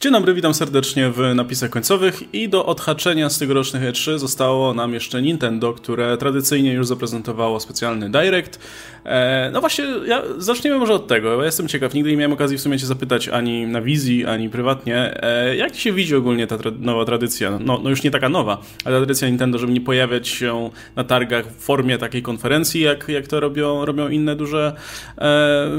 Dzień 0.00 0.12
dobry, 0.12 0.34
witam 0.34 0.54
serdecznie 0.54 1.10
w 1.10 1.34
napisach 1.34 1.70
końcowych 1.70 2.34
i 2.34 2.48
do 2.48 2.66
odhaczenia 2.66 3.30
z 3.30 3.38
tegorocznych 3.38 3.82
E3 3.82 4.18
zostało 4.18 4.74
nam 4.74 4.94
jeszcze 4.94 5.22
Nintendo, 5.22 5.72
które 5.72 6.16
tradycyjnie 6.16 6.72
już 6.72 6.86
zaprezentowało 6.86 7.60
specjalny 7.60 8.10
Direct. 8.10 8.60
E, 9.04 9.50
no 9.52 9.60
właśnie, 9.60 9.84
ja, 10.06 10.22
zaczniemy 10.36 10.78
może 10.78 10.94
od 10.94 11.06
tego. 11.06 11.38
Ja 11.38 11.44
jestem 11.44 11.68
ciekaw, 11.68 11.94
nigdy 11.94 12.10
nie 12.10 12.16
miałem 12.16 12.32
okazji 12.32 12.58
w 12.58 12.60
sumie 12.60 12.78
cię 12.78 12.86
zapytać 12.86 13.28
ani 13.28 13.66
na 13.66 13.82
wizji, 13.82 14.26
ani 14.26 14.50
prywatnie. 14.50 15.22
E, 15.22 15.56
jak 15.56 15.74
się 15.74 15.92
widzi 15.92 16.16
ogólnie 16.16 16.46
ta 16.46 16.58
tra 16.58 16.70
nowa 16.78 17.04
tradycja? 17.04 17.58
No, 17.60 17.80
no 17.82 17.90
już 17.90 18.02
nie 18.02 18.10
taka 18.10 18.28
nowa, 18.28 18.62
ale 18.84 18.98
tradycja 18.98 19.28
Nintendo, 19.28 19.58
żeby 19.58 19.72
nie 19.72 19.80
pojawiać 19.80 20.28
się 20.28 20.70
na 20.96 21.04
targach 21.04 21.46
w 21.46 21.60
formie 21.64 21.98
takiej 21.98 22.22
konferencji, 22.22 22.80
jak, 22.80 23.08
jak 23.08 23.26
to 23.26 23.40
robią, 23.40 23.84
robią 23.84 24.08
inne 24.08 24.36
duże 24.36 24.72
e, 25.18 25.70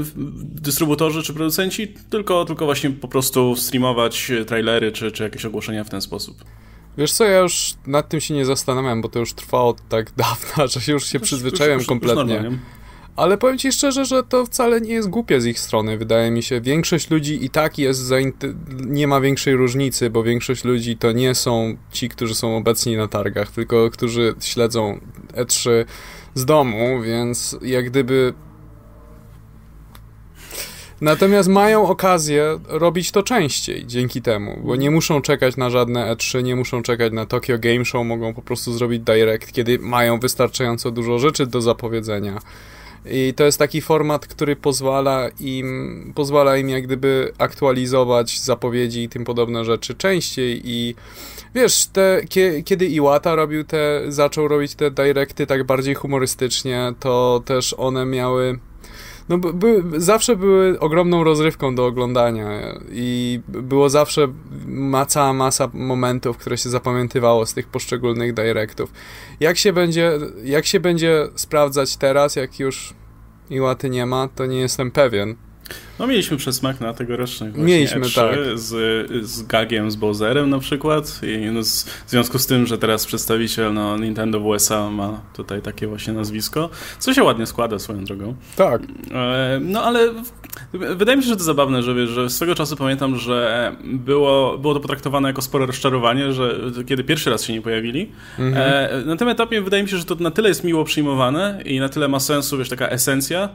dystrybutorzy 0.62 1.22
czy 1.22 1.34
producenci, 1.34 1.94
tylko, 2.10 2.44
tylko 2.44 2.64
właśnie 2.64 2.90
po 2.90 3.08
prostu 3.08 3.56
streamować 3.56 4.09
trailery 4.46 4.92
czy, 4.92 5.12
czy 5.12 5.22
jakieś 5.22 5.44
ogłoszenia 5.44 5.84
w 5.84 5.90
ten 5.90 6.00
sposób. 6.00 6.44
Wiesz 6.98 7.12
co, 7.12 7.24
ja 7.24 7.38
już 7.38 7.74
nad 7.86 8.08
tym 8.08 8.20
się 8.20 8.34
nie 8.34 8.44
zastanawiam, 8.44 9.02
bo 9.02 9.08
to 9.08 9.18
już 9.18 9.34
trwało 9.34 9.76
tak 9.88 10.12
dawno, 10.16 10.68
że 10.68 10.80
się 10.80 10.92
już 10.92 11.06
się 11.06 11.20
przyzwyczaiłem 11.20 11.78
już, 11.78 11.88
kompletnie. 11.88 12.34
Już 12.34 12.54
ale 13.16 13.38
powiem 13.38 13.58
ci 13.58 13.72
szczerze, 13.72 14.04
że 14.04 14.22
to 14.22 14.46
wcale 14.46 14.80
nie 14.80 14.92
jest 14.92 15.08
głupie 15.08 15.40
z 15.40 15.46
ich 15.46 15.58
strony, 15.58 15.98
wydaje 15.98 16.30
mi 16.30 16.42
się. 16.42 16.60
Większość 16.60 17.10
ludzi 17.10 17.44
i 17.44 17.50
tak 17.50 17.78
jest 17.78 18.12
nie 18.70 19.06
ma 19.06 19.20
większej 19.20 19.56
różnicy, 19.56 20.10
bo 20.10 20.22
większość 20.22 20.64
ludzi 20.64 20.96
to 20.96 21.12
nie 21.12 21.34
są 21.34 21.76
ci, 21.92 22.08
którzy 22.08 22.34
są 22.34 22.56
obecni 22.56 22.96
na 22.96 23.08
targach, 23.08 23.50
tylko 23.50 23.90
którzy 23.90 24.34
śledzą 24.40 25.00
E3 25.32 25.70
z 26.34 26.44
domu, 26.44 27.02
więc 27.02 27.56
jak 27.62 27.90
gdyby 27.90 28.34
Natomiast 31.00 31.48
mają 31.48 31.88
okazję 31.88 32.58
robić 32.68 33.10
to 33.10 33.22
częściej 33.22 33.86
dzięki 33.86 34.22
temu, 34.22 34.60
bo 34.64 34.76
nie 34.76 34.90
muszą 34.90 35.22
czekać 35.22 35.56
na 35.56 35.70
żadne 35.70 36.14
E3, 36.14 36.42
nie 36.42 36.56
muszą 36.56 36.82
czekać 36.82 37.12
na 37.12 37.26
Tokyo 37.26 37.58
Game 37.58 37.84
Show, 37.84 38.06
mogą 38.06 38.34
po 38.34 38.42
prostu 38.42 38.72
zrobić 38.72 39.02
direct, 39.02 39.52
kiedy 39.52 39.78
mają 39.78 40.20
wystarczająco 40.20 40.90
dużo 40.90 41.18
rzeczy 41.18 41.46
do 41.46 41.60
zapowiedzenia. 41.60 42.40
I 43.06 43.34
to 43.36 43.44
jest 43.44 43.58
taki 43.58 43.80
format, 43.80 44.26
który 44.26 44.56
pozwala 44.56 45.28
im, 45.40 46.12
pozwala 46.14 46.56
im 46.56 46.68
jak 46.68 46.86
gdyby 46.86 47.32
aktualizować 47.38 48.40
zapowiedzi 48.40 49.02
i 49.02 49.08
tym 49.08 49.24
podobne 49.24 49.64
rzeczy 49.64 49.94
częściej 49.94 50.60
i 50.64 50.94
wiesz, 51.54 51.86
te, 51.86 52.20
kiedy 52.64 52.86
Iwata 52.86 53.34
robił 53.34 53.64
te, 53.64 54.02
zaczął 54.08 54.48
robić 54.48 54.74
te 54.74 54.90
directy 54.90 55.46
tak 55.46 55.64
bardziej 55.64 55.94
humorystycznie, 55.94 56.92
to 57.00 57.42
też 57.44 57.74
one 57.78 58.06
miały 58.06 58.58
no, 59.30 59.38
by, 59.38 59.82
zawsze 59.96 60.36
były 60.36 60.80
ogromną 60.80 61.24
rozrywką 61.24 61.74
do 61.74 61.86
oglądania 61.86 62.48
i 62.92 63.40
było 63.48 63.90
zawsze 63.90 64.28
ma, 64.66 65.06
cała 65.06 65.32
masa 65.32 65.70
momentów, 65.72 66.36
które 66.38 66.58
się 66.58 66.68
zapamiętywało 66.68 67.46
z 67.46 67.54
tych 67.54 67.68
poszczególnych 67.68 68.34
directów. 68.34 68.92
Jak 69.40 69.56
się 69.56 69.72
będzie, 69.72 70.12
jak 70.44 70.66
się 70.66 70.80
będzie 70.80 71.28
sprawdzać 71.34 71.96
teraz, 71.96 72.36
jak 72.36 72.60
już 72.60 72.94
Iłaty 73.50 73.90
nie 73.90 74.06
ma, 74.06 74.28
to 74.28 74.46
nie 74.46 74.60
jestem 74.60 74.90
pewien. 74.90 75.36
No 75.98 76.06
mieliśmy 76.06 76.36
przesmak 76.36 76.80
na 76.80 76.94
tegorocznych 76.94 77.56
Mieliśmy, 77.56 78.00
E3 78.00 78.14
tak. 78.14 78.58
z, 78.58 79.26
z 79.26 79.42
Gagiem, 79.42 79.90
z 79.90 79.96
Bowserem 79.96 80.50
na 80.50 80.58
przykład 80.58 81.20
i 81.22 81.50
no 81.50 81.62
z, 81.62 81.84
w 81.84 82.10
związku 82.10 82.38
z 82.38 82.46
tym, 82.46 82.66
że 82.66 82.78
teraz 82.78 83.06
przedstawiciel 83.06 83.74
no, 83.74 83.98
Nintendo 83.98 84.40
w 84.40 84.46
USA 84.46 84.90
ma 84.90 85.20
tutaj 85.34 85.62
takie 85.62 85.86
właśnie 85.86 86.12
nazwisko, 86.12 86.70
co 86.98 87.14
się 87.14 87.22
ładnie 87.22 87.46
składa 87.46 87.78
swoją 87.78 88.04
drogą. 88.04 88.34
Tak. 88.56 88.82
E, 89.14 89.60
no 89.62 89.82
ale 89.82 90.14
wydaje 90.72 91.16
mi 91.16 91.22
się, 91.22 91.28
że 91.28 91.36
to 91.36 91.42
zabawne, 91.42 91.82
że 91.82 91.94
wiesz, 91.94 92.10
że 92.10 92.30
swego 92.30 92.54
czasu 92.54 92.76
pamiętam, 92.76 93.16
że 93.16 93.72
było, 93.84 94.58
było 94.58 94.74
to 94.74 94.80
potraktowane 94.80 95.28
jako 95.28 95.42
spore 95.42 95.66
rozczarowanie, 95.66 96.32
że 96.32 96.60
kiedy 96.86 97.04
pierwszy 97.04 97.30
raz 97.30 97.44
się 97.44 97.52
nie 97.52 97.62
pojawili. 97.62 98.12
Mhm. 98.38 98.66
E, 99.02 99.04
na 99.04 99.16
tym 99.16 99.28
etapie 99.28 99.62
wydaje 99.62 99.82
mi 99.82 99.88
się, 99.88 99.96
że 99.96 100.04
to 100.04 100.14
na 100.14 100.30
tyle 100.30 100.48
jest 100.48 100.64
miło 100.64 100.84
przyjmowane 100.84 101.62
i 101.64 101.80
na 101.80 101.88
tyle 101.88 102.08
ma 102.08 102.20
sensu, 102.20 102.58
wiesz, 102.58 102.68
taka 102.68 102.88
esencja, 102.88 103.48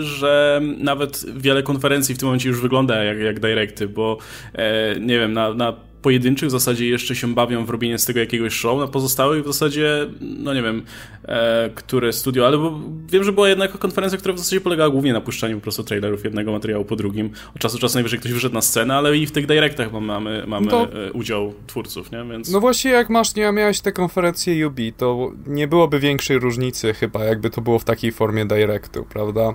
że 0.00 0.60
nawet 0.78 1.24
wiele 1.36 1.57
konferencji 1.62 1.88
konferencji 1.98 2.14
w 2.14 2.18
tym 2.18 2.26
momencie 2.26 2.48
już 2.48 2.60
wygląda 2.60 3.04
jak, 3.04 3.18
jak 3.18 3.40
directy, 3.40 3.88
bo 3.88 4.18
e, 4.54 5.00
nie 5.00 5.18
wiem, 5.18 5.32
na, 5.32 5.54
na 5.54 5.72
pojedynczych 6.02 6.48
w 6.48 6.52
zasadzie 6.52 6.88
jeszcze 6.88 7.14
się 7.14 7.34
bawią 7.34 7.64
w 7.64 7.70
robienie 7.70 7.98
z 7.98 8.04
tego 8.04 8.20
jakiegoś 8.20 8.52
show, 8.52 8.78
na 8.78 8.86
pozostałych 8.86 9.42
w 9.42 9.46
zasadzie, 9.46 10.06
no 10.20 10.54
nie 10.54 10.62
wiem, 10.62 10.82
e, 11.24 11.70
które 11.74 12.12
studio, 12.12 12.46
ale 12.46 12.58
bo 12.58 12.80
wiem, 13.08 13.24
że 13.24 13.32
była 13.32 13.48
jednak 13.48 13.78
konferencja, 13.78 14.18
która 14.18 14.34
w 14.34 14.38
zasadzie 14.38 14.60
polegała 14.60 14.90
głównie 14.90 15.12
na 15.12 15.20
puszczaniu 15.20 15.56
po 15.56 15.62
prostu 15.62 15.84
trailerów 15.84 16.24
jednego 16.24 16.52
materiału 16.52 16.84
po 16.84 16.96
drugim. 16.96 17.30
Od 17.54 17.60
czasu 17.60 17.76
do 17.76 17.80
czasu 17.80 17.94
najwyżej 17.94 18.18
ktoś 18.18 18.32
wyszedł 18.32 18.54
na 18.54 18.62
scenę, 18.62 18.94
ale 18.94 19.16
i 19.16 19.26
w 19.26 19.32
tych 19.32 19.46
directach 19.46 19.92
mamy, 19.92 20.44
mamy 20.46 20.66
no 20.66 20.86
to... 20.86 21.06
E, 21.06 21.12
udział 21.12 21.54
twórców, 21.66 22.12
nie? 22.12 22.24
Więc... 22.30 22.50
No 22.50 22.60
właśnie 22.60 22.90
jak 22.90 23.10
masz, 23.10 23.34
nie 23.34 23.52
miałeś 23.52 23.80
te 23.80 23.92
konferencje 23.92 24.68
UB, 24.68 24.76
to 24.96 25.32
nie 25.46 25.68
byłoby 25.68 26.00
większej 26.00 26.38
różnicy 26.38 26.94
chyba, 26.94 27.24
jakby 27.24 27.50
to 27.50 27.60
było 27.60 27.78
w 27.78 27.84
takiej 27.84 28.12
formie 28.12 28.46
directu, 28.46 29.06
prawda? 29.10 29.54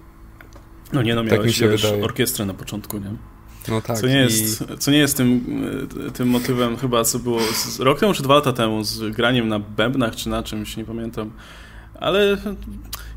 No 0.93 1.01
nie, 1.01 1.15
no 1.15 1.23
miałeś 1.23 1.39
tak 1.39 1.47
mi 1.47 1.53
się 1.53 1.69
wiesz, 1.69 1.85
orkiestrę 1.85 2.45
na 2.45 2.53
początku, 2.53 2.97
nie? 2.97 3.13
No 3.67 3.81
tak. 3.81 3.99
Co 3.99 4.07
nie 4.07 4.15
jest, 4.15 4.61
i... 4.61 4.77
co 4.77 4.91
nie 4.91 4.97
jest 4.97 5.17
tym, 5.17 5.45
tym 6.13 6.27
motywem 6.27 6.77
chyba, 6.77 7.03
co 7.03 7.19
było 7.19 7.39
z, 7.39 7.79
rok 7.79 7.99
temu 7.99 8.13
czy 8.13 8.23
dwa 8.23 8.35
lata 8.35 8.53
temu 8.53 8.83
z 8.83 9.15
graniem 9.15 9.47
na 9.47 9.59
bębnach 9.59 10.15
czy 10.15 10.29
na 10.29 10.43
czymś, 10.43 10.77
nie 10.77 10.85
pamiętam. 10.85 11.31
Ale 11.99 12.37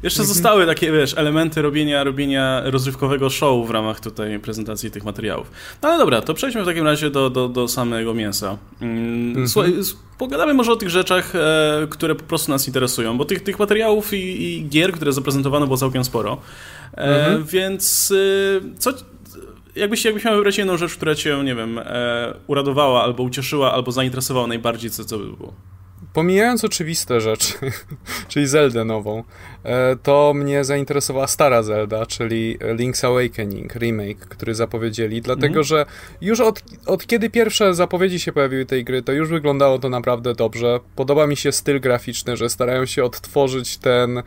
jeszcze 0.02 0.20
mhm. 0.20 0.34
zostały 0.34 0.66
takie, 0.66 0.92
wiesz, 0.92 1.14
elementy 1.18 1.62
robienia, 1.62 2.04
robienia 2.04 2.62
rozrywkowego 2.64 3.30
show 3.30 3.68
w 3.68 3.70
ramach 3.70 4.00
tutaj 4.00 4.38
prezentacji 4.38 4.90
tych 4.90 5.04
materiałów. 5.04 5.50
No 5.82 5.88
ale 5.88 5.98
dobra, 5.98 6.20
to 6.20 6.34
przejdźmy 6.34 6.62
w 6.62 6.66
takim 6.66 6.84
razie 6.84 7.10
do, 7.10 7.30
do, 7.30 7.48
do 7.48 7.68
samego 7.68 8.14
mięsa. 8.14 8.58
Mm, 8.80 9.28
mhm. 9.28 9.48
Słuchaj, 9.48 9.74
pogadamy 10.18 10.54
może 10.54 10.72
o 10.72 10.76
tych 10.76 10.90
rzeczach, 10.90 11.32
e, 11.34 11.86
które 11.90 12.14
po 12.14 12.24
prostu 12.24 12.52
nas 12.52 12.66
interesują, 12.66 13.18
bo 13.18 13.24
tych, 13.24 13.42
tych 13.42 13.58
materiałów 13.58 14.14
i, 14.14 14.42
i 14.42 14.68
gier, 14.68 14.92
które 14.92 15.12
zaprezentowano 15.12 15.66
było 15.66 15.76
całkiem 15.76 16.04
sporo. 16.04 16.40
E, 16.94 16.98
mhm. 16.98 17.44
Więc 17.44 18.12
e, 18.16 18.78
co 18.78 18.92
jakbyś, 19.76 20.04
jakbyś 20.04 20.24
miał 20.24 20.36
wybrać 20.36 20.58
jedną 20.58 20.76
rzecz, 20.76 20.96
która 20.96 21.14
cię, 21.14 21.42
nie 21.44 21.54
wiem, 21.54 21.78
e, 21.78 22.34
uradowała, 22.46 23.02
albo 23.02 23.22
ucieszyła, 23.22 23.72
albo 23.72 23.92
zainteresowała 23.92 24.46
najbardziej, 24.46 24.90
co, 24.90 25.04
co 25.04 25.18
by 25.18 25.24
było? 25.24 25.52
Pomijając 26.16 26.64
oczywiste 26.64 27.20
rzeczy, 27.20 27.54
czyli 28.28 28.46
Zeldę 28.46 28.84
nową, 28.84 29.24
e, 29.64 29.96
to 30.02 30.32
mnie 30.34 30.64
zainteresowała 30.64 31.26
stara 31.26 31.62
Zelda, 31.62 32.06
czyli 32.06 32.58
Link's 32.58 33.06
Awakening 33.06 33.74
remake, 33.74 34.18
który 34.18 34.54
zapowiedzieli, 34.54 35.22
dlatego 35.22 35.46
mhm. 35.46 35.64
że 35.64 35.86
już 36.20 36.40
od, 36.40 36.62
od 36.86 37.06
kiedy 37.06 37.30
pierwsze 37.30 37.74
zapowiedzi 37.74 38.20
się 38.20 38.32
pojawiły 38.32 38.66
tej 38.66 38.84
gry, 38.84 39.02
to 39.02 39.12
już 39.12 39.28
wyglądało 39.28 39.78
to 39.78 39.88
naprawdę 39.88 40.34
dobrze. 40.34 40.80
Podoba 40.94 41.26
mi 41.26 41.36
się 41.36 41.52
styl 41.52 41.80
graficzny, 41.80 42.36
że 42.36 42.50
starają 42.50 42.86
się 42.86 43.04
odtworzyć 43.04 43.76
ten 43.76 44.18
e, 44.18 44.22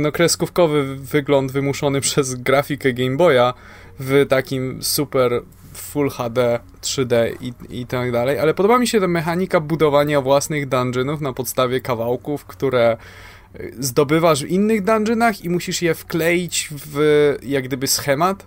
no, 0.00 0.12
kreskówkowy 0.12 0.96
wygląd 0.96 1.52
wymuszony 1.52 2.00
przez 2.10 2.34
grafikę 2.34 2.92
Game 2.92 3.16
Boya 3.16 3.54
w 3.98 4.26
takim 4.28 4.82
super 4.82 5.42
Full 5.78 6.10
HD, 6.10 6.60
3D 6.82 7.14
i, 7.40 7.80
i 7.80 7.86
tak 7.86 8.12
dalej, 8.12 8.38
ale 8.38 8.54
podoba 8.54 8.78
mi 8.78 8.86
się 8.86 9.00
ta 9.00 9.08
mechanika 9.08 9.60
budowania 9.60 10.20
własnych 10.20 10.68
dungeonów 10.68 11.20
na 11.20 11.32
podstawie 11.32 11.80
kawałków, 11.80 12.44
które 12.44 12.96
y, 13.60 13.74
zdobywasz 13.78 14.44
w 14.44 14.48
innych 14.48 14.84
dungeonach 14.84 15.44
i 15.44 15.50
musisz 15.50 15.82
je 15.82 15.94
wkleić 15.94 16.68
w 16.72 16.98
jak 17.42 17.64
gdyby 17.64 17.86
schemat. 17.86 18.46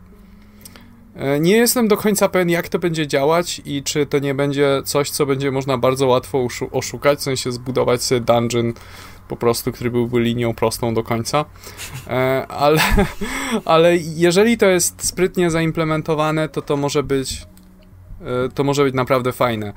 E, 1.16 1.40
nie 1.40 1.58
jestem 1.58 1.88
do 1.88 1.98
końca 1.98 2.30
pewien, 2.30 2.50
jak 2.50 2.70
to 2.70 2.80
będzie 2.80 3.08
działać 3.08 3.62
i 3.66 3.84
czy 3.84 4.06
to 4.06 4.20
nie 4.20 4.36
będzie 4.36 4.82
coś, 4.86 5.10
co 5.10 5.26
będzie 5.26 5.52
można 5.52 5.78
bardzo 5.78 6.08
łatwo 6.08 6.48
oszukać, 6.72 7.20
w 7.20 7.24
sensie 7.24 7.52
zbudować 7.52 8.04
sobie 8.04 8.22
dungeon 8.22 8.74
po 9.28 9.36
prostu, 9.36 9.72
który 9.72 9.92
byłby 9.92 10.20
linią 10.20 10.54
prostą 10.54 10.94
do 10.94 11.04
końca. 11.04 11.46
E, 12.08 12.48
ale, 12.48 12.82
ale 13.66 13.98
jeżeli 13.98 14.58
to 14.58 14.66
jest 14.66 15.06
sprytnie 15.06 15.52
zaimplementowane, 15.52 16.50
to 16.50 16.62
to 16.62 16.78
może 16.78 17.04
być 17.04 17.46
e, 18.22 18.50
to 18.54 18.64
może 18.64 18.84
być 18.84 18.94
naprawdę 18.94 19.32
fajne. 19.32 19.74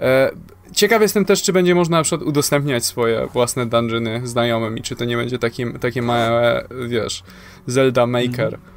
E, 0.00 0.30
ciekaw 0.72 1.02
jestem 1.02 1.24
też, 1.24 1.42
czy 1.42 1.52
będzie 1.52 1.74
można 1.74 1.96
na 1.96 2.02
przykład 2.02 2.28
udostępniać 2.28 2.84
swoje 2.84 3.26
własne 3.26 3.66
dungeony 3.66 4.20
znajomym 4.24 4.78
i 4.78 4.82
czy 4.82 4.96
to 4.96 5.04
nie 5.04 5.16
będzie 5.16 5.38
takie, 5.38 5.72
takie 5.72 6.02
małe, 6.02 6.66
wiesz, 6.88 7.22
Zelda 7.66 8.06
Maker. 8.06 8.54
Mm 8.54 8.75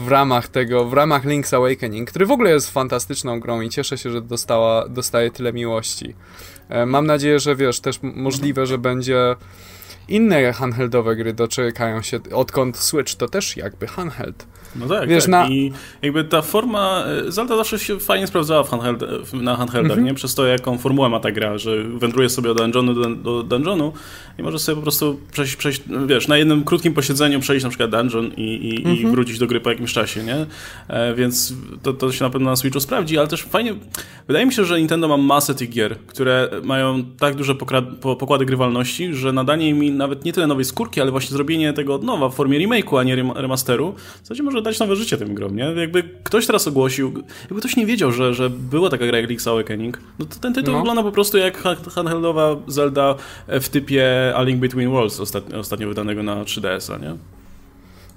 w 0.00 0.08
ramach 0.08 0.48
tego, 0.48 0.84
w 0.84 0.92
ramach 0.92 1.24
Link's 1.24 1.56
Awakening, 1.56 2.10
który 2.10 2.26
w 2.26 2.30
ogóle 2.30 2.50
jest 2.50 2.70
fantastyczną 2.70 3.40
grą 3.40 3.60
i 3.60 3.68
cieszę 3.68 3.98
się, 3.98 4.10
że 4.10 4.22
dostała, 4.22 4.88
dostaje 4.88 5.30
tyle 5.30 5.52
miłości. 5.52 6.14
E, 6.68 6.86
mam 6.86 7.06
nadzieję, 7.06 7.40
że 7.40 7.56
wiesz, 7.56 7.80
też 7.80 7.98
możliwe, 8.02 8.66
że 8.66 8.78
będzie 8.78 9.36
inne 10.08 10.52
handheldowe 10.52 11.16
gry 11.16 11.32
doczekają 11.32 12.02
się, 12.02 12.20
odkąd 12.34 12.76
Switch 12.76 13.14
to 13.14 13.28
też 13.28 13.56
jakby 13.56 13.86
handheld. 13.86 14.46
No 14.76 14.88
tak, 14.88 15.08
Wiesz, 15.08 15.24
tak. 15.24 15.30
Na... 15.30 15.48
i 15.48 15.72
jakby 16.02 16.24
ta 16.24 16.42
forma, 16.42 17.04
e, 17.04 17.32
Zelda 17.32 17.56
zawsze 17.56 17.78
się 17.78 18.00
fajnie 18.00 18.26
sprawdzała 18.26 18.62
w 18.62 18.70
handheld, 18.70 19.32
na 19.32 19.56
handheldach, 19.56 19.92
mm 19.92 20.04
-hmm. 20.04 20.08
nie? 20.08 20.14
Przez 20.14 20.34
to, 20.34 20.46
jaką 20.46 20.78
formułę 20.78 21.08
ma 21.08 21.20
ta 21.20 21.32
gra, 21.32 21.58
że 21.58 21.84
wędruje 21.84 22.28
sobie 22.28 22.50
od 22.50 22.58
dungeonu 22.58 22.94
do, 22.94 23.10
do 23.10 23.42
dungeonu 23.42 23.92
i 24.38 24.42
może 24.42 24.58
sobie 24.58 24.76
po 24.76 24.82
prostu 24.82 25.20
przejść, 25.32 25.56
przejść, 25.56 25.82
wiesz, 26.06 26.28
na 26.28 26.36
jednym 26.36 26.64
krótkim 26.64 26.94
posiedzeniu 26.94 27.40
przejść 27.40 27.64
na 27.64 27.70
przykład 27.70 27.90
dungeon 27.90 28.26
i, 28.36 28.42
i, 28.42 28.70
mm 28.70 28.82
-hmm. 28.82 28.96
i 28.96 28.96
mhm. 28.96 29.14
wrócić 29.14 29.38
do 29.38 29.46
gry 29.46 29.60
po 29.60 29.70
jakimś 29.70 29.92
czasie, 29.92 30.22
nie? 30.24 30.46
E, 30.88 31.14
więc 31.14 31.54
to, 31.82 31.92
to 31.92 32.12
się 32.12 32.24
na 32.24 32.30
pewno 32.30 32.50
na 32.50 32.56
Switchu 32.56 32.80
sprawdzi, 32.80 33.18
ale 33.18 33.28
też 33.28 33.42
fajnie, 33.42 33.74
wydaje 34.26 34.46
mi 34.46 34.52
się, 34.52 34.64
że 34.64 34.78
Nintendo 34.78 35.08
ma 35.08 35.16
masę 35.16 35.54
tych 35.54 35.70
gier, 35.70 35.96
które 36.06 36.50
mają 36.64 37.04
tak 37.18 37.34
duże 37.34 37.54
pokłady 38.18 38.46
grywalności, 38.46 39.14
że 39.14 39.32
nadanie 39.32 39.68
im 39.68 39.82
nawet 39.96 40.24
nie 40.24 40.32
tyle 40.32 40.46
nowej 40.46 40.64
skórki, 40.64 41.00
ale 41.00 41.10
właśnie 41.10 41.30
zrobienie 41.30 41.72
tego 41.72 41.94
od 41.94 42.02
nowa 42.02 42.28
w 42.28 42.34
formie 42.34 42.58
remake'u, 42.58 42.98
a 42.98 43.02
nie 43.02 43.16
remasteru, 43.16 43.92
w 43.92 44.22
zasadzie 44.22 44.42
może 44.42 44.62
dać 44.62 44.78
nowe 44.78 44.96
życie 44.96 45.16
tym 45.16 45.34
grom, 45.34 45.56
nie? 45.56 45.64
Jakby 45.64 46.02
ktoś 46.24 46.46
teraz 46.46 46.68
ogłosił, 46.68 47.12
jakby 47.42 47.60
ktoś 47.60 47.76
nie 47.76 47.86
wiedział, 47.86 48.12
że, 48.12 48.34
że 48.34 48.50
była 48.50 48.90
taka 48.90 49.06
gra 49.06 49.18
jak 49.18 49.30
Link's 49.30 49.50
Awakening, 49.50 49.98
no 50.18 50.26
to 50.26 50.36
ten 50.40 50.54
tytuł 50.54 50.72
no. 50.72 50.78
wygląda 50.78 51.02
po 51.02 51.12
prostu 51.12 51.38
jak 51.38 51.62
handheldowa 51.94 52.56
Zelda 52.66 53.14
w 53.48 53.68
typie 53.68 54.32
A 54.36 54.42
Link 54.42 54.60
Between 54.60 54.90
Worlds 54.90 55.20
ostatnio, 55.20 55.58
ostatnio 55.58 55.88
wydanego 55.88 56.22
na 56.22 56.44
3DS-a, 56.44 56.98
nie? 56.98 57.16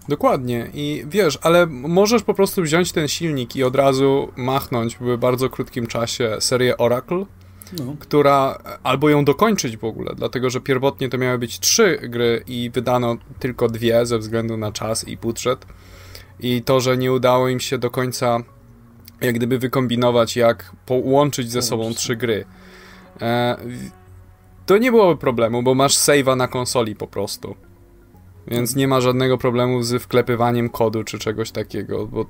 Dokładnie 0.09 0.69
i 0.73 1.03
wiesz, 1.07 1.39
ale 1.41 1.65
możesz 1.67 2.23
po 2.23 2.33
prostu 2.33 2.61
wziąć 2.61 2.91
ten 2.91 3.07
silnik 3.07 3.55
i 3.55 3.63
od 3.63 3.75
razu 3.75 4.31
machnąć 4.35 4.97
w 5.01 5.17
bardzo 5.17 5.49
krótkim 5.49 5.87
czasie 5.87 6.37
serię 6.39 6.77
Oracle, 6.77 7.25
no. 7.73 7.95
która, 7.99 8.59
albo 8.83 9.09
ją 9.09 9.25
dokończyć 9.25 9.77
w 9.77 9.83
ogóle, 9.83 10.11
dlatego 10.15 10.49
że 10.49 10.61
pierwotnie 10.61 11.09
to 11.09 11.17
miały 11.17 11.37
być 11.37 11.59
trzy 11.59 11.99
gry 12.03 12.43
i 12.47 12.69
wydano 12.69 13.17
tylko 13.39 13.67
dwie 13.67 14.05
ze 14.05 14.19
względu 14.19 14.57
na 14.57 14.71
czas 14.71 15.07
i 15.07 15.17
budżet. 15.17 15.65
I 16.39 16.61
to, 16.61 16.79
że 16.79 16.97
nie 16.97 17.11
udało 17.11 17.49
im 17.49 17.59
się 17.59 17.77
do 17.77 17.89
końca 17.89 18.43
jak 19.21 19.35
gdyby 19.35 19.59
wykombinować, 19.59 20.35
jak 20.35 20.71
połączyć 20.85 21.51
ze 21.51 21.61
sobą 21.61 21.93
trzy 21.93 22.15
gry. 22.15 22.45
E, 23.21 23.57
to 24.65 24.77
nie 24.77 24.91
byłoby 24.91 25.21
problemu, 25.21 25.63
bo 25.63 25.75
masz 25.75 25.97
save'a 25.97 26.37
na 26.37 26.47
konsoli 26.47 26.95
po 26.95 27.07
prostu. 27.07 27.55
Więc 28.47 28.75
nie 28.75 28.87
ma 28.87 29.01
żadnego 29.01 29.37
problemu 29.37 29.83
z 29.83 30.03
wklepywaniem 30.03 30.69
kodu 30.69 31.03
czy 31.03 31.19
czegoś 31.19 31.51
takiego, 31.51 32.07
bo 32.07 32.25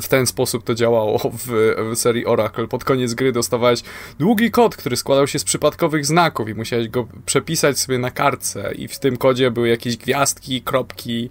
w 0.00 0.08
ten 0.08 0.26
sposób 0.26 0.64
to 0.64 0.74
działało 0.74 1.18
w, 1.18 1.46
w, 1.92 1.96
serii 1.98 2.26
Oracle. 2.26 2.68
Pod 2.68 2.84
koniec 2.84 3.14
gry 3.14 3.32
dostawałeś 3.32 3.82
długi 4.18 4.50
kod, 4.50 4.76
który 4.76 4.96
składał 4.96 5.26
się 5.26 5.38
z 5.38 5.44
przypadkowych 5.44 6.06
znaków 6.06 6.48
i 6.48 6.54
musiałeś 6.54 6.88
go 6.88 7.08
przepisać 7.26 7.78
sobie 7.78 7.98
na 7.98 8.10
kartce 8.10 8.72
i 8.74 8.88
w 8.88 8.98
tym 8.98 9.16
kodzie 9.16 9.50
były 9.50 9.68
jakieś 9.68 9.96
gwiazdki, 9.96 10.62
kropki, 10.62 11.28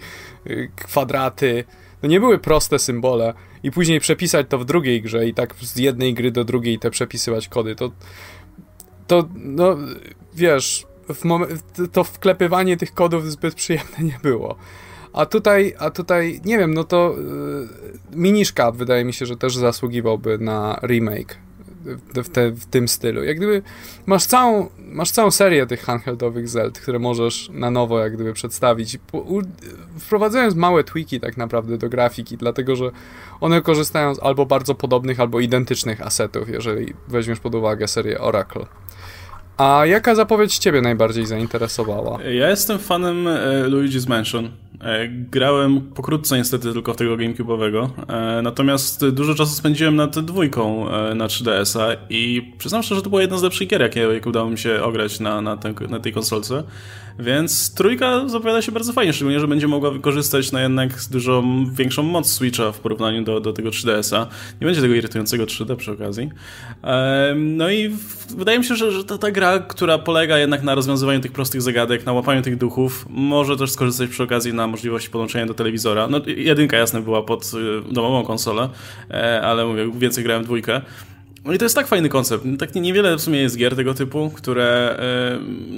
y, 0.48 0.72
kwadraty. 0.76 1.64
To 2.02 2.08
nie 2.08 2.20
były 2.20 2.40
proste 2.40 2.80
symbole 2.80 3.34
i 3.64 3.72
później 3.72 4.00
przepisać 4.00 4.48
to 4.50 4.58
w 4.58 4.66
drugiej 4.66 5.02
grze 5.02 5.28
i 5.28 5.34
tak 5.34 5.56
z 5.62 5.76
jednej 5.76 6.14
gry 6.14 6.32
do 6.32 6.44
drugiej 6.44 6.80
te 6.80 6.92
przepisywać 6.92 7.48
kody, 7.48 7.76
to 7.76 7.92
to, 9.10 9.30
no, 9.36 9.78
wiesz, 10.34 10.86
w 11.10 11.24
to 11.92 12.04
wklepywanie 12.04 12.78
tych 12.78 12.94
kodów 12.94 13.32
zbyt 13.32 13.56
przyjemne 13.56 13.98
nie 14.00 14.20
było. 14.24 14.56
A 15.14 15.26
tutaj, 15.26 15.74
a 15.80 15.90
tutaj, 15.90 16.42
nie 16.46 16.58
wiem, 16.58 16.74
no 16.74 16.84
to 16.84 17.16
yy, 17.18 18.20
Miniszka 18.22 18.72
wydaje 18.72 19.06
mi 19.06 19.14
się, 19.14 19.26
że 19.26 19.38
też 19.38 19.56
zasługiwałby 19.56 20.38
na 20.38 20.80
remake 20.84 21.38
w, 22.16 22.30
te, 22.30 22.52
w, 22.52 22.66
tym 22.66 22.88
stylu. 22.88 23.24
Jak 23.24 23.38
gdyby 23.38 23.62
masz 24.06 24.26
całą, 24.26 24.70
masz 24.78 25.12
całą 25.12 25.32
serię 25.32 25.68
tych 25.68 25.82
handheldowych 25.82 26.50
Zeld, 26.50 26.80
które 26.80 27.00
możesz 27.00 27.50
na 27.54 27.72
nowo 27.72 28.00
jak 28.00 28.14
gdyby 28.14 28.34
przedstawić, 28.34 28.98
wprowadzając 30.00 30.56
małe 30.56 30.84
tweaki 30.84 31.20
tak 31.20 31.38
naprawdę 31.38 31.78
do 31.78 31.90
grafiki, 31.90 32.38
dlatego 32.38 32.76
że 32.76 32.92
one 33.42 33.62
korzystają 33.62 34.16
z 34.16 34.20
albo 34.20 34.46
bardzo 34.46 34.76
podobnych, 34.76 35.20
albo 35.20 35.40
identycznych 35.40 36.02
asetów, 36.02 36.50
jeżeli 36.50 36.94
weźmiesz 37.08 37.40
pod 37.40 37.56
uwagę 37.56 37.88
serię 37.88 38.22
Oracle. 38.22 38.66
A 39.60 39.86
jaka 39.86 40.16
zapowiedź 40.16 40.58
Ciebie 40.58 40.82
najbardziej 40.82 41.26
zainteresowała? 41.26 42.24
Ja 42.24 42.50
jestem 42.50 42.80
fanem 42.80 43.28
e, 43.28 43.32
Luigi's 43.68 44.10
Mansion. 44.10 44.46
E, 44.82 45.08
grałem 45.08 45.82
pokrótce 45.82 46.38
niestety 46.38 46.74
tylko 46.74 46.94
w 46.94 46.98
tego 46.98 47.18
GameCube'owego, 47.18 47.90
e, 48.08 48.42
natomiast 48.42 49.10
dużo 49.10 49.36
czasu 49.36 49.56
spędziłem 49.56 49.96
nad 49.96 50.20
dwójką 50.20 50.86
na 51.16 51.28
3DS-a 51.28 51.88
i 52.10 52.54
przyznam 52.58 52.84
szczerze, 52.84 53.00
że 53.00 53.04
to 53.04 53.10
była 53.10 53.22
jedna 53.22 53.38
z 53.38 53.44
lepszych 53.44 53.68
gier, 53.68 53.82
jakie, 53.82 54.00
jakie 54.00 54.30
udało 54.30 54.50
mi 54.50 54.58
się 54.58 54.84
ograć 54.84 55.20
na, 55.20 55.42
na, 55.42 55.58
ten, 55.58 55.76
na 55.90 56.00
tej 56.00 56.14
konsolce. 56.14 56.64
Więc 57.20 57.74
trójka 57.74 58.28
zapowiada 58.28 58.62
się 58.62 58.72
bardzo 58.72 58.94
fajnie, 58.94 59.14
szczególnie, 59.14 59.40
że 59.40 59.48
będzie 59.48 59.68
mogła 59.68 59.92
wykorzystać 59.92 60.52
na 60.52 60.62
jednak 60.62 60.90
dużo 61.12 61.44
większą 61.72 62.04
moc 62.04 62.32
Switcha 62.32 62.72
w 62.72 62.80
porównaniu 62.80 63.24
do, 63.24 63.40
do 63.40 63.54
tego 63.54 63.70
3DS-a. 63.70 64.28
Nie 64.62 64.66
będzie 64.66 64.82
tego 64.82 64.94
irytującego 64.94 65.46
3D 65.46 65.76
przy 65.76 65.92
okazji. 65.92 66.30
No 67.36 67.70
i 67.70 67.96
wydaje 68.38 68.60
mi 68.60 68.66
się, 68.66 68.76
że, 68.76 68.92
że 68.92 69.04
ta, 69.04 69.18
ta 69.18 69.32
gra, 69.32 69.60
która 69.60 69.98
polega 69.98 70.38
jednak 70.38 70.64
na 70.64 70.76
rozwiązywaniu 70.76 71.20
tych 71.20 71.32
prostych 71.32 71.62
zagadek, 71.62 72.06
na 72.06 72.14
łapaniu 72.14 72.42
tych 72.42 72.58
duchów, 72.58 73.06
może 73.10 73.58
też 73.58 73.72
skorzystać 73.72 74.10
przy 74.10 74.24
okazji 74.24 74.54
na 74.54 74.68
możliwość 74.68 75.10
podłączenia 75.10 75.46
do 75.46 75.54
telewizora. 75.54 76.08
No 76.08 76.22
jedynka 76.28 76.78
jasne 76.78 77.02
była 77.02 77.24
pod 77.24 77.52
y, 77.90 77.94
domową 77.94 78.24
konsolę, 78.24 78.70
e, 79.12 79.42
ale 79.42 79.66
mówię, 79.66 79.92
więcej 79.98 80.24
grałem 80.24 80.44
w 80.44 80.46
dwójkę. 80.46 80.82
No 81.50 81.56
i 81.56 81.58
to 81.58 81.66
jest 81.66 81.76
tak 81.76 81.88
fajny 81.88 82.10
koncept. 82.10 82.44
Tak 82.60 82.76
niewiele 82.76 83.16
w 83.16 83.22
sumie 83.22 83.40
jest 83.40 83.58
gier 83.58 83.76
tego 83.76 83.94
typu, 83.94 84.30
które, 84.30 85.00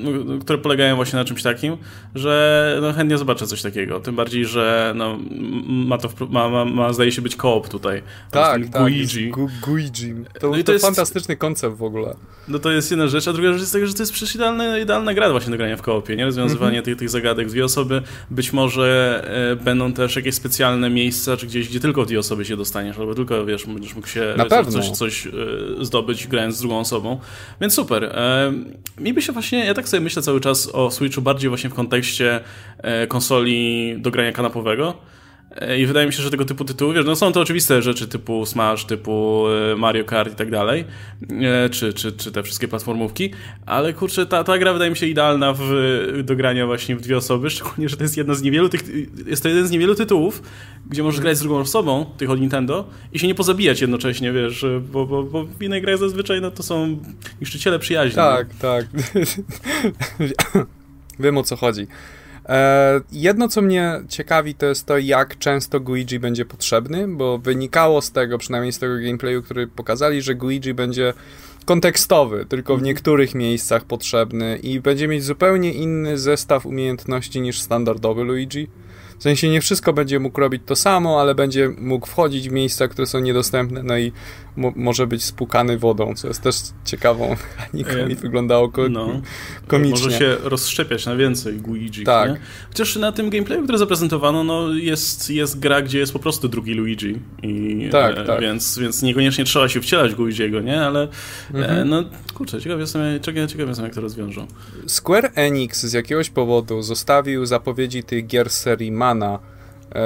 yy, 0.03 0.39
które 0.39 0.57
polegają 0.57 0.95
właśnie 0.95 1.19
na 1.19 1.25
czymś 1.25 1.43
takim, 1.43 1.77
że 2.15 2.77
no, 2.81 2.93
chętnie 2.93 3.17
zobaczę 3.17 3.47
coś 3.47 3.61
takiego. 3.61 3.99
Tym 3.99 4.15
bardziej, 4.15 4.45
że 4.45 4.93
no, 4.95 5.19
ma 5.67 5.97
to 5.97 6.09
ma, 6.29 6.49
ma, 6.49 6.65
ma 6.65 6.93
zdaje 6.93 7.11
się 7.11 7.21
być 7.21 7.35
koop 7.35 7.69
tutaj. 7.69 8.03
Tak, 8.31 8.69
tak. 8.69 8.81
Guigi. 8.81 9.29
Gu 9.29 9.49
Guigi. 9.61 10.13
To, 10.39 10.49
no 10.49 10.57
to, 10.57 10.63
to 10.63 10.71
jest, 10.71 10.85
fantastyczny 10.85 11.37
koncept 11.37 11.77
w 11.77 11.83
ogóle. 11.83 12.15
No 12.47 12.59
to 12.59 12.71
jest 12.71 12.91
jedna 12.91 13.07
rzecz, 13.07 13.27
a 13.27 13.33
druga 13.33 13.51
rzecz 13.51 13.61
jest 13.61 13.73
taka, 13.73 13.85
że 13.85 13.93
to 13.93 14.01
jest 14.01 14.11
przecież 14.11 14.35
idealna, 14.35 14.77
idealna 14.77 15.13
gra 15.13 15.31
właśnie 15.31 15.51
do 15.51 15.57
grania 15.57 15.77
w 15.77 15.81
koopie, 15.81 16.15
nie? 16.15 16.25
Rozwiązywanie 16.25 16.71
mm 16.71 16.81
-hmm. 16.81 16.85
tych, 16.85 16.97
tych 16.97 17.09
zagadek 17.09 17.47
dwie 17.47 17.65
osoby. 17.65 18.01
Być 18.31 18.53
może 18.53 19.21
e, 19.51 19.63
będą 19.63 19.93
też 19.93 20.15
jakieś 20.15 20.35
specjalne 20.35 20.89
miejsca, 20.89 21.37
czy 21.37 21.47
gdzieś, 21.47 21.69
gdzie 21.69 21.79
tylko 21.79 22.05
dwie 22.05 22.19
osoby 22.19 22.45
się 22.45 22.57
dostaniesz, 22.57 22.97
albo 22.97 23.15
tylko, 23.15 23.45
wiesz, 23.45 23.65
będziesz 23.65 23.95
mógł 23.95 24.07
się 24.07 24.33
Na 24.37 24.45
pewno. 24.45 24.71
coś, 24.71 24.89
coś 24.89 25.27
e, 25.27 25.31
zdobyć 25.81 26.27
grając 26.27 26.55
z 26.57 26.59
drugą 26.59 26.79
osobą. 26.79 27.19
Więc 27.61 27.73
super. 27.73 28.03
E, 28.03 28.53
mi 28.99 29.13
by 29.13 29.21
się 29.21 29.33
właśnie, 29.33 29.65
ja 29.65 29.73
tak 29.73 29.89
sobie 29.89 30.01
myślę 30.01 30.21
cały 30.21 30.41
czas 30.41 30.67
o 30.73 30.91
Switchu 30.91 31.21
bardziej 31.21 31.49
właśnie 31.49 31.69
w 31.69 31.73
kontekście 31.73 32.39
e, 32.77 33.07
konsoli 33.07 33.95
do 33.97 34.11
grania 34.11 34.31
kanapowego. 34.31 34.93
E, 35.55 35.79
I 35.79 35.85
wydaje 35.85 36.07
mi 36.07 36.13
się, 36.13 36.23
że 36.23 36.31
tego 36.31 36.45
typu 36.45 36.65
tytuły, 36.65 36.93
wiesz, 36.93 37.05
no 37.05 37.15
są 37.15 37.31
to 37.31 37.41
oczywiste 37.41 37.81
rzeczy 37.81 38.07
typu 38.07 38.45
Smash, 38.45 38.85
typu 38.85 39.45
e, 39.47 39.75
Mario 39.75 40.03
Kart 40.03 40.33
i 40.33 40.35
tak 40.35 40.51
dalej, 40.51 40.85
e, 41.41 41.69
czy, 41.69 41.93
czy, 41.93 42.11
czy 42.11 42.31
te 42.31 42.43
wszystkie 42.43 42.67
platformówki, 42.67 43.31
ale 43.65 43.93
kurczę, 43.93 44.25
ta, 44.25 44.43
ta 44.43 44.57
gra 44.57 44.73
wydaje 44.73 44.91
mi 44.91 44.97
się 44.97 45.05
idealna 45.05 45.53
w, 45.53 45.61
do 46.23 46.35
grania 46.35 46.65
właśnie 46.65 46.95
w 46.95 47.01
dwie 47.01 47.17
osoby, 47.17 47.49
szczególnie, 47.59 47.89
że 47.89 47.97
to 47.97 48.03
jest 48.03 48.17
jedna 48.17 48.33
z 48.33 48.41
niewielu 48.41 48.69
tych, 48.69 48.81
jest 49.25 49.43
to 49.43 49.49
jeden 49.49 49.67
z 49.67 49.71
niewielu 49.71 49.95
tytułów, 49.95 50.41
gdzie 50.89 51.03
możesz 51.03 51.21
grać 51.21 51.37
z 51.37 51.41
drugą 51.41 51.57
osobą, 51.57 52.05
tych 52.17 52.29
od 52.29 52.39
Nintendo, 52.39 52.87
i 53.13 53.19
się 53.19 53.27
nie 53.27 53.35
pozabijać 53.35 53.81
jednocześnie, 53.81 54.31
wiesz, 54.31 54.65
bo, 54.91 55.05
bo, 55.05 55.23
bo 55.23 55.45
w 55.45 55.63
innej 55.63 55.81
grach 55.81 55.97
zazwyczaj 55.97 56.41
no, 56.41 56.51
to 56.51 56.63
są 56.63 56.99
niszczyciele 57.41 57.79
przyjaźni. 57.79 58.15
Tak, 58.15 58.55
tak. 58.55 58.85
Wiem 61.19 61.37
o 61.37 61.43
co 61.43 61.55
chodzi. 61.55 61.87
E, 62.49 63.01
jedno, 63.11 63.47
co 63.47 63.61
mnie 63.61 64.01
ciekawi, 64.09 64.55
to 64.55 64.65
jest 64.65 64.85
to, 64.85 64.97
jak 64.97 65.37
często 65.37 65.79
Guigi 65.79 66.19
będzie 66.19 66.45
potrzebny, 66.45 67.07
bo 67.07 67.37
wynikało 67.37 68.01
z 68.01 68.11
tego, 68.11 68.37
przynajmniej 68.37 68.73
z 68.73 68.79
tego 68.79 68.95
gameplayu, 68.95 69.43
który 69.43 69.67
pokazali, 69.67 70.21
że 70.21 70.35
Guigi 70.35 70.73
będzie 70.73 71.13
kontekstowy, 71.65 72.45
tylko 72.45 72.73
w 72.73 72.79
mhm. 72.79 72.85
niektórych 72.85 73.35
miejscach 73.35 73.85
potrzebny 73.85 74.57
i 74.57 74.79
będzie 74.79 75.07
mieć 75.07 75.23
zupełnie 75.23 75.73
inny 75.73 76.17
zestaw 76.17 76.65
umiejętności 76.65 77.41
niż 77.41 77.61
standardowy 77.61 78.23
Luigi. 78.23 78.67
W 79.19 79.23
sensie 79.23 79.49
nie 79.49 79.61
wszystko 79.61 79.93
będzie 79.93 80.19
mógł 80.19 80.39
robić 80.39 80.61
to 80.65 80.75
samo, 80.75 81.21
ale 81.21 81.35
będzie 81.35 81.69
mógł 81.77 82.07
wchodzić 82.07 82.49
w 82.49 82.51
miejsca, 82.51 82.87
które 82.87 83.07
są 83.07 83.19
niedostępne, 83.19 83.83
no 83.83 83.97
i 83.97 84.11
może 84.57 85.07
być 85.07 85.23
spłukany 85.23 85.77
wodą, 85.77 86.15
co 86.15 86.27
jest 86.27 86.41
też 86.41 86.55
ciekawą 86.85 87.29
mechaniką 87.29 88.07
i 88.07 88.15
wyglądało 88.15 88.69
ko 88.69 88.89
no, 88.89 89.21
komicznie. 89.67 90.05
Może 90.05 90.19
się 90.19 90.37
rozszczepiać 90.43 91.05
na 91.05 91.15
więcej 91.15 91.61
Luigi. 91.67 92.03
Tak. 92.03 92.31
Nie? 92.31 92.39
Chociaż 92.67 92.95
na 92.95 93.11
tym 93.11 93.29
gameplayu, 93.29 93.63
który 93.63 93.77
zaprezentowano, 93.77 94.43
no 94.43 94.73
jest, 94.73 95.29
jest 95.29 95.59
gra, 95.59 95.81
gdzie 95.81 95.99
jest 95.99 96.13
po 96.13 96.19
prostu 96.19 96.47
drugi 96.47 96.73
Luigi. 96.73 97.19
I, 97.43 97.89
tak, 97.91 98.17
e, 98.17 98.23
tak. 98.23 98.41
Więc, 98.41 98.77
więc 98.77 99.01
niekoniecznie 99.01 99.45
trzeba 99.45 99.69
się 99.69 99.81
wcielać 99.81 100.15
w 100.15 100.19
Luigiego, 100.19 100.61
nie? 100.61 100.81
Ale 100.81 101.03
e, 101.03 101.57
mhm. 101.57 101.79
e, 101.79 101.85
no 101.85 102.03
kurczę, 102.33 102.61
ciekaw 102.61 102.79
jestem, 102.79 103.01
ciekaw 103.21 103.67
jestem, 103.67 103.85
jak 103.85 103.95
to 103.95 104.01
rozwiążą. 104.01 104.47
Square 104.87 105.31
Enix 105.35 105.85
z 105.85 105.93
jakiegoś 105.93 106.29
powodu 106.29 106.81
zostawił 106.81 107.45
zapowiedzi 107.45 108.03
tych 108.03 108.27
gier 108.27 108.49
serii 108.49 108.91
Mana 108.91 109.39
e, 109.39 109.50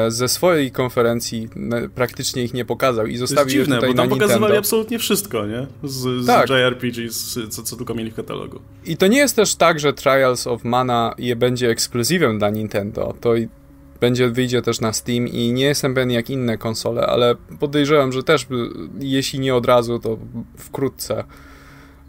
ze 0.08 0.28
swojej 0.28 0.72
konferencji 0.72 1.50
praktycznie 1.96 2.44
ich 2.44 2.54
nie 2.54 2.66
pokazał 2.66 3.06
i 3.06 3.18
zostawił 3.18 3.54
to 3.54 3.58
jest 3.58 3.70
dziwne, 3.70 3.76
je 3.76 3.82
tutaj 3.82 3.90
bo 3.90 4.02
tam 4.02 4.10
pokazywali 4.10 4.42
Nintendo. 4.42 4.60
absolutnie 4.60 5.00
wszystko, 5.00 5.46
nie? 5.46 5.68
Z, 5.84 6.24
z 6.24 6.28
tak. 6.28 6.50
JRPG, 6.50 7.10
z, 7.10 7.54
co, 7.56 7.64
co 7.64 7.76
tylko 7.76 7.96
mieli 7.96 8.12
w 8.12 8.16
katalogu. 8.16 8.60
I 8.86 8.98
to 8.98 9.08
nie 9.08 9.18
jest 9.18 9.36
też 9.36 9.56
tak, 9.56 9.80
że 9.80 9.94
Trials 9.94 10.48
of 10.48 10.64
Mana 10.64 11.16
je 11.18 11.36
będzie 11.36 11.70
ekskluzywem 11.70 12.40
dla 12.40 12.50
Nintendo. 12.50 13.14
To 13.22 13.34
będzie, 14.00 14.30
wyjdzie 14.30 14.62
też 14.62 14.82
na 14.82 14.94
Steam 14.94 15.28
i 15.28 15.54
nie 15.54 15.66
jestem 15.66 15.94
pewien 15.94 16.12
jak 16.12 16.30
inne 16.30 16.58
konsole, 16.58 17.08
ale 17.08 17.36
podejrzewam, 17.60 18.12
że 18.12 18.24
też 18.24 18.48
jeśli 19.00 19.40
nie 19.40 19.56
od 19.56 19.66
razu, 19.66 20.00
to 20.00 20.18
wkrótce. 20.58 21.24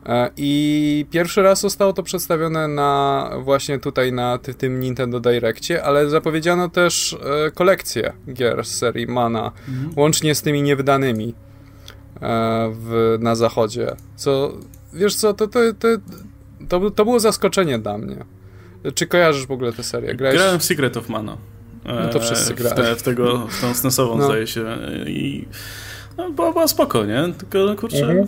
E, 0.06 0.30
I 0.36 1.06
pierwszy 1.10 1.42
raz 1.42 1.60
zostało 1.60 1.92
to 1.92 2.02
przedstawione 2.02 2.68
na 2.68 3.30
właśnie 3.42 3.78
tutaj 3.78 4.12
na 4.12 4.38
ty, 4.38 4.54
tym 4.54 4.80
Nintendo 4.80 5.20
Directie, 5.20 5.84
ale 5.84 6.10
zapowiedziano 6.10 6.68
też 6.68 7.16
e, 7.46 7.50
kolekcję 7.50 8.12
gier 8.32 8.64
z 8.64 8.78
serii 8.78 9.06
Mana, 9.06 9.52
mhm. 9.68 9.90
łącznie 9.96 10.34
z 10.34 10.42
tymi 10.42 10.62
niewydanymi 10.62 11.34
e, 12.22 12.72
w, 12.74 13.16
na 13.20 13.34
zachodzie. 13.34 13.96
Co, 14.16 14.52
wiesz 14.92 15.14
co, 15.14 15.34
to, 15.34 15.46
to, 15.46 15.60
to, 15.78 15.88
to, 16.68 16.90
to 16.90 17.04
było 17.04 17.20
zaskoczenie 17.20 17.78
dla 17.78 17.98
mnie. 17.98 18.16
Czy 18.94 19.06
kojarzysz 19.06 19.46
w 19.46 19.50
ogóle 19.50 19.72
tę 19.72 19.82
serię? 19.82 20.14
Grałeś... 20.14 20.36
Grałem 20.36 20.60
w 20.60 20.64
Secret 20.64 20.96
of 20.96 21.08
Mana. 21.08 21.36
No 21.84 22.08
to 22.08 22.20
wszyscy 22.20 22.54
grali. 22.54 22.74
W, 22.74 22.76
te, 22.76 22.96
w, 22.96 23.02
tego, 23.02 23.46
w 23.46 23.60
tą 23.60 23.74
SNESową 23.74 24.18
no. 24.18 24.24
zdaje 24.24 24.46
się 24.46 24.78
i 25.06 25.48
no, 26.16 26.30
była, 26.30 26.52
była 26.52 26.68
spoko, 26.68 27.04
nie? 27.04 27.32
Tylko 27.38 27.76
kurczę... 27.76 27.96
Mhm. 27.96 28.26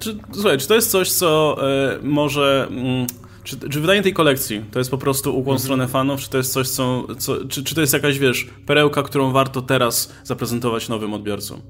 Czy, 0.00 0.16
słuchaj, 0.32 0.58
czy 0.58 0.68
to 0.68 0.74
jest 0.74 0.90
coś, 0.90 1.10
co 1.10 1.56
y, 1.98 2.02
może... 2.02 2.66
Mm, 2.70 3.06
czy, 3.44 3.58
czy, 3.70 3.80
wydanie 3.80 4.02
tej 4.02 4.12
kolekcji 4.12 4.64
to 4.70 4.78
jest 4.78 4.90
po 4.90 4.98
prostu 4.98 5.30
ukłon 5.30 5.54
mhm. 5.54 5.58
stronę 5.58 5.88
fanów, 5.88 6.20
czy 6.20 6.30
to 6.30 6.38
jest 6.38 6.52
coś, 6.52 6.68
co, 6.68 7.06
co 7.18 7.44
czy, 7.48 7.64
czy, 7.64 7.74
to 7.74 7.80
jest 7.80 7.92
jakaś, 7.92 8.18
wiesz, 8.18 8.46
perełka, 8.66 9.02
którą 9.02 9.32
warto 9.32 9.62
teraz 9.62 10.12
zaprezentować 10.24 10.88
nowym 10.88 11.14
odbiorcom? 11.14 11.60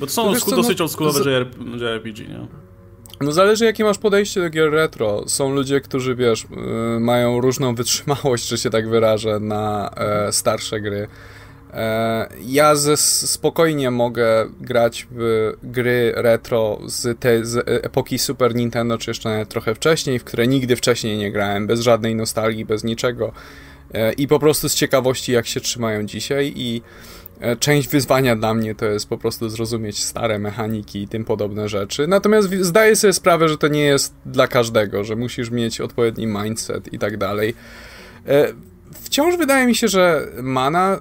Bo 0.00 0.06
to 0.06 0.12
są 0.12 0.32
no, 0.32 0.40
co, 0.40 0.56
dosyć 0.56 0.78
no, 0.78 0.84
oldschoolowe 0.84 1.22
z... 1.22 1.26
JRPG, 1.80 2.28
nie? 2.28 2.46
No 3.20 3.32
zależy 3.32 3.64
jakie 3.64 3.84
masz 3.84 3.98
podejście 3.98 4.40
do 4.40 4.50
gier 4.50 4.70
retro. 4.70 5.24
Są 5.26 5.54
ludzie, 5.54 5.80
którzy 5.80 6.14
wiesz, 6.14 6.44
y, 6.44 7.00
mają 7.00 7.40
różną 7.40 7.74
wytrzymałość, 7.74 8.48
że 8.48 8.58
się 8.58 8.70
tak 8.70 8.88
wyrażę, 8.88 9.40
na 9.40 9.90
e, 9.96 10.32
starsze 10.32 10.80
gry. 10.80 11.08
E, 11.74 12.28
ja 12.46 12.74
ze, 12.74 12.96
spokojnie 12.96 13.90
mogę 13.90 14.46
grać 14.60 15.06
w 15.10 15.52
gry 15.62 16.12
retro 16.16 16.78
z, 16.86 17.20
te, 17.20 17.44
z 17.44 17.68
epoki 17.68 18.18
Super 18.18 18.54
Nintendo, 18.54 18.98
czy 18.98 19.10
jeszcze 19.10 19.46
trochę 19.46 19.74
wcześniej, 19.74 20.18
w 20.18 20.24
które 20.24 20.46
nigdy 20.46 20.76
wcześniej 20.76 21.18
nie 21.18 21.32
grałem, 21.32 21.66
bez 21.66 21.80
żadnej 21.80 22.14
nostalgii, 22.14 22.64
bez 22.64 22.84
niczego. 22.84 23.32
E, 23.94 24.12
I 24.12 24.28
po 24.28 24.38
prostu 24.38 24.68
z 24.68 24.74
ciekawości, 24.74 25.32
jak 25.32 25.46
się 25.46 25.60
trzymają 25.60 26.06
dzisiaj 26.06 26.52
i 26.56 26.82
E, 27.40 27.56
część 27.56 27.88
wyzwania 27.88 28.36
dla 28.36 28.54
mnie 28.54 28.74
to 28.74 28.86
jest 28.86 29.08
po 29.08 29.18
prostu 29.18 29.48
zrozumieć 29.48 30.04
stare 30.04 30.38
mechaniki 30.38 31.02
i 31.02 31.08
tym 31.08 31.24
podobne 31.24 31.68
rzeczy. 31.68 32.06
Natomiast 32.06 32.50
zdaję 32.60 32.96
sobie 32.96 33.12
sprawę, 33.12 33.48
że 33.48 33.58
to 33.58 33.68
nie 33.68 33.84
jest 33.84 34.14
dla 34.26 34.48
każdego, 34.48 35.04
że 35.04 35.16
musisz 35.16 35.50
mieć 35.50 35.80
odpowiedni 35.80 36.26
mindset 36.26 36.92
i 36.92 36.98
tak 36.98 37.16
dalej. 37.16 37.54
Wciąż 38.94 39.36
wydaje 39.36 39.66
mi 39.66 39.74
się, 39.74 39.88
że 39.88 40.28
Mana, 40.42 41.00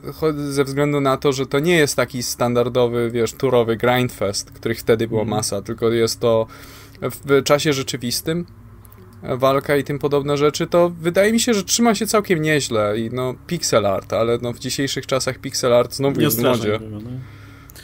ze 0.49 0.63
względu 0.63 1.01
na 1.01 1.17
to, 1.17 1.31
że 1.31 1.45
to 1.45 1.59
nie 1.59 1.75
jest 1.75 1.95
taki 1.95 2.23
standardowy, 2.23 3.11
wiesz, 3.11 3.33
turowy 3.33 3.77
grindfest, 3.77 4.51
których 4.51 4.79
wtedy 4.79 5.07
było 5.07 5.21
mhm. 5.21 5.37
masa, 5.37 5.61
tylko 5.61 5.89
jest 5.89 6.19
to 6.19 6.47
w 7.01 7.43
czasie 7.43 7.73
rzeczywistym, 7.73 8.45
walka 9.23 9.75
i 9.75 9.83
tym 9.83 9.99
podobne 9.99 10.37
rzeczy, 10.37 10.67
to 10.67 10.89
wydaje 10.89 11.33
mi 11.33 11.39
się, 11.39 11.53
że 11.53 11.63
trzyma 11.63 11.95
się 11.95 12.07
całkiem 12.07 12.41
nieźle 12.41 12.99
i 12.99 13.09
no 13.13 13.35
pixel 13.47 13.85
art, 13.85 14.13
ale 14.13 14.37
no 14.41 14.53
w 14.53 14.59
dzisiejszych 14.59 15.07
czasach 15.07 15.39
pixel 15.39 15.73
art 15.73 15.93
znowu 15.93 16.19
Nie 16.19 16.25
jest 16.25 16.39
w 16.39 16.43
modzie. 16.43 16.79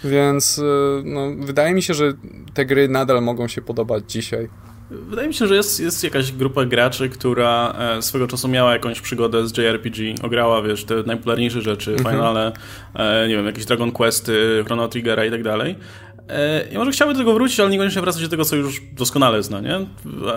Więc 0.04 0.58
y, 0.58 0.62
no, 1.04 1.32
wydaje 1.40 1.74
mi 1.74 1.82
się, 1.82 1.94
że 1.94 2.14
te 2.54 2.66
gry 2.66 2.88
nadal 2.88 3.22
mogą 3.22 3.48
się 3.48 3.62
podobać 3.62 4.12
dzisiaj. 4.12 4.50
Wydaje 4.92 5.28
mi 5.28 5.34
się, 5.34 5.48
że 5.48 5.56
jest, 5.56 5.80
jest 5.80 6.04
jakaś 6.04 6.32
grupa 6.32 6.66
graczy, 6.66 7.10
która 7.10 7.76
e, 7.80 8.02
swego 8.02 8.28
czasu 8.28 8.48
miała 8.48 8.74
jakąś 8.74 9.02
przygodę 9.02 9.48
z 9.48 9.58
JRPG, 9.58 10.16
ograła, 10.24 10.62
wiesz, 10.62 10.86
te 10.86 10.96
najpopularniejsze 10.96 11.62
rzeczy, 11.62 11.92
mhm. 11.92 12.16
Finale, 12.16 12.52
e, 12.94 13.28
nie 13.28 13.36
wiem, 13.36 13.46
jakieś 13.46 13.66
Dragon 13.66 13.92
Questy, 13.92 14.64
Chrono 14.66 14.88
Triggera 14.88 15.26
i 15.26 15.32
tak 15.32 15.44
dalej. 15.44 15.76
E, 16.30 16.68
I 16.72 16.78
może 16.78 16.92
chciałby 16.92 17.14
do 17.14 17.20
tego 17.20 17.34
wrócić, 17.34 17.60
ale 17.60 17.70
niekoniecznie 17.70 18.02
wracać 18.02 18.22
do 18.22 18.30
tego, 18.30 18.46
co 18.46 18.56
już 18.56 18.82
doskonale 18.92 19.44
zna, 19.44 19.62
nie? 19.62 19.86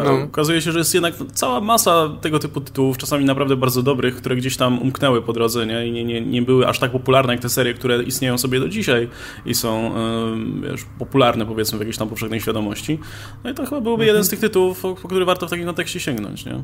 No. 0.04 0.22
Okazuje 0.24 0.60
się, 0.60 0.72
że 0.72 0.78
jest 0.78 0.94
jednak 0.94 1.14
cała 1.32 1.60
masa 1.60 2.08
tego 2.20 2.38
typu 2.38 2.60
tytułów, 2.60 2.98
czasami 2.98 3.24
naprawdę 3.24 3.56
bardzo 3.56 3.82
dobrych, 3.82 4.16
które 4.16 4.36
gdzieś 4.36 4.56
tam 4.56 4.82
umknęły 4.82 5.22
po 5.22 5.32
drodze, 5.32 5.66
nie? 5.66 5.86
I 5.86 5.92
nie, 5.92 6.04
nie, 6.04 6.20
nie 6.20 6.42
były 6.42 6.68
aż 6.68 6.78
tak 6.78 6.92
popularne 6.92 7.32
jak 7.32 7.42
te 7.42 7.48
serie, 7.48 7.74
które 7.74 8.02
istnieją 8.02 8.38
sobie 8.38 8.60
do 8.60 8.68
dzisiaj 8.68 9.08
i 9.46 9.54
są 9.54 9.94
wiesz, 10.62 10.80
popularne, 10.98 11.46
powiedzmy, 11.46 11.78
w 11.78 11.80
jakiejś 11.80 11.96
tam 11.96 12.08
powszechnej 12.08 12.40
świadomości. 12.40 12.98
No 13.44 13.50
i 13.50 13.54
to 13.54 13.64
chyba 13.64 13.80
byłby 13.80 14.02
mhm. 14.02 14.06
jeden 14.06 14.24
z 14.24 14.28
tych 14.28 14.40
tytułów, 14.40 14.80
po 14.80 14.94
który 14.94 15.24
warto 15.24 15.46
w 15.46 15.50
takim 15.50 15.66
kontekście 15.66 16.00
sięgnąć, 16.00 16.44
nie? 16.44 16.62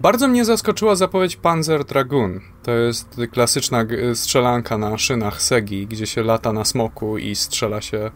Bardzo 0.00 0.28
mnie 0.28 0.44
zaskoczyła 0.44 0.96
zapowiedź 0.96 1.36
Panzer 1.36 1.84
Dragoon. 1.84 2.40
To 2.62 2.70
jest 2.70 3.16
klasyczna 3.32 3.86
strzelanka 4.14 4.78
na 4.78 4.98
szynach 4.98 5.42
Segi, 5.42 5.86
gdzie 5.86 6.06
się 6.06 6.22
lata 6.22 6.52
na 6.52 6.64
smoku 6.64 7.18
i 7.18 7.34
strzela 7.34 7.80
się. 7.80 8.10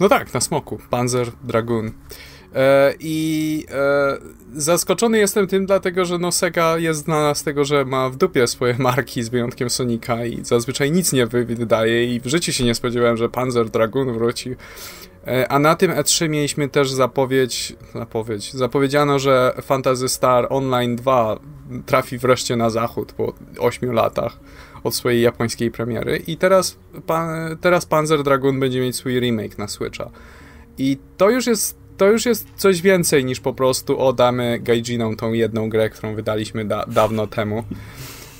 No 0.00 0.08
tak, 0.08 0.34
na 0.34 0.40
smoku. 0.40 0.78
Panzer 0.90 1.32
Dragoon. 1.42 1.92
E, 2.54 2.94
I 3.00 3.66
e, 3.70 4.18
zaskoczony 4.54 5.18
jestem 5.18 5.46
tym, 5.46 5.66
dlatego 5.66 6.04
że 6.04 6.18
no 6.18 6.32
Sega 6.32 6.78
jest 6.78 7.04
znana 7.04 7.34
z 7.34 7.42
tego, 7.42 7.64
że 7.64 7.84
ma 7.84 8.10
w 8.10 8.16
dupie 8.16 8.46
swoje 8.46 8.74
marki 8.88 9.22
z 9.22 9.28
wyjątkiem 9.28 9.70
Sonika 9.70 10.24
i 10.24 10.44
zazwyczaj 10.44 10.92
nic 10.92 11.12
nie 11.12 11.26
wydaje 11.26 12.14
i 12.14 12.20
w 12.20 12.26
życiu 12.26 12.52
się 12.52 12.64
nie 12.64 12.74
spodziewałem, 12.74 13.16
że 13.16 13.28
Panzer 13.28 13.70
Dragoon 13.70 14.12
wróci. 14.12 14.56
E, 15.26 15.48
a 15.48 15.58
na 15.58 15.76
tym 15.76 15.90
E3 15.90 16.28
mieliśmy 16.28 16.68
też 16.68 16.90
zapowiedź, 16.90 17.76
zapowiedź, 17.94 18.52
zapowiedziano, 18.52 19.18
że 19.18 19.54
Fantasy 19.62 20.08
Star 20.08 20.46
Online 20.50 20.96
2 20.96 21.38
trafi 21.86 22.18
wreszcie 22.18 22.56
na 22.56 22.70
zachód 22.70 23.12
po 23.12 23.32
8 23.58 23.92
latach 23.92 24.38
od 24.84 24.94
swojej 24.94 25.22
japońskiej 25.22 25.70
premiery 25.70 26.22
i 26.26 26.36
teraz, 26.36 26.78
pan, 27.06 27.56
teraz 27.60 27.86
Panzer 27.86 28.22
Dragoon 28.22 28.60
będzie 28.60 28.80
mieć 28.80 28.96
swój 28.96 29.20
remake 29.20 29.58
na 29.58 29.68
Switcha. 29.68 30.10
I 30.78 30.98
to 31.16 31.30
już 31.30 31.46
jest 31.46 31.86
to 31.96 32.06
już 32.06 32.26
jest 32.26 32.46
coś 32.56 32.82
więcej 32.82 33.24
niż 33.24 33.40
po 33.40 33.54
prostu 33.54 34.00
oddamy 34.00 34.58
Gaijinom 34.62 35.16
tą 35.16 35.32
jedną 35.32 35.68
grę, 35.68 35.90
którą 35.90 36.14
wydaliśmy 36.14 36.64
da 36.64 36.84
dawno 36.86 37.26
temu. 37.26 37.64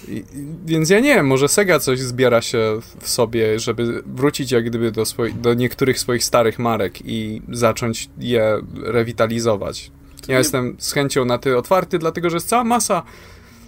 I, 0.09 0.25
więc 0.67 0.91
ja 0.91 1.01
nie 1.01 1.15
wiem, 1.15 1.27
może 1.27 1.49
Sega 1.49 1.79
coś 1.79 2.01
zbiera 2.01 2.43
się 2.43 2.79
w 3.01 3.09
sobie, 3.09 3.59
żeby 3.59 4.03
wrócić 4.07 4.51
jak 4.53 4.65
gdyby 4.65 4.93
do, 4.93 5.05
swoi, 5.05 5.35
do 5.35 5.55
niektórych 5.55 5.99
swoich 5.99 6.25
starych 6.25 6.59
marek 6.59 6.99
i 7.05 7.43
zacząć 7.53 8.09
je 8.19 8.61
rewitalizować. 8.83 9.91
Ja 10.29 10.35
nie... 10.35 10.39
jestem 10.39 10.77
z 10.79 10.93
chęcią 10.93 11.25
na 11.25 11.39
ty 11.39 11.57
otwarty, 11.57 11.99
dlatego 11.99 12.31
że 12.31 12.37
jest 12.37 12.49
cała 12.49 12.65
masa 12.65 13.03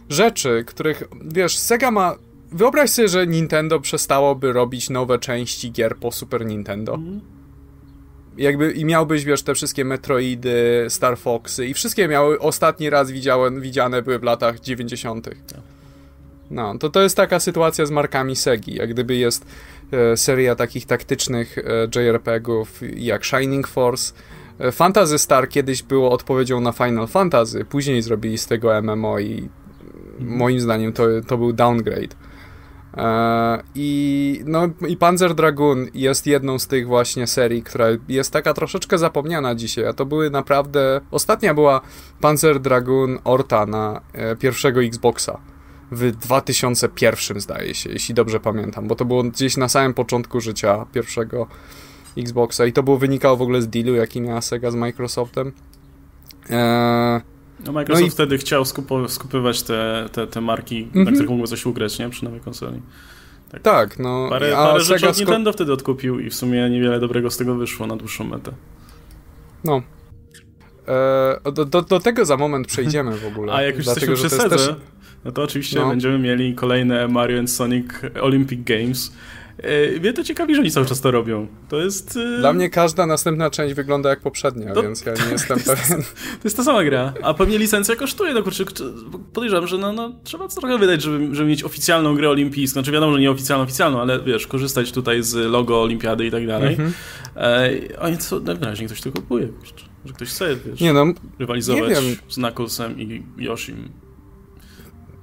rzeczy, 0.08 0.64
których, 0.66 1.02
wiesz, 1.24 1.58
Sega 1.58 1.90
ma... 1.90 2.14
Wyobraź 2.52 2.90
sobie, 2.90 3.08
że 3.08 3.26
Nintendo 3.26 3.80
przestałoby 3.80 4.52
robić 4.52 4.90
nowe 4.90 5.18
części 5.18 5.72
gier 5.72 5.96
po 5.96 6.12
Super 6.12 6.46
Nintendo. 6.46 6.94
Mm. 6.94 7.20
Jakby 8.36 8.72
i 8.72 8.84
miałbyś, 8.84 9.24
wiesz, 9.24 9.42
te 9.42 9.54
wszystkie 9.54 9.84
Metroidy, 9.84 10.86
Star 10.88 11.18
Foxy 11.18 11.66
i 11.66 11.74
wszystkie 11.74 12.08
miały 12.08 12.38
ostatni 12.38 12.90
raz 12.90 13.10
widziałem, 13.10 13.60
widziane 13.60 14.02
były 14.02 14.18
w 14.18 14.22
latach 14.22 14.60
90. 14.60 15.28
No, 16.50 16.78
to 16.78 16.90
to 16.90 17.02
jest 17.02 17.16
taka 17.16 17.40
sytuacja 17.40 17.86
z 17.86 17.90
markami 17.90 18.36
Segi, 18.36 18.74
jak 18.74 18.90
gdyby 18.90 19.16
jest 19.16 19.46
e, 19.92 20.16
seria 20.16 20.54
takich 20.54 20.86
taktycznych 20.86 21.58
e, 21.58 22.00
JRPG-ów 22.00 22.80
jak 22.96 23.24
Shining 23.24 23.68
Force. 23.68 24.12
E, 24.58 24.72
Fantasy 24.72 25.18
Star 25.18 25.48
kiedyś 25.48 25.82
było 25.82 26.10
odpowiedzią 26.10 26.60
na 26.60 26.72
Final 26.72 27.06
Fantasy, 27.06 27.64
później 27.64 28.02
zrobili 28.02 28.38
z 28.38 28.46
tego 28.46 28.82
MMO 28.82 29.18
i 29.18 29.48
moim 30.20 30.60
zdaniem 30.60 30.92
to, 30.92 31.02
to 31.26 31.38
był 31.38 31.52
downgrade. 31.52 32.14
E, 32.96 33.62
I, 33.74 34.42
no, 34.46 34.68
I 34.88 34.96
Panzer 34.96 35.34
Dragoon 35.34 35.86
jest 35.94 36.26
jedną 36.26 36.58
z 36.58 36.66
tych 36.66 36.86
właśnie 36.86 37.26
serii, 37.26 37.62
która 37.62 37.86
jest 38.08 38.32
taka 38.32 38.54
troszeczkę 38.54 38.98
zapomniana 38.98 39.54
dzisiaj, 39.54 39.86
a 39.86 39.92
to 39.92 40.06
były 40.06 40.30
naprawdę... 40.30 41.00
Ostatnia 41.10 41.54
była 41.54 41.80
Panzer 42.20 42.60
Dragoon 42.60 43.18
Orta 43.24 43.66
na 43.66 44.00
e, 44.12 44.36
pierwszego 44.36 44.82
Xboxa 44.82 45.38
w 45.90 46.10
2001 46.10 47.40
zdaje 47.40 47.74
się, 47.74 47.90
jeśli 47.90 48.14
dobrze 48.14 48.40
pamiętam, 48.40 48.88
bo 48.88 48.94
to 48.94 49.04
było 49.04 49.22
gdzieś 49.22 49.56
na 49.56 49.68
samym 49.68 49.94
początku 49.94 50.40
życia 50.40 50.86
pierwszego 50.92 51.46
Xboxa 52.18 52.66
i 52.66 52.72
to 52.72 52.82
było 52.82 52.98
wynikało 52.98 53.36
w 53.36 53.42
ogóle 53.42 53.62
z 53.62 53.68
dealu, 53.68 53.94
jaki 53.94 54.20
miała 54.20 54.40
Sega 54.40 54.70
z 54.70 54.74
Microsoftem. 54.74 55.52
Eee, 56.50 57.20
no 57.66 57.72
Microsoft 57.72 58.00
no 58.02 58.06
i... 58.06 58.10
wtedy 58.10 58.38
chciał 58.38 58.64
skupo, 58.64 59.08
skupywać 59.08 59.62
te, 59.62 60.08
te, 60.12 60.26
te 60.26 60.40
marki, 60.40 60.76
mm 60.76 60.90
-hmm. 60.90 60.94
na 60.94 61.00
mhm. 61.00 61.16
których 61.16 61.30
mógłby 61.30 61.48
coś 61.48 61.66
ugrać, 61.66 61.98
nie? 61.98 62.10
Przy 62.10 62.24
nowej 62.24 62.40
konsoli. 62.40 62.82
Tak, 63.52 63.62
tak 63.62 63.98
no. 63.98 64.26
Parę, 64.30 64.52
parę 64.52 64.80
rzeczy 64.80 65.08
od 65.08 65.18
Nintendo 65.18 65.52
wtedy 65.52 65.72
odkupił 65.72 66.20
i 66.20 66.30
w 66.30 66.34
sumie 66.34 66.70
niewiele 66.70 67.00
dobrego 67.00 67.30
z 67.30 67.36
tego 67.36 67.54
wyszło 67.54 67.86
na 67.86 67.96
dłuższą 67.96 68.24
metę. 68.24 68.52
No. 69.64 69.82
E, 70.88 71.52
do, 71.52 71.64
do, 71.64 71.82
do, 71.82 72.00
tego 72.00 72.24
za 72.24 72.36
moment 72.36 72.66
przejdziemy 72.66 73.16
w 73.16 73.26
ogóle. 73.26 73.52
A 73.56 73.62
jak 73.62 73.76
już 73.76 73.84
dlatego, 73.84 74.12
jesteśmy 74.12 74.38
przy 74.38 74.50
też... 74.50 74.70
no 75.24 75.32
to 75.32 75.42
oczywiście 75.42 75.80
no. 75.80 75.88
będziemy 75.88 76.18
mieli 76.18 76.54
kolejne 76.54 77.08
Mario 77.08 77.46
Sonic 77.46 77.86
Olympic 78.20 78.64
Games. 78.64 79.12
E, 79.62 80.00
mnie 80.00 80.12
to 80.12 80.24
ciekawi, 80.24 80.54
że 80.54 80.60
oni 80.60 80.70
cały 80.70 80.86
czas 80.86 81.00
to 81.00 81.10
robią. 81.10 81.46
To 81.68 81.80
jest... 81.80 82.18
E, 82.36 82.38
Dla 82.38 82.52
mnie 82.52 82.70
każda 82.70 83.06
następna 83.06 83.50
część 83.50 83.74
wygląda 83.74 84.10
jak 84.10 84.20
poprzednia, 84.20 84.74
to, 84.74 84.82
więc 84.82 85.04
ja 85.06 85.12
nie 85.12 85.32
jestem 85.32 85.58
to 85.60 85.64
pewien. 85.64 85.98
Jest, 85.98 86.14
to 86.14 86.40
jest 86.44 86.56
ta 86.56 86.64
sama 86.64 86.84
gra, 86.84 87.12
a 87.22 87.34
pewnie 87.34 87.58
licencja 87.58 87.96
kosztuje, 87.96 88.34
no 88.34 88.42
kurczę, 88.42 88.64
podejrzewam, 89.32 89.66
że 89.66 89.78
no, 89.78 89.92
no, 89.92 90.12
trzeba 90.24 90.48
trochę 90.48 90.78
wydać, 90.78 91.02
żeby, 91.02 91.34
żeby 91.34 91.48
mieć 91.48 91.64
oficjalną 91.64 92.14
grę 92.14 92.30
olimpijską. 92.30 92.72
Znaczy 92.72 92.92
wiadomo, 92.92 93.12
że 93.12 93.20
nie 93.20 93.30
oficjalną, 93.30 93.64
oficjalną, 93.64 94.00
ale 94.00 94.20
wiesz, 94.20 94.46
korzystać 94.46 94.92
tutaj 94.92 95.22
z 95.22 95.34
logo 95.34 95.82
olimpiady 95.82 96.26
i 96.26 96.30
tak 96.30 96.46
dalej. 96.46 96.70
Mhm. 96.70 96.92
E, 97.36 97.98
oni 97.98 98.18
co, 98.18 98.40
najwyraźniej 98.40 98.88
ktoś 98.88 99.00
to 99.00 99.12
kupuje, 99.12 99.48
kurczę. 99.48 99.87
Że 100.04 100.12
ktoś 100.12 100.28
chce, 100.28 100.56
wiesz, 100.56 100.80
nie 100.80 100.92
no, 100.92 101.06
rywalizować 101.38 101.88
nie 101.88 101.94
wiem. 101.94 102.16
z 102.28 102.34
Knucklesem 102.34 103.00
i 103.00 103.22
Yoshim. 103.36 103.88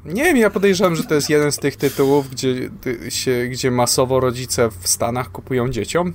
Nie 0.06 0.24
wiem, 0.24 0.38
ja 0.38 0.50
podejrzewam, 0.50 0.96
że 0.96 1.04
to 1.04 1.16
jest 1.16 1.30
jeden 1.30 1.52
z 1.52 1.58
tych 1.58 1.76
tytułów, 1.76 2.30
gdzie, 2.30 2.70
się, 3.10 3.48
gdzie 3.52 3.72
masowo 3.72 4.20
rodzice 4.20 4.70
w 4.80 4.88
Stanach 4.88 5.32
kupują 5.32 5.70
dzieciom. 5.70 6.14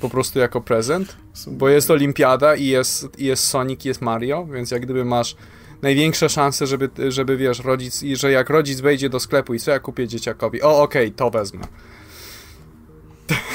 Po 0.00 0.10
prostu 0.10 0.38
jako 0.38 0.60
prezent. 0.60 1.16
Bo 1.46 1.68
jest 1.68 1.90
Olimpiada 1.90 2.54
i 2.54 2.66
jest, 2.66 3.08
i 3.18 3.24
jest 3.24 3.44
Sonic, 3.44 3.84
i 3.84 3.88
jest 3.88 4.00
Mario, 4.00 4.46
więc 4.46 4.70
jak 4.70 4.82
gdyby 4.82 5.04
masz 5.04 5.36
największe 5.82 6.28
szanse, 6.28 6.66
żeby, 6.66 6.90
żeby 7.08 7.36
wiesz, 7.36 7.58
rodzic, 7.58 8.02
i 8.02 8.16
że 8.16 8.30
jak 8.30 8.50
rodzic 8.50 8.80
wejdzie 8.80 9.08
do 9.08 9.20
sklepu 9.20 9.54
i 9.54 9.58
co 9.58 9.70
ja 9.70 9.80
kupię 9.80 10.08
dzieciakowi? 10.08 10.62
O, 10.62 10.82
okej, 10.82 11.06
okay, 11.06 11.16
to 11.16 11.30
wezmę. 11.30 11.60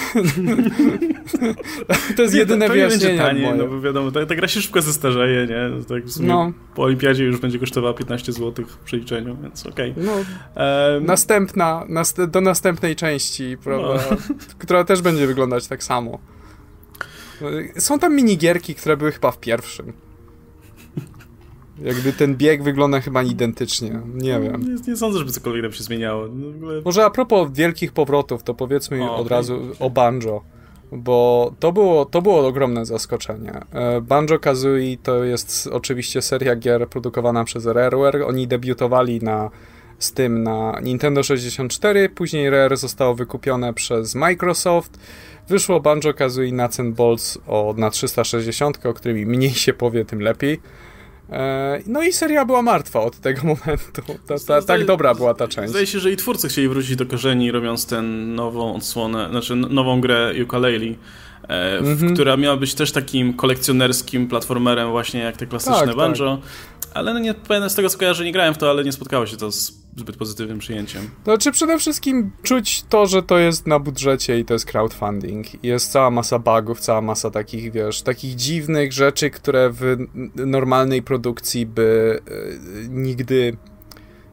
to 2.15 2.21
jest 2.21 2.35
jedyne 2.35 2.65
to, 2.65 2.69
to 2.69 2.73
wyjaśnienie 2.73 3.17
tanie, 3.17 3.53
no 3.57 3.67
bo 3.67 3.81
wiadomo, 3.81 4.11
ta, 4.11 4.25
ta, 4.25 4.35
gra 4.35 4.47
się 4.47 4.61
szybko 4.61 4.81
zestarzeje, 4.81 5.47
nie? 5.47 5.85
Tak 5.85 6.05
w 6.05 6.11
sumie 6.11 6.27
no. 6.27 6.51
Po 6.75 6.83
olimpiadzie 6.83 7.23
już 7.23 7.39
będzie 7.39 7.59
kosztowała 7.59 7.93
15 7.93 8.33
zł 8.33 8.65
w 8.65 8.77
przeliczeniu, 8.77 9.37
więc 9.43 9.65
okej. 9.65 9.91
Okay. 9.91 10.03
No. 10.03 10.13
Um, 10.13 10.25
Następna, 11.05 11.85
nast 11.89 12.23
do 12.23 12.41
następnej 12.41 12.95
części, 12.95 13.57
prawda? 13.63 14.03
No. 14.11 14.17
która 14.59 14.83
też 14.83 15.01
będzie 15.01 15.27
wyglądać 15.27 15.67
tak 15.67 15.83
samo. 15.83 16.19
Są 17.77 17.99
tam 17.99 18.15
minigierki, 18.15 18.75
które 18.75 18.97
były 18.97 19.11
chyba 19.11 19.31
w 19.31 19.39
pierwszym. 19.39 19.93
Jakby 21.83 22.13
ten 22.13 22.35
bieg 22.35 22.63
wygląda 22.63 23.01
chyba 23.01 23.23
identycznie. 23.23 24.01
Nie 24.15 24.39
wiem. 24.39 24.75
Nie, 24.75 24.91
nie 24.91 24.97
sądzę, 24.97 25.19
żeby 25.19 25.31
cokolwiek 25.31 25.63
tam 25.63 25.71
się 25.71 25.83
zmieniało. 25.83 26.27
No 26.27 26.47
ogóle... 26.47 26.81
Może 26.85 27.05
a 27.05 27.09
propos 27.09 27.49
wielkich 27.53 27.91
powrotów, 27.91 28.43
to 28.43 28.53
powiedzmy 28.53 29.03
o, 29.03 29.15
od 29.15 29.25
okay. 29.25 29.37
razu 29.37 29.61
o 29.79 29.89
Banjo. 29.89 30.41
Bo 30.91 31.51
to 31.59 31.71
było, 31.71 32.05
to 32.05 32.21
było 32.21 32.47
ogromne 32.47 32.85
zaskoczenie. 32.85 33.53
E, 33.73 34.01
Banjo 34.01 34.39
Kazooie 34.39 34.97
to 35.03 35.23
jest 35.23 35.69
oczywiście 35.71 36.21
seria 36.21 36.55
gier 36.55 36.87
produkowana 36.87 37.43
przez 37.43 37.65
Rareware. 37.65 38.23
Oni 38.27 38.47
debiutowali 38.47 39.19
na, 39.19 39.49
z 39.99 40.13
tym 40.13 40.43
na 40.43 40.79
Nintendo 40.83 41.23
64, 41.23 42.09
później 42.09 42.49
Rare 42.49 42.77
zostało 42.77 43.15
wykupione 43.15 43.73
przez 43.73 44.15
Microsoft. 44.15 44.99
Wyszło 45.47 45.79
Banjo 45.79 46.13
Kazooie 46.13 46.53
na 46.53 46.69
Balls 46.83 47.37
o, 47.47 47.73
na 47.77 47.89
360, 47.89 48.85
o 48.85 48.93
którym 48.93 49.17
mniej 49.17 49.51
się 49.53 49.73
powie, 49.73 50.05
tym 50.05 50.21
lepiej. 50.21 50.59
E, 51.31 51.81
no 51.87 52.03
i 52.03 52.13
seria 52.13 52.45
była 52.45 52.61
martwa 52.61 53.01
od 53.01 53.19
tego 53.19 53.41
momentu. 53.65 54.01
Ta, 54.27 54.35
ta, 54.47 54.61
tak 54.61 54.85
dobra 54.85 55.15
była 55.15 55.33
ta 55.33 55.47
część. 55.47 55.69
Zdaje 55.69 55.87
się, 55.87 55.99
że 55.99 56.11
i 56.11 56.17
twórcy 56.17 56.49
chcieli 56.49 56.69
wrócić 56.69 56.95
do 56.95 57.05
korzeni, 57.05 57.51
robiąc 57.51 57.85
tę 57.85 58.01
nową 58.01 58.75
odsłonę, 58.75 59.27
znaczy 59.29 59.55
nową 59.55 60.01
grę 60.01 60.33
ukulele, 60.43 60.85
e, 61.49 61.77
mhm. 61.77 62.13
która 62.13 62.37
miała 62.37 62.57
być 62.57 62.73
też 62.73 62.91
takim 62.91 63.33
kolekcjonerskim 63.33 64.27
platformerem 64.27 64.91
właśnie 64.91 65.19
jak 65.19 65.37
te 65.37 65.47
klasyczne 65.47 65.87
tak, 65.87 65.95
banjo. 65.95 66.37
Tak 66.37 66.78
ale 66.93 67.13
no 67.13 67.19
nie 67.19 67.35
z 67.67 67.75
tego 67.75 67.89
nie 68.23 68.31
grałem 68.31 68.53
w 68.53 68.57
to, 68.57 68.69
ale 68.69 68.83
nie 68.83 68.91
spotkało 68.91 69.25
się 69.25 69.37
to 69.37 69.51
z 69.51 69.79
zbyt 69.99 70.17
pozytywnym 70.17 70.59
przyjęciem. 70.59 71.09
Znaczy 71.23 71.51
przede 71.51 71.79
wszystkim 71.79 72.31
czuć 72.43 72.83
to, 72.89 73.07
że 73.07 73.23
to 73.23 73.37
jest 73.39 73.67
na 73.67 73.79
budżecie 73.79 74.39
i 74.39 74.45
to 74.45 74.53
jest 74.53 74.65
crowdfunding. 74.65 75.63
Jest 75.63 75.91
cała 75.91 76.11
masa 76.11 76.39
bugów, 76.39 76.79
cała 76.79 77.01
masa 77.01 77.31
takich, 77.31 77.71
wiesz, 77.71 78.01
takich 78.01 78.35
dziwnych 78.35 78.93
rzeczy, 78.93 79.29
które 79.29 79.69
w 79.69 79.97
normalnej 80.35 81.01
produkcji 81.01 81.65
by 81.65 82.19
e, 82.27 82.89
nigdy 82.89 83.57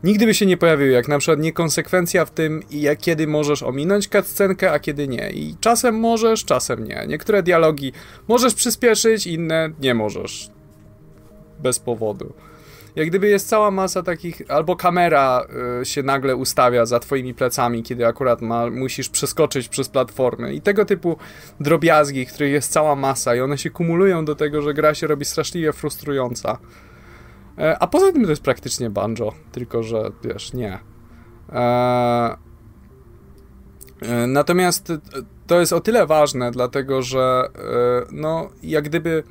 nigdy 0.05 0.27
by 0.27 0.35
się 0.35 0.47
nie 0.47 0.57
pojawiły, 0.57 0.91
jak 0.91 1.09
na 1.09 1.19
przykład 1.19 1.41
niekonsekwencja 1.41 2.25
w 2.25 2.31
tym, 2.31 2.63
jak 2.71 2.99
kiedy 2.99 3.27
możesz 3.27 3.63
ominąć 3.63 4.09
cutscenkę, 4.09 4.73
a 4.73 4.79
kiedy 4.79 5.09
nie. 5.09 5.31
I 5.31 5.57
czasem 5.61 5.99
możesz, 5.99 6.45
czasem 6.45 6.85
nie. 6.85 7.05
Niektóre 7.09 7.43
dialogi 7.43 7.93
możesz 8.29 8.55
przyspieszyć, 8.55 9.27
inne 9.27 9.71
nie 9.81 9.95
możesz. 9.95 10.51
Bez 11.63 11.79
powodu 11.79 12.33
jak 12.97 13.09
gdyby 13.09 13.29
jest 13.29 13.49
cała 13.49 13.71
masa 13.71 14.03
takich, 14.03 14.43
albo 14.49 14.77
kamera 14.77 15.47
y, 15.83 15.85
się 15.85 16.03
nagle 16.03 16.37
ustawia 16.37 16.87
za 16.87 17.01
twoimi 17.01 17.35
plecami, 17.35 17.83
kiedy 17.83 18.07
akurat 18.07 18.43
ma, 18.43 18.71
musisz 18.71 19.09
przeskoczyć 19.09 19.69
przez 19.69 19.89
platformy 19.89 20.55
i 20.55 20.61
tego 20.61 20.85
typu 20.85 21.17
drobiazgi, 21.61 22.27
których 22.27 22.53
jest 22.53 22.73
cała 22.73 22.97
masa 22.97 23.35
i 23.35 23.41
one 23.41 23.59
się 23.59 23.71
kumulują 23.71 24.25
do 24.25 24.35
tego, 24.35 24.63
że 24.63 24.75
gra 24.75 24.95
się 24.95 25.07
robi 25.07 25.25
straszliwie 25.25 25.73
frustrująca. 25.73 26.59
E, 27.59 27.79
a 27.79 27.87
poza 27.87 28.13
tym 28.13 28.25
to 28.25 28.31
jest 28.31 28.43
praktycznie 28.43 28.91
banjo, 28.91 29.33
tylko 29.53 29.83
że 29.83 30.11
wiesz, 30.25 30.53
nie. 30.53 30.79
E, 31.53 32.37
e, 34.03 34.27
natomiast 34.27 34.93
to 35.47 35.61
jest 35.61 35.73
o 35.73 35.81
tyle 35.81 36.07
ważne, 36.07 36.51
dlatego 36.51 37.03
że 37.03 37.49
no, 38.13 38.51
jak 38.63 38.85
gdyby 38.85 39.23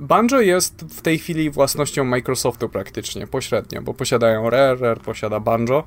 Banjo 0.00 0.40
jest 0.40 0.82
w 0.82 1.02
tej 1.02 1.18
chwili 1.18 1.50
własnością 1.50 2.04
Microsoftu 2.04 2.68
praktycznie, 2.68 3.26
pośrednio, 3.26 3.82
bo 3.82 3.94
posiadają 3.94 4.50
Rare, 4.50 4.80
Rare 4.80 5.00
posiada 5.00 5.40
Banjo. 5.40 5.84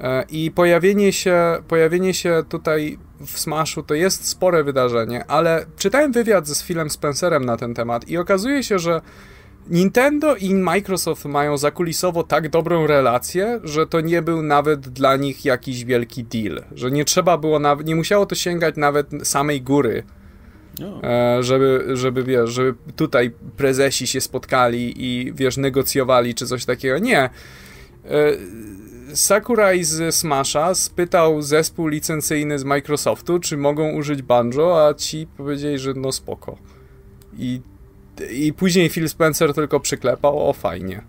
E, 0.00 0.24
I 0.28 0.50
pojawienie 0.50 1.12
się, 1.12 1.62
pojawienie 1.68 2.14
się 2.14 2.42
tutaj 2.48 2.98
w 3.26 3.38
Smashu 3.38 3.82
to 3.82 3.94
jest 3.94 4.28
spore 4.28 4.64
wydarzenie, 4.64 5.24
ale 5.24 5.66
czytałem 5.76 6.12
wywiad 6.12 6.48
z 6.48 6.62
Philem 6.62 6.90
Spencerem 6.90 7.44
na 7.44 7.56
ten 7.56 7.74
temat 7.74 8.08
i 8.08 8.18
okazuje 8.18 8.62
się, 8.62 8.78
że 8.78 9.00
Nintendo 9.68 10.36
i 10.36 10.54
Microsoft 10.54 11.24
mają 11.24 11.56
zakulisowo 11.56 12.24
tak 12.24 12.48
dobrą 12.48 12.86
relację, 12.86 13.60
że 13.64 13.86
to 13.86 14.00
nie 14.00 14.22
był 14.22 14.42
nawet 14.42 14.80
dla 14.80 15.16
nich 15.16 15.44
jakiś 15.44 15.84
wielki 15.84 16.24
deal, 16.24 16.64
że 16.72 16.90
nie 16.90 17.04
trzeba 17.04 17.38
było, 17.38 17.60
nie 17.84 17.96
musiało 17.96 18.26
to 18.26 18.34
sięgać 18.34 18.76
nawet 18.76 19.08
samej 19.22 19.62
góry 19.62 20.02
no. 20.80 21.02
E, 21.02 21.42
żeby, 21.42 21.84
żeby, 21.94 22.24
wiesz, 22.24 22.50
żeby 22.50 22.74
tutaj 22.96 23.30
prezesi 23.56 24.06
się 24.06 24.20
spotkali 24.20 24.94
i, 24.96 25.32
wiesz, 25.32 25.56
negocjowali 25.56 26.34
czy 26.34 26.46
coś 26.46 26.64
takiego. 26.64 26.98
Nie. 26.98 27.20
E, 27.20 27.30
Sakurai 29.14 29.84
z 29.84 30.14
Smasha 30.14 30.74
spytał 30.74 31.42
zespół 31.42 31.86
licencyjny 31.86 32.58
z 32.58 32.64
Microsoftu, 32.64 33.38
czy 33.40 33.56
mogą 33.56 33.92
użyć 33.92 34.22
banjo, 34.22 34.86
a 34.86 34.94
ci 34.94 35.26
powiedzieli, 35.36 35.78
że 35.78 35.94
no 35.94 36.12
spoko. 36.12 36.56
I, 37.38 37.60
i 38.30 38.52
później 38.52 38.88
Phil 38.88 39.08
Spencer 39.08 39.54
tylko 39.54 39.80
przyklepał, 39.80 40.48
o 40.48 40.52
fajnie. 40.52 41.02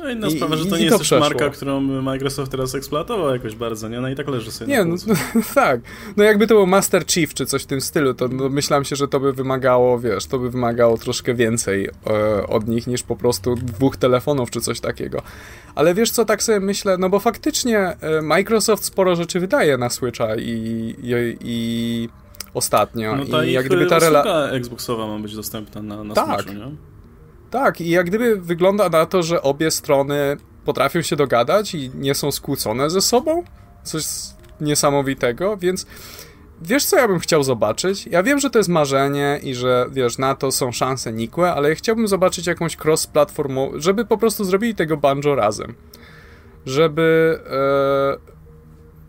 No 0.00 0.10
inna 0.10 0.26
I, 0.26 0.30
sprawa, 0.30 0.56
że 0.56 0.66
to 0.66 0.76
nie 0.76 0.84
jest 0.84 0.98
też 0.98 1.10
marka, 1.10 1.50
którą 1.50 1.80
Microsoft 1.80 2.50
teraz 2.50 2.74
eksploatował 2.74 3.32
jakoś 3.32 3.54
bardzo, 3.54 3.88
nie? 3.88 4.00
No 4.00 4.08
i 4.08 4.14
tak 4.14 4.28
leży 4.28 4.52
sobie 4.52 4.72
Nie, 4.72 4.84
no, 4.84 4.96
no, 5.06 5.14
tak. 5.54 5.80
No 6.16 6.24
jakby 6.24 6.46
to 6.46 6.54
był 6.54 6.66
Master 6.66 7.06
Chief 7.06 7.34
czy 7.34 7.46
coś 7.46 7.62
w 7.62 7.66
tym 7.66 7.80
stylu, 7.80 8.14
to 8.14 8.28
no, 8.28 8.48
myślałem 8.48 8.84
się, 8.84 8.96
że 8.96 9.08
to 9.08 9.20
by 9.20 9.32
wymagało, 9.32 9.98
wiesz, 9.98 10.26
to 10.26 10.38
by 10.38 10.50
wymagało 10.50 10.98
troszkę 10.98 11.34
więcej 11.34 11.88
e, 12.06 12.46
od 12.46 12.68
nich 12.68 12.86
niż 12.86 13.02
po 13.02 13.16
prostu 13.16 13.54
dwóch 13.54 13.96
telefonów 13.96 14.50
czy 14.50 14.60
coś 14.60 14.80
takiego. 14.80 15.22
Ale 15.74 15.94
wiesz 15.94 16.10
co, 16.10 16.24
tak 16.24 16.42
sobie 16.42 16.60
myślę, 16.60 16.98
no 16.98 17.08
bo 17.08 17.20
faktycznie 17.20 17.78
e, 17.78 18.22
Microsoft 18.22 18.84
sporo 18.84 19.16
rzeczy 19.16 19.40
wydaje 19.40 19.78
na 19.78 19.90
Switcha 19.90 20.36
i, 20.36 20.94
i, 21.02 21.36
i 21.40 22.08
ostatnio. 22.54 23.16
No 23.16 23.24
ta 23.24 23.44
I 23.44 23.52
jak 23.52 23.66
gdyby 23.66 23.86
ta 23.86 23.98
rela... 23.98 24.50
Xboxowa 24.50 25.06
ma 25.06 25.18
być 25.18 25.36
dostępna 25.36 25.82
na, 25.82 26.04
na 26.04 26.14
tak. 26.14 26.42
Switchu, 26.42 26.58
nie? 26.58 26.93
Tak, 27.54 27.80
i 27.80 27.90
jak 27.90 28.06
gdyby 28.06 28.36
wygląda 28.36 28.88
na 28.88 29.06
to, 29.06 29.22
że 29.22 29.42
obie 29.42 29.70
strony 29.70 30.36
potrafią 30.64 31.02
się 31.02 31.16
dogadać 31.16 31.74
i 31.74 31.90
nie 31.94 32.14
są 32.14 32.32
skłócone 32.32 32.90
ze 32.90 33.00
sobą. 33.00 33.44
Coś 33.82 34.04
niesamowitego, 34.60 35.56
więc 35.56 35.86
wiesz, 36.62 36.84
co 36.84 36.96
ja 36.96 37.08
bym 37.08 37.18
chciał 37.18 37.42
zobaczyć? 37.42 38.06
Ja 38.06 38.22
wiem, 38.22 38.40
że 38.40 38.50
to 38.50 38.58
jest 38.58 38.68
marzenie 38.68 39.40
i 39.42 39.54
że, 39.54 39.86
wiesz, 39.92 40.18
na 40.18 40.34
to 40.34 40.52
są 40.52 40.72
szanse 40.72 41.12
nikłe, 41.12 41.52
ale 41.52 41.68
ja 41.68 41.74
chciałbym 41.74 42.08
zobaczyć 42.08 42.46
jakąś 42.46 42.76
cross-platformową, 42.76 43.80
żeby 43.80 44.04
po 44.04 44.18
prostu 44.18 44.44
zrobili 44.44 44.74
tego 44.74 44.96
banjo 44.96 45.34
razem. 45.34 45.74
Żeby... 46.66 47.38
E, 47.50 48.34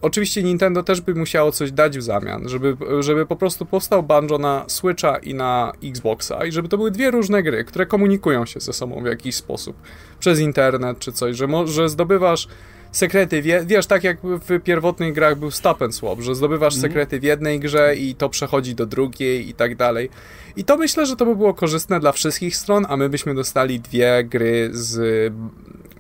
Oczywiście 0.06 0.44
Nintendo 0.44 0.84
też 0.84 1.02
by 1.02 1.16
musiało 1.16 1.52
coś 1.52 1.72
dać 1.72 1.98
w 1.98 2.02
zamian, 2.02 2.50
żeby, 2.50 2.78
żeby 3.00 3.26
po 3.26 3.36
prostu 3.36 3.66
powstał 3.66 4.04
Banjo 4.04 4.38
na 4.38 4.66
Switcha 4.68 5.18
i 5.18 5.34
na 5.34 5.72
Xboxa 5.84 6.46
i 6.46 6.52
żeby 6.52 6.68
to 6.68 6.78
były 6.78 6.92
dwie 6.92 7.12
różne 7.12 7.44
gry, 7.44 7.64
które 7.64 7.86
komunikują 7.86 8.46
się 8.46 8.60
ze 8.60 8.74
sobą 8.74 9.04
w 9.04 9.06
jakiś 9.06 9.36
sposób. 9.36 9.76
Przez 10.20 10.40
internet 10.40 11.00
czy 11.00 11.12
coś, 11.12 11.36
że, 11.36 11.48
że 11.66 11.90
zdobywasz 11.90 12.48
sekrety, 12.92 13.42
wie, 13.42 13.64
wiesz, 13.66 13.88
tak 13.88 14.04
jak 14.04 14.18
w 14.24 14.60
pierwotnych 14.60 15.14
grach 15.14 15.38
był 15.38 15.52
stop 15.52 15.82
and 15.82 15.96
swap, 15.96 16.22
że 16.22 16.36
zdobywasz 16.36 16.74
mm. 16.74 16.82
sekrety 16.82 17.20
w 17.20 17.24
jednej 17.24 17.60
grze 17.60 17.96
i 17.96 18.16
to 18.16 18.30
przechodzi 18.30 18.76
do 18.76 18.86
drugiej 18.86 19.50
i 19.50 19.54
tak 19.54 19.76
dalej. 19.76 20.10
I 20.56 20.64
to 20.64 20.78
myślę, 20.78 21.06
że 21.06 21.16
to 21.16 21.26
by 21.26 21.36
było 21.36 21.54
korzystne 21.54 22.00
dla 22.00 22.12
wszystkich 22.12 22.58
stron, 22.58 22.86
a 22.90 22.98
my 22.98 23.10
byśmy 23.10 23.36
dostali 23.36 23.80
dwie 23.80 24.24
gry 24.24 24.70
z, 24.74 24.98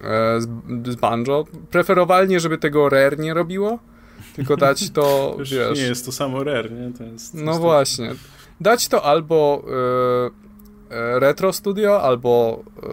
e, 0.03 0.41
z, 0.41 0.47
z 0.91 0.95
Banjo. 0.95 1.45
Preferowalnie, 1.71 2.39
żeby 2.39 2.57
tego 2.57 2.89
Rare 2.89 3.19
nie 3.19 3.33
robiło, 3.33 3.79
tylko 4.35 4.57
dać 4.57 4.89
to, 4.89 5.35
Już 5.39 5.51
wiesz... 5.51 5.79
nie 5.79 5.85
jest 5.85 6.05
to 6.05 6.11
samo 6.11 6.43
Rare, 6.43 6.71
nie? 6.71 6.93
To 6.97 7.03
jest, 7.03 7.31
to 7.31 7.37
no 7.37 7.51
jest 7.51 7.61
właśnie. 7.61 8.15
Dać 8.61 8.87
to 8.87 9.03
albo 9.03 9.63
e, 10.89 11.19
Retro 11.19 11.53
Studio, 11.53 12.01
albo 12.01 12.63
e, 12.83 12.89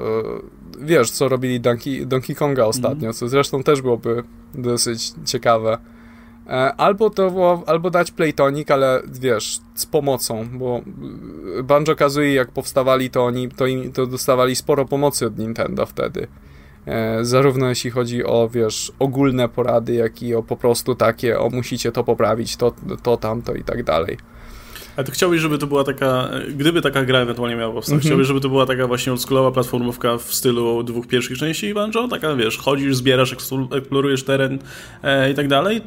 wiesz, 0.85 1.11
co 1.11 1.29
robili 1.29 1.61
Donkey, 1.61 2.07
Donkey 2.07 2.37
Konga 2.37 2.65
ostatnio, 2.65 3.05
mm. 3.05 3.13
co 3.13 3.29
zresztą 3.29 3.63
też 3.63 3.83
byłoby 3.83 4.23
dosyć 4.55 5.13
ciekawe. 5.25 5.79
Albo 6.77 7.11
to 7.11 7.31
było, 7.31 7.63
albo 7.67 7.91
dać 7.91 8.11
Playtonic, 8.11 8.71
ale 8.71 9.03
wiesz, 9.07 9.61
z 9.75 9.87
pomocą, 9.87 10.49
bo 10.53 10.81
Banjo 11.65 11.97
Kazooie 11.97 12.35
jak 12.35 12.51
powstawali, 12.51 13.11
to 13.11 13.25
oni 13.25 13.49
to, 13.49 13.67
im, 13.67 13.93
to 13.93 14.07
dostawali 14.07 14.57
sporo 14.57 14.85
pomocy 14.85 15.27
od 15.27 15.39
Nintendo 15.39 15.87
wtedy. 15.87 16.27
E, 16.87 17.25
zarówno 17.25 17.69
jeśli 17.69 17.91
chodzi 17.91 18.25
o, 18.25 18.49
wiesz, 18.49 18.93
ogólne 18.99 19.49
porady, 19.49 19.95
jak 19.95 20.23
i 20.23 20.35
o 20.35 20.43
po 20.43 20.57
prostu 20.57 20.95
takie, 20.95 21.39
o 21.39 21.51
musicie 21.51 21.93
to 21.93 22.05
poprawić, 22.05 22.57
to, 22.57 22.75
to 23.03 23.17
tamto 23.17 23.55
i 23.55 23.65
tak 23.65 23.83
dalej. 23.83 24.17
Ale 24.97 25.05
to 25.07 25.13
chciałbyś, 25.13 25.41
żeby 25.41 25.59
to 25.59 25.67
była 25.67 25.85
taka, 25.85 26.29
gdyby 26.57 26.83
taka 26.83 27.05
gra 27.05 27.19
ewentualnie 27.19 27.57
miała 27.57 27.73
powstać, 27.73 27.93
mm 27.93 28.01
-hmm. 28.01 28.05
chciałbyś, 28.05 28.27
żeby 28.27 28.41
to 28.41 28.49
była 28.49 28.67
taka 28.67 28.87
właśnie 28.87 29.13
oldschoolowa 29.13 29.51
platformówka 29.51 30.19
w 30.19 30.35
stylu 30.35 30.83
dwóch 30.83 31.07
pierwszych 31.07 31.39
części 31.39 31.75
Banjo? 31.75 32.09
Taka, 32.09 32.35
wiesz, 32.37 32.59
chodzisz, 32.59 32.97
zbierasz, 32.97 33.37
eksplorujesz 33.77 34.25
teren 34.25 34.59
e, 35.03 35.31
i 35.31 35.35
tak 35.35 35.49
dalej? 35.49 35.81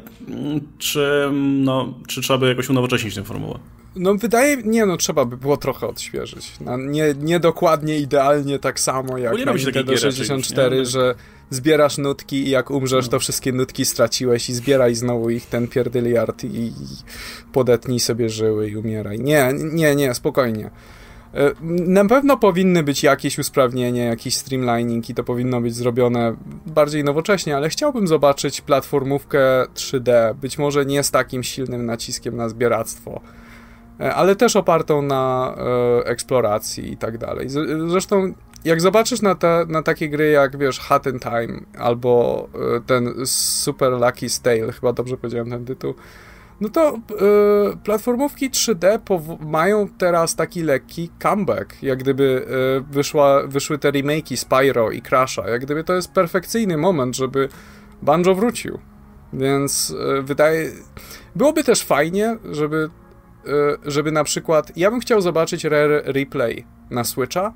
Czy, 0.78 1.28
no, 1.32 1.94
czy 2.06 2.20
trzeba 2.20 2.38
by 2.38 2.48
jakoś 2.48 2.70
unowocześnić 2.70 3.14
tę 3.14 3.24
formułę? 3.24 3.58
No 3.96 4.14
wydaje 4.14 4.56
nie 4.56 4.86
no, 4.86 4.96
trzeba 4.96 5.24
by 5.24 5.36
było 5.36 5.56
trochę 5.56 5.86
odświeżyć. 5.86 6.52
No, 6.60 6.76
nie, 6.76 7.14
nie 7.20 7.40
dokładnie 7.40 7.98
idealnie 7.98 8.58
tak 8.58 8.80
samo 8.80 9.18
jak 9.18 9.46
na 9.46 9.52
Nintendo 9.52 9.96
64, 9.96 10.76
już, 10.76 10.88
że 10.88 11.14
zbierasz 11.50 11.98
nutki 11.98 12.36
i 12.36 12.50
jak 12.50 12.70
umrzesz, 12.70 13.04
no. 13.04 13.10
to 13.10 13.18
wszystkie 13.18 13.52
nutki 13.52 13.84
straciłeś 13.84 14.50
i 14.50 14.54
zbieraj 14.54 14.94
znowu 14.94 15.30
ich 15.30 15.46
ten 15.46 15.68
pierdyliard 15.68 16.44
i, 16.44 16.66
i 16.66 16.72
podetnij 17.52 18.00
sobie 18.00 18.28
żyły 18.28 18.70
i 18.70 18.76
umieraj. 18.76 19.20
Nie, 19.20 19.52
nie, 19.72 19.96
nie, 19.96 20.14
spokojnie. 20.14 20.70
E, 21.34 21.52
na 21.86 22.04
pewno 22.04 22.36
powinny 22.36 22.82
być 22.82 23.02
jakieś 23.02 23.38
usprawnienie, 23.38 24.04
jakiś 24.04 24.36
streamlining 24.36 25.10
i 25.10 25.14
to 25.14 25.24
powinno 25.24 25.60
być 25.60 25.74
zrobione 25.74 26.36
bardziej 26.66 27.04
nowocześnie, 27.04 27.56
ale 27.56 27.68
chciałbym 27.68 28.06
zobaczyć 28.06 28.60
platformówkę 28.60 29.38
3D, 29.74 30.34
być 30.34 30.58
może 30.58 30.86
nie 30.86 31.02
z 31.02 31.10
takim 31.10 31.42
silnym 31.42 31.86
naciskiem 31.86 32.36
na 32.36 32.48
zbieractwo 32.48 33.20
ale 33.98 34.36
też 34.36 34.56
opartą 34.56 35.02
na 35.02 35.54
e, 35.58 36.06
eksploracji 36.06 36.92
i 36.92 36.96
tak 36.96 37.18
dalej. 37.18 37.48
Zresztą 37.88 38.32
jak 38.64 38.80
zobaczysz 38.80 39.22
na, 39.22 39.34
te, 39.34 39.64
na 39.68 39.82
takie 39.82 40.08
gry 40.08 40.30
jak, 40.30 40.58
wiesz, 40.58 40.80
Hat 40.80 41.06
in 41.06 41.18
Time 41.18 41.60
albo 41.78 42.48
e, 42.76 42.80
ten 42.80 43.26
Super 43.26 43.92
Lucky 43.92 44.28
Stale, 44.28 44.72
chyba 44.72 44.92
dobrze 44.92 45.16
powiedziałem 45.16 45.50
ten 45.50 45.64
tytuł, 45.64 45.94
no 46.60 46.68
to 46.68 46.88
e, 46.88 46.98
platformówki 47.84 48.50
3D 48.50 48.98
mają 49.40 49.88
teraz 49.98 50.36
taki 50.36 50.62
lekki 50.62 51.10
comeback, 51.22 51.82
jak 51.82 51.98
gdyby 51.98 52.46
e, 52.46 52.92
wyszła, 52.92 53.46
wyszły 53.46 53.78
te 53.78 53.92
remake'i 53.92 54.36
Spyro 54.36 54.90
i 54.90 55.02
Crasha, 55.02 55.48
jak 55.48 55.60
gdyby 55.60 55.84
to 55.84 55.94
jest 55.94 56.12
perfekcyjny 56.12 56.76
moment, 56.76 57.16
żeby 57.16 57.48
Banjo 58.02 58.34
wrócił. 58.34 58.78
Więc 59.32 59.94
e, 60.18 60.22
wydaje... 60.22 60.70
Byłoby 61.36 61.64
też 61.64 61.82
fajnie, 61.82 62.36
żeby 62.52 62.90
żeby 63.84 64.12
na 64.12 64.24
przykład. 64.24 64.72
Ja 64.76 64.90
bym 64.90 65.00
chciał 65.00 65.20
zobaczyć 65.20 65.64
Rare 65.64 66.02
Replay 66.04 66.64
na 66.90 67.04
Switcha, 67.04 67.52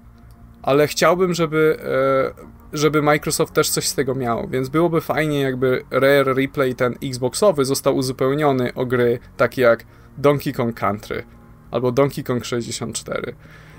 ale 0.63 0.87
chciałbym, 0.87 1.35
żeby, 1.35 1.79
y, 2.73 2.79
żeby 2.79 3.03
Microsoft 3.03 3.55
też 3.55 3.71
coś 3.71 3.89
z 3.89 3.95
tego 3.95 4.15
miał, 4.15 4.49
więc 4.49 4.69
byłoby 4.69 5.01
fajnie, 5.01 5.41
jakby 5.41 5.85
Rare 5.91 6.35
Replay 6.35 6.75
ten 6.75 6.95
Xboxowy 7.03 7.65
został 7.65 7.97
uzupełniony 7.97 8.75
o 8.75 8.87
gry 8.87 9.19
takie 9.37 9.63
jak 9.63 9.85
Donkey 10.19 10.53
Kong 10.53 10.81
Country 10.81 11.25
albo 11.71 11.93
Donkey 11.93 12.25
Kong 12.25 12.45
64. 12.45 13.35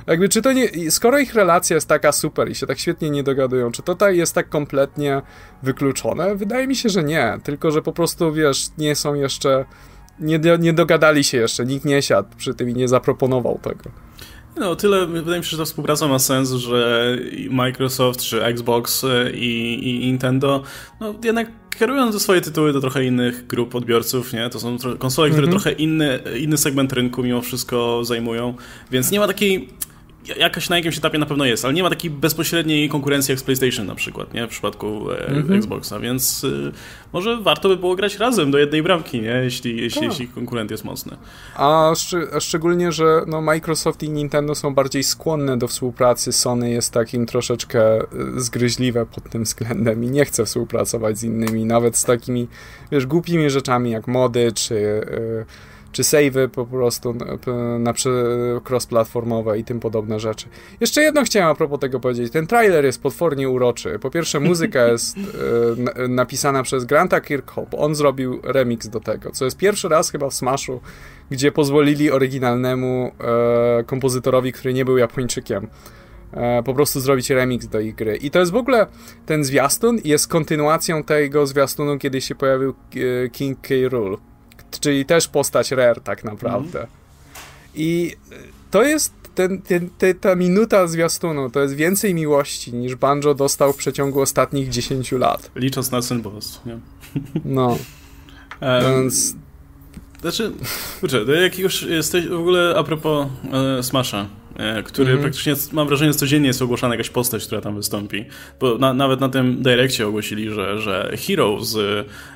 Jakby, 0.07 0.29
czy 0.29 0.41
to 0.41 0.53
nie, 0.53 0.91
skoro 0.91 1.19
ich 1.19 1.33
relacja 1.33 1.75
jest 1.75 1.87
taka 1.87 2.11
super 2.11 2.49
i 2.49 2.55
się 2.55 2.67
tak 2.67 2.79
świetnie 2.79 3.09
nie 3.09 3.23
dogadują, 3.23 3.71
czy 3.71 3.81
to 3.81 3.93
tutaj 3.93 4.17
jest 4.17 4.35
tak 4.35 4.49
kompletnie 4.49 5.21
wykluczone? 5.63 6.35
Wydaje 6.35 6.67
mi 6.67 6.75
się, 6.75 6.89
że 6.89 7.03
nie, 7.03 7.39
tylko 7.43 7.71
że 7.71 7.81
po 7.81 7.93
prostu, 7.93 8.33
wiesz, 8.33 8.67
nie 8.77 8.95
są 8.95 9.13
jeszcze 9.13 9.65
nie, 10.21 10.39
nie 10.59 10.73
dogadali 10.73 11.23
się 11.23 11.37
jeszcze, 11.37 11.65
nikt 11.65 11.85
nie 11.85 12.01
siadł 12.01 12.29
przy 12.37 12.53
tym 12.53 12.69
i 12.69 12.73
nie 12.73 12.87
zaproponował 12.87 13.59
tego. 13.63 13.89
No, 14.57 14.75
tyle, 14.75 15.07
wydaje 15.07 15.39
mi 15.39 15.45
się, 15.45 15.51
że 15.51 15.57
ta 15.57 15.65
współpraca 15.65 16.07
ma 16.07 16.19
sens, 16.19 16.51
że 16.51 17.17
Microsoft 17.49 18.21
czy 18.21 18.43
Xbox 18.43 19.03
e, 19.03 19.31
i, 19.31 19.89
i 19.89 19.99
Nintendo, 19.99 20.63
no 20.99 21.15
jednak 21.23 21.47
kierują 21.79 22.19
swoje 22.19 22.41
tytuły 22.41 22.73
do 22.73 22.81
trochę 22.81 23.05
innych 23.05 23.47
grup 23.47 23.75
odbiorców, 23.75 24.33
nie? 24.33 24.49
To 24.49 24.59
są 24.59 24.77
konsole, 24.99 25.29
które 25.29 25.47
mm 25.47 25.49
-hmm. 25.57 25.61
trochę 25.61 25.71
inny, 25.71 26.19
inny 26.39 26.57
segment 26.57 26.93
rynku 26.93 27.23
mimo 27.23 27.41
wszystko 27.41 28.05
zajmują, 28.05 28.55
więc 28.91 29.11
nie 29.11 29.19
ma 29.19 29.27
takiej 29.27 29.69
jakaś 30.37 30.69
na 30.69 30.75
jakimś 30.75 30.97
etapie 30.97 31.17
na 31.17 31.25
pewno 31.25 31.45
jest, 31.45 31.65
ale 31.65 31.73
nie 31.73 31.83
ma 31.83 31.89
takiej 31.89 32.11
bezpośredniej 32.11 32.89
konkurencji 32.89 33.31
jak 33.31 33.39
z 33.39 33.43
PlayStation 33.43 33.87
na 33.87 33.95
przykład, 33.95 34.33
nie? 34.33 34.47
W 34.47 34.49
przypadku 34.49 35.11
e, 35.11 35.27
mm 35.27 35.47
-hmm. 35.47 35.57
Xboxa, 35.57 35.99
więc 35.99 36.43
y, 36.43 36.71
może 37.13 37.37
warto 37.37 37.69
by 37.69 37.77
było 37.77 37.95
grać 37.95 38.17
razem 38.17 38.51
do 38.51 38.57
jednej 38.57 38.83
bramki, 38.83 39.21
nie? 39.21 39.41
Jeśli, 39.43 39.81
jeśli, 39.81 40.07
jeśli 40.07 40.27
konkurent 40.27 40.71
jest 40.71 40.83
mocny. 40.83 41.17
A, 41.55 41.91
szcz 41.95 42.13
a, 42.35 42.39
szczególnie, 42.39 42.91
że 42.91 43.21
no, 43.27 43.41
Microsoft 43.41 44.03
i 44.03 44.09
Nintendo 44.09 44.55
są 44.55 44.73
bardziej 44.73 45.03
skłonne 45.03 45.57
do 45.57 45.67
współpracy, 45.67 46.31
Sony 46.31 46.71
jest 46.71 46.93
takim 46.93 47.25
troszeczkę 47.25 48.01
y, 48.01 48.05
zgryźliwe 48.41 49.05
pod 49.05 49.29
tym 49.29 49.43
względem 49.43 50.03
i 50.03 50.09
nie 50.09 50.25
chce 50.25 50.45
współpracować 50.45 51.17
z 51.17 51.23
innymi, 51.23 51.65
nawet 51.65 51.97
z 51.97 52.05
takimi, 52.05 52.47
wiesz, 52.91 53.05
głupimi 53.05 53.49
rzeczami 53.49 53.91
jak 53.91 54.07
mody, 54.07 54.51
czy... 54.51 54.75
Y, 54.75 55.70
czy 55.91 56.03
savey 56.03 56.49
po 56.49 56.65
prostu 56.65 57.15
na 57.79 57.93
cross-platformowe 58.69 59.57
i 59.57 59.63
tym 59.63 59.79
podobne 59.79 60.19
rzeczy. 60.19 60.47
Jeszcze 60.79 61.01
jedno 61.01 61.23
chciałem 61.23 61.49
a 61.49 61.55
propos 61.55 61.79
tego 61.79 61.99
powiedzieć. 61.99 62.33
Ten 62.33 62.47
trailer 62.47 62.85
jest 62.85 63.01
potwornie 63.01 63.49
uroczy. 63.49 63.99
Po 63.99 64.09
pierwsze, 64.09 64.39
muzyka 64.39 64.87
jest 64.91 65.17
e, 65.17 66.07
napisana 66.07 66.63
przez 66.63 66.85
Granta 66.85 67.21
Kirkhope. 67.21 67.77
On 67.77 67.95
zrobił 67.95 68.39
remix 68.43 68.87
do 68.87 68.99
tego, 68.99 69.31
co 69.31 69.45
jest 69.45 69.57
pierwszy 69.57 69.89
raz 69.89 70.11
chyba 70.11 70.29
w 70.29 70.33
Smashu, 70.33 70.81
gdzie 71.31 71.51
pozwolili 71.51 72.11
oryginalnemu 72.11 73.11
e, 73.19 73.83
kompozytorowi, 73.83 74.51
który 74.51 74.73
nie 74.73 74.85
był 74.85 74.97
Japończykiem, 74.97 75.67
e, 76.33 76.63
po 76.63 76.73
prostu 76.73 76.99
zrobić 76.99 77.29
remix 77.29 77.67
do 77.67 77.79
ich 77.79 77.95
gry. 77.95 78.15
I 78.15 78.31
to 78.31 78.39
jest 78.39 78.51
w 78.51 78.55
ogóle 78.55 78.87
ten 79.25 79.43
zwiastun 79.43 79.99
jest 80.03 80.27
kontynuacją 80.27 81.03
tego 81.03 81.47
zwiastunu, 81.47 81.97
kiedy 81.97 82.21
się 82.21 82.35
pojawił 82.35 82.69
e, 83.25 83.29
King 83.29 83.61
K. 83.61 83.69
Rool 83.89 84.17
czyli 84.79 85.05
też 85.05 85.27
postać 85.27 85.71
Rare 85.71 86.01
tak 86.01 86.23
naprawdę. 86.23 86.79
Mm. 86.79 86.91
I 87.75 88.15
to 88.71 88.83
jest 88.83 89.13
ten, 89.35 89.61
ten, 89.61 89.89
ten, 89.97 90.19
ta 90.19 90.35
minuta 90.35 90.87
zwiastunu, 90.87 91.49
to 91.49 91.59
jest 91.59 91.75
więcej 91.75 92.13
miłości 92.13 92.73
niż 92.73 92.95
Banjo 92.95 93.33
dostał 93.33 93.73
w 93.73 93.77
przeciągu 93.77 94.21
ostatnich 94.21 94.69
10 94.69 95.11
lat. 95.11 95.51
Licząc 95.55 95.91
na 95.91 96.01
Synboss, 96.01 96.61
nie? 96.65 96.79
No. 97.45 97.77
Um, 98.61 98.81
Więc... 98.81 99.35
Znaczy, 100.21 100.51
kurczę, 100.99 101.25
jak 101.41 101.59
już 101.59 101.83
jesteś 101.83 102.27
w 102.27 102.39
ogóle 102.39 102.75
a 102.77 102.83
propos 102.83 103.27
e, 103.53 103.83
Smasha, 103.83 104.25
E, 104.55 104.83
który 104.83 105.07
mm 105.07 105.19
-hmm. 105.19 105.21
praktycznie, 105.21 105.53
mam 105.71 105.87
wrażenie, 105.87 106.13
codziennie 106.13 106.47
jest 106.47 106.61
ogłaszana 106.61 106.93
jakaś 106.93 107.09
postać, 107.09 107.45
która 107.45 107.61
tam 107.61 107.75
wystąpi. 107.75 108.25
Bo 108.59 108.77
na, 108.77 108.93
nawet 108.93 109.19
na 109.19 109.29
tym 109.29 109.63
Direccie 109.63 110.07
ogłosili, 110.07 110.49
że, 110.49 110.81
że 110.81 111.17
Hero 111.27 111.63
z 111.63 111.77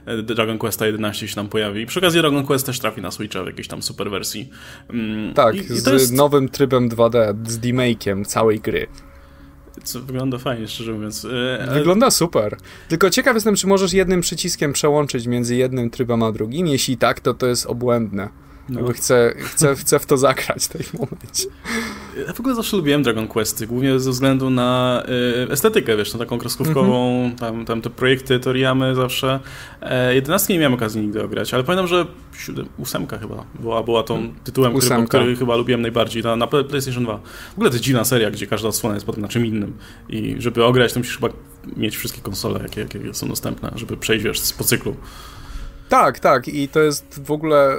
e, 0.05 0.23
Dragon 0.23 0.57
Questa 0.57 0.85
11 0.85 1.27
się 1.27 1.35
tam 1.35 1.49
pojawi. 1.49 1.85
Przy 1.85 1.99
okazji 1.99 2.21
Dragon 2.21 2.45
Quest 2.45 2.65
też 2.65 2.79
trafi 2.79 3.01
na 3.01 3.11
Switcha 3.11 3.43
w 3.43 3.47
jakiejś 3.47 3.67
tam 3.67 3.81
super 3.81 4.09
wersji. 4.09 4.49
Mm, 4.89 5.33
tak, 5.33 5.55
I, 5.55 5.63
z 5.63 5.87
jest... 5.87 6.13
nowym 6.13 6.49
trybem 6.49 6.89
2D, 6.89 7.35
z 7.47 7.59
demake'iem 7.59 8.25
całej 8.25 8.59
gry. 8.59 8.87
Co 9.83 9.99
wygląda 9.99 10.37
fajnie, 10.37 10.67
szczerze 10.67 10.93
mówiąc. 10.93 11.27
E, 11.59 11.73
wygląda 11.73 12.11
super. 12.11 12.57
Tylko 12.89 13.09
ciekaw 13.09 13.35
jestem, 13.35 13.55
czy 13.55 13.67
możesz 13.67 13.93
jednym 13.93 14.21
przyciskiem 14.21 14.73
przełączyć 14.73 15.27
między 15.27 15.55
jednym 15.55 15.89
trybem 15.89 16.23
a 16.23 16.31
drugim. 16.31 16.67
Jeśli 16.67 16.97
tak, 16.97 17.19
to 17.19 17.33
to 17.33 17.47
jest 17.47 17.65
obłędne. 17.65 18.29
No. 18.69 18.93
Chcę, 18.93 19.33
chcę, 19.37 19.75
chcę 19.75 19.99
w 19.99 20.05
to 20.05 20.17
zagrać 20.17 20.65
w 20.65 20.67
tym 20.67 20.81
momencie. 20.93 21.49
Ja 22.27 22.33
w 22.33 22.39
ogóle 22.39 22.55
zawsze 22.55 22.77
lubiłem 22.77 23.03
Dragon 23.03 23.27
Questy, 23.27 23.67
głównie 23.67 23.99
ze 23.99 24.11
względu 24.11 24.49
na 24.49 25.03
y, 25.47 25.51
estetykę, 25.51 25.97
wiesz, 25.97 26.13
na 26.13 26.19
taką 26.19 26.37
kreskówkową, 26.37 27.19
mm 27.19 27.31
-hmm. 27.31 27.39
tam, 27.39 27.65
tam 27.65 27.81
te 27.81 27.89
projekty 27.89 28.39
Toriyamy 28.39 28.95
zawsze. 28.95 29.39
E, 29.81 30.15
jedenastki 30.15 30.53
nie 30.53 30.59
miałem 30.59 30.73
okazji 30.73 31.01
nigdy 31.01 31.23
ograć, 31.23 31.53
ale 31.53 31.63
pamiętam, 31.63 31.87
że 31.87 32.05
siódem, 32.37 32.65
ósemka 32.77 33.17
chyba 33.17 33.45
była, 33.59 33.83
była 33.83 34.03
tą 34.03 34.33
tytułem, 34.43 34.77
który, 34.77 35.05
który, 35.07 35.35
chyba 35.35 35.55
lubiłem 35.55 35.81
najbardziej, 35.81 36.23
na, 36.23 36.35
na 36.35 36.47
PlayStation 36.47 37.03
2. 37.03 37.19
W 37.49 37.53
ogóle 37.53 37.69
to 37.69 37.75
jest 37.75 37.83
dziwna 37.83 38.05
seria, 38.05 38.31
gdzie 38.31 38.47
każda 38.47 38.69
odsłona 38.69 38.95
jest 38.95 39.05
potem 39.05 39.21
na 39.21 39.27
czym 39.27 39.45
innym 39.45 39.77
i 40.09 40.35
żeby 40.39 40.63
ograć, 40.63 40.93
to 40.93 40.99
musisz 40.99 41.17
chyba 41.17 41.29
mieć 41.77 41.97
wszystkie 41.97 42.21
konsole, 42.21 42.59
jakie, 42.63 42.81
jakie 42.81 43.13
są 43.13 43.27
dostępne, 43.27 43.71
żeby 43.75 43.97
przejść 43.97 44.25
wiesz, 44.25 44.53
po 44.57 44.63
cyklu. 44.63 44.95
Tak, 45.89 46.19
tak 46.19 46.47
i 46.47 46.67
to 46.67 46.79
jest 46.79 47.21
w 47.25 47.31
ogóle 47.31 47.77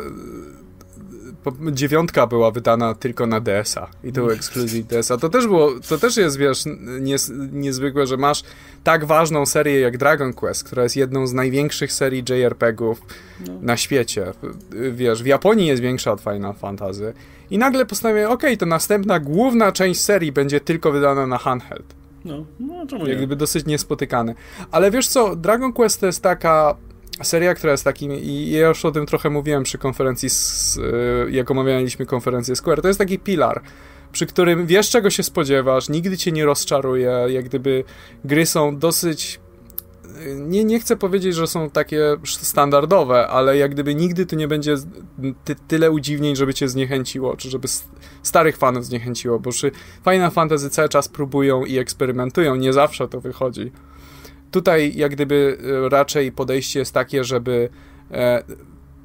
dziewiątka 1.73 2.27
była 2.27 2.51
wydana 2.51 2.95
tylko 2.95 3.27
na 3.27 3.41
DS-a 3.41 3.89
i 4.05 4.13
to 4.13 4.21
był 4.21 4.31
ekskluzyw 4.31 4.87
DS-a. 4.87 5.17
To 5.17 5.29
też 5.29 5.47
było, 5.47 5.71
to 5.89 5.99
też 5.99 6.17
jest, 6.17 6.39
wiesz, 6.39 6.65
nies, 7.01 7.33
niezwykłe, 7.53 8.07
że 8.07 8.17
masz 8.17 8.43
tak 8.85 9.05
ważną 9.05 9.47
serię 9.47 9.81
jak 9.81 9.99
Dragon 9.99 10.33
Quest, 10.33 10.65
która 10.65 10.83
jest 10.83 10.97
jedną 10.97 11.27
z 11.27 11.33
największych 11.33 11.93
serii 11.93 12.25
JRPG-ów 12.29 13.03
no. 13.47 13.53
na 13.63 13.77
świecie. 13.77 14.33
Wiesz, 14.93 15.23
w 15.23 15.27
Japonii 15.27 15.67
jest 15.67 15.83
większa 15.83 16.13
od 16.13 16.21
Final 16.21 16.55
Fantasy 16.55 17.15
i 17.51 17.59
nagle 17.59 17.87
postanowię, 17.87 18.29
ok, 18.29 18.43
to 18.59 18.67
następna 18.67 19.21
główna 19.21 19.73
część 19.73 20.01
serii 20.01 20.33
będzie 20.33 20.61
tylko 20.61 20.93
wydana 20.93 21.27
na 21.27 21.39
handheld. 21.39 21.95
No, 22.25 22.45
no 22.61 22.87
czemu 22.87 23.05
nie? 23.05 23.09
Jak 23.09 23.19
gdyby 23.19 23.37
dosyć 23.37 23.67
niespotykane. 23.67 24.35
Ale 24.71 24.91
wiesz 24.91 25.09
co, 25.09 25.37
Dragon 25.37 25.73
Quest 25.73 26.01
to 26.01 26.07
jest 26.07 26.23
taka 26.23 26.77
seria, 27.23 27.55
która 27.55 27.73
jest 27.73 27.85
takim, 27.85 28.13
i 28.13 28.51
ja 28.51 28.69
już 28.69 28.85
o 28.85 28.91
tym 28.91 29.07
trochę 29.07 29.31
mówiłem 29.31 29.63
przy 29.63 29.79
konferencji, 29.79 30.31
z, 30.31 30.77
y, 30.77 31.31
jak 31.31 31.51
omawialiśmy 31.51 32.07
konferencję 32.07 32.57
Square, 32.57 32.83
to 32.83 32.89
jest 32.89 32.99
taki 32.99 33.19
pilar, 33.19 33.63
przy 34.13 34.27
którym 34.27 34.67
wiesz 34.67 34.91
czego 34.91 35.11
się 35.11 35.23
spodziewasz, 35.23 35.89
nigdy 35.89 36.17
cię 36.17 36.33
nie 36.33 36.45
rozczaruje, 36.45 37.13
jak 37.29 37.45
gdyby 37.45 37.85
gry 38.25 38.47
są 38.47 38.79
dosyć 38.79 39.41
y, 40.05 40.37
nie, 40.41 40.65
nie 40.65 40.81
chcę 40.81 40.97
powiedzieć, 40.97 41.35
że 41.35 41.47
są 41.47 41.71
takie 41.71 42.17
standardowe, 42.25 43.29
ale 43.29 43.57
jak 43.57 43.71
gdyby 43.71 43.95
nigdy 43.95 44.27
to 44.27 44.37
nie 44.37 44.49
będzie 44.49 44.75
ty, 45.45 45.57
tyle 45.69 45.91
udziwnień, 45.91 46.37
żeby 46.37 46.55
cię 46.55 46.69
zniechęciło, 46.69 47.37
czy 47.37 47.51
żeby 47.51 47.69
starych 48.23 48.57
fanów 48.57 48.85
zniechęciło, 48.85 49.39
bo 49.41 49.51
przy 49.51 49.71
Final 50.05 50.31
Fantasy 50.31 50.71
cały 50.71 50.89
czas 50.89 51.09
próbują 51.09 51.65
i 51.65 51.79
eksperymentują, 51.79 52.57
nie 52.57 52.73
zawsze 52.73 53.09
to 53.09 53.21
wychodzi. 53.21 53.73
Tutaj 54.51 54.93
jak 54.97 55.13
gdyby 55.13 55.59
e, 55.87 55.89
raczej 55.89 56.33
podejście 56.33 56.79
jest 56.79 56.95
takie, 56.95 57.25
żeby 57.25 57.69
e, 58.11 58.43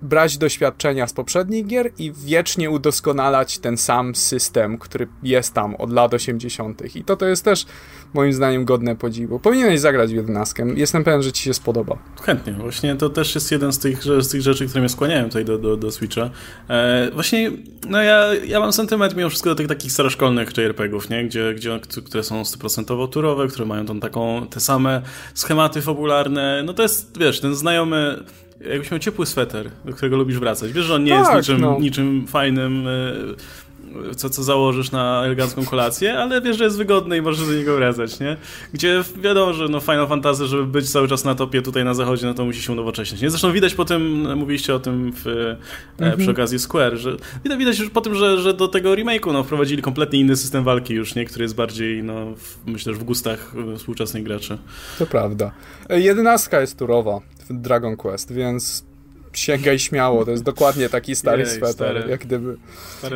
brać 0.02 0.38
doświadczenia 0.38 1.08
z 1.08 1.14
poprzednich 1.14 1.68
gier 1.68 1.92
i 1.98 2.12
wiecznie 2.12 2.70
udoskonalać 2.70 3.60
ten 3.60 3.78
sam 3.78 4.16
system, 4.16 4.78
który 4.78 5.08
jest 5.24 5.54
tam 5.54 5.76
od 5.76 5.94
lat 5.94 6.14
80. 6.14 6.96
I 6.96 7.04
to 7.04 7.16
to 7.18 7.26
jest 7.26 7.46
też 7.46 7.66
moim 8.14 8.34
zdaniem 8.34 8.66
godne 8.66 8.96
podziwu. 8.96 9.40
Powinieneś 9.40 9.80
zagrać 9.80 10.12
w 10.12 10.16
jedenastkę. 10.16 10.68
Jestem 10.76 11.04
pewien, 11.04 11.24
że 11.24 11.32
ci 11.32 11.44
się 11.44 11.54
spodoba. 11.54 11.98
Chętnie. 12.22 12.54
Właśnie 12.54 12.96
to 12.96 13.10
też 13.10 13.36
jest 13.36 13.52
jeden 13.52 13.74
z 13.74 13.80
tych, 13.80 14.04
z 14.04 14.30
tych 14.30 14.42
rzeczy, 14.42 14.68
które 14.68 14.82
mnie 14.82 14.90
skłaniają 14.90 15.26
tutaj 15.26 15.46
do, 15.46 15.58
do, 15.58 15.78
do 15.78 15.92
Switcha. 15.92 16.30
E, 16.70 17.10
właśnie, 17.14 17.52
no 17.90 18.02
ja, 18.02 18.34
ja 18.34 18.60
mam 18.60 18.74
sentyment 18.74 19.16
mimo 19.16 19.30
wszystko 19.30 19.50
do 19.50 19.56
tych 19.56 19.68
takich 19.68 19.92
staroszkolnych 19.92 20.58
JRPG-ów, 20.58 21.10
nie? 21.10 21.26
Gdzie, 21.26 21.54
gdzie, 21.54 21.80
które 22.06 22.24
są 22.24 22.42
100% 22.42 23.10
turowe, 23.10 23.48
które 23.48 23.66
mają 23.66 23.86
tą 23.86 24.00
taką, 24.00 24.48
te 24.48 24.60
same 24.60 25.02
schematy 25.36 25.82
fabularne. 25.82 26.64
No 26.66 26.74
to 26.74 26.84
jest, 26.84 27.18
wiesz, 27.18 27.40
ten 27.40 27.56
znajomy 27.56 28.24
jakbyś 28.70 28.92
miał 28.92 29.00
ciepły 29.00 29.26
sweter, 29.26 29.70
do 29.86 29.94
którego 29.94 30.18
lubisz 30.18 30.40
wracać. 30.40 30.74
Wiesz, 30.74 30.86
że 30.86 30.96
on 30.96 31.04
nie 31.04 31.12
tak, 31.12 31.20
jest 31.20 31.50
niczym, 31.50 31.62
no. 31.62 31.78
niczym 31.80 32.28
fajnym, 32.28 32.88
e, 32.88 34.16
co, 34.16 34.30
co 34.30 34.44
założysz 34.44 34.92
na 34.92 35.26
elegancką 35.26 35.66
kolację, 35.66 36.20
ale 36.20 36.42
wiesz, 36.42 36.58
że 36.58 36.64
jest 36.64 36.78
wygodny 36.78 37.18
i 37.18 37.22
możesz 37.22 37.48
do 37.48 37.54
niego 37.54 37.76
wracać, 37.76 38.20
nie? 38.20 38.38
Gdzie 38.74 39.04
wiadomo, 39.22 39.54
że 39.54 39.68
no 39.68 39.80
Final 39.80 40.08
Fantasy, 40.08 40.48
żeby 40.48 40.66
być 40.66 40.92
cały 40.92 41.08
czas 41.08 41.24
na 41.26 41.36
topie 41.36 41.62
tutaj 41.62 41.86
na 41.86 41.94
zachodzie, 41.94 42.28
no 42.28 42.34
to 42.34 42.46
musi 42.46 42.62
się 42.62 42.72
unowocześnić. 42.72 43.22
Nie? 43.22 43.30
Zresztą 43.30 43.52
widać 43.52 43.74
po 43.74 43.86
tym, 43.86 44.34
mówiliście 44.38 44.76
o 44.76 44.80
tym 44.80 45.14
w, 45.16 45.28
e, 45.28 45.58
mhm. 46.00 46.20
przy 46.20 46.32
okazji 46.32 46.60
Square, 46.60 46.98
że 46.98 47.18
widać, 47.44 47.60
widać 47.60 47.80
już 47.80 47.90
po 47.90 48.02
tym, 48.02 48.16
że, 48.16 48.42
że 48.42 48.54
do 48.54 48.68
tego 48.68 48.92
remake'u 48.92 49.34
no, 49.34 49.44
wprowadzili 49.44 49.82
kompletnie 49.82 50.20
inny 50.20 50.36
system 50.36 50.64
walki 50.64 50.94
już, 50.94 51.16
nie? 51.16 51.26
Który 51.26 51.44
jest 51.44 51.56
bardziej, 51.56 52.04
no, 52.04 52.36
w, 52.36 52.58
myślę, 52.66 52.94
że 52.94 53.00
w 53.00 53.04
gustach 53.04 53.54
e, 53.74 53.78
współczesnych 53.78 54.24
graczy. 54.24 54.58
To 55.00 55.06
prawda. 55.06 55.52
Jedenastka 55.90 56.62
jest 56.62 56.80
turowa. 56.80 57.22
Dragon 57.54 57.98
Quest, 57.98 58.34
więc 58.34 58.86
sięgaj 59.34 59.80
śmiało, 59.80 60.26
to 60.26 60.32
jest 60.32 60.44
dokładnie 60.44 60.90
taki 60.90 61.16
stary 61.16 61.44
Jej, 61.44 61.52
sweter, 61.52 61.74
stary, 61.74 62.04
jak 62.10 62.20
gdyby, 62.20 62.58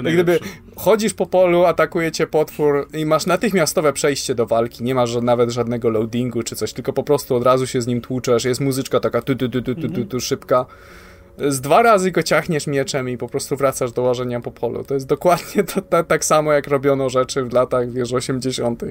jak 0.03 0.13
gdyby 0.13 0.39
chodzisz 0.75 1.13
po 1.13 1.25
polu, 1.25 1.65
atakuje 1.65 2.11
cię 2.11 2.27
potwór 2.27 2.87
i 2.93 3.05
masz 3.05 3.25
natychmiastowe 3.25 3.93
przejście 3.93 4.35
do 4.35 4.45
walki, 4.45 4.83
nie 4.83 4.95
masz 4.95 5.15
nawet 5.15 5.49
żadnego 5.49 5.89
loadingu 5.89 6.43
czy 6.43 6.55
coś, 6.55 6.73
tylko 6.73 6.93
po 6.93 7.03
prostu 7.03 7.35
od 7.35 7.43
razu 7.43 7.67
się 7.67 7.81
z 7.81 7.87
nim 7.87 8.01
tłuczesz, 8.01 8.45
jest 8.45 8.61
muzyczka 8.61 8.99
taka 8.99 9.21
tu 9.21 9.35
tu 9.35 9.49
tu 9.49 9.61
tu 9.61 9.75
tu, 9.75 9.89
tu, 9.89 10.05
tu 10.05 10.19
szybka, 10.19 10.65
z 11.37 11.61
dwa 11.61 11.81
razy 11.81 12.11
go 12.11 12.23
ciachniesz 12.23 12.67
mieczem 12.67 13.09
i 13.09 13.17
po 13.17 13.27
prostu 13.27 13.55
wracasz 13.55 13.91
do 13.91 14.01
łażenia 14.01 14.39
po 14.41 14.51
polu. 14.51 14.83
To 14.83 14.93
jest 14.93 15.07
dokładnie 15.07 15.63
to, 15.63 15.81
to, 15.81 16.03
tak 16.03 16.25
samo, 16.25 16.53
jak 16.53 16.67
robiono 16.67 17.09
rzeczy 17.09 17.43
w 17.43 17.53
latach, 17.53 17.91
wiesz, 17.91 18.13
80. 18.13 18.83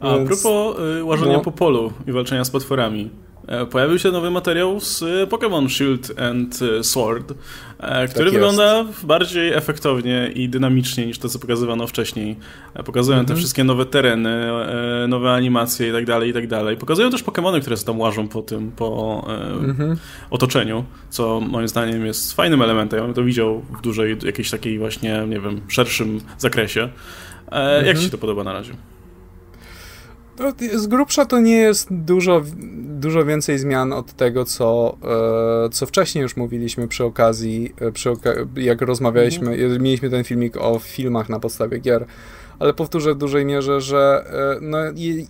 A 0.00 0.14
Więc... 0.14 0.28
propos 0.28 0.78
y, 0.98 1.04
łażenia 1.04 1.32
no. 1.32 1.40
po 1.40 1.52
polu 1.52 1.92
i 2.06 2.12
walczenia 2.12 2.44
z 2.44 2.50
potworami. 2.50 3.10
E, 3.50 3.66
pojawił 3.66 3.98
się 3.98 4.10
nowy 4.10 4.30
materiał 4.30 4.80
z 4.80 5.02
e, 5.02 5.06
Pokémon 5.26 5.68
Shield 5.68 6.20
and 6.20 6.58
e, 6.62 6.84
Sword, 6.84 7.34
który 8.10 8.30
tak 8.30 8.32
wygląda 8.32 8.84
bardziej 9.02 9.52
efektownie 9.52 10.30
i 10.34 10.48
dynamicznie 10.48 11.06
niż 11.06 11.18
to, 11.18 11.28
co 11.28 11.38
pokazywano 11.38 11.86
wcześniej. 11.86 12.36
Pokazują 12.84 13.18
mhm. 13.18 13.26
te 13.26 13.36
wszystkie 13.36 13.64
nowe 13.64 13.86
tereny, 13.86 14.48
nowe 15.08 15.32
animacje 15.32 15.88
i 15.88 15.92
tak 15.92 16.06
dalej, 16.06 16.30
i 16.30 16.32
tak 16.32 16.46
dalej. 16.46 16.76
Pokazują 16.76 17.10
też 17.10 17.24
Pokémony, 17.24 17.60
które 17.60 17.76
tam 17.76 18.00
łażą 18.00 18.28
po 18.28 18.42
tym, 18.42 18.72
po 18.72 19.26
mhm. 19.60 19.96
otoczeniu, 20.30 20.84
co 21.10 21.40
moim 21.40 21.68
zdaniem 21.68 22.06
jest 22.06 22.34
fajnym 22.34 22.62
elementem. 22.62 22.98
Ja 22.98 23.04
bym 23.04 23.14
to 23.14 23.24
widział 23.24 23.62
w 23.78 23.82
dużej, 23.82 24.16
jakiejś 24.24 24.50
takiej 24.50 24.78
właśnie, 24.78 25.24
nie 25.28 25.40
wiem, 25.40 25.60
szerszym 25.68 26.20
zakresie. 26.38 26.88
Mhm. 27.46 27.86
Jak 27.86 27.98
ci 27.98 28.04
się 28.04 28.10
to 28.10 28.18
podoba 28.18 28.44
na 28.44 28.52
razie? 28.52 28.72
Z 30.74 30.86
grubsza 30.86 31.26
to 31.26 31.40
nie 31.40 31.56
jest 31.56 31.88
dużo, 31.90 32.42
dużo 33.00 33.24
więcej 33.24 33.58
zmian 33.58 33.92
od 33.92 34.12
tego, 34.12 34.44
co, 34.44 34.96
e, 35.66 35.70
co 35.70 35.86
wcześniej 35.86 36.22
już 36.22 36.36
mówiliśmy 36.36 36.88
przy 36.88 37.04
okazji, 37.04 37.74
e, 37.80 37.92
przy 37.92 38.10
oka 38.10 38.30
jak 38.56 38.82
rozmawialiśmy, 38.82 39.50
mhm. 39.50 39.82
mieliśmy 39.82 40.10
ten 40.10 40.24
filmik 40.24 40.56
o 40.56 40.78
filmach 40.78 41.28
na 41.28 41.40
podstawie 41.40 41.78
gier, 41.78 42.06
ale 42.58 42.74
powtórzę 42.74 43.14
w 43.14 43.18
dużej 43.18 43.44
mierze, 43.44 43.80
że 43.80 44.24
e, 44.56 44.58
no, 44.60 44.78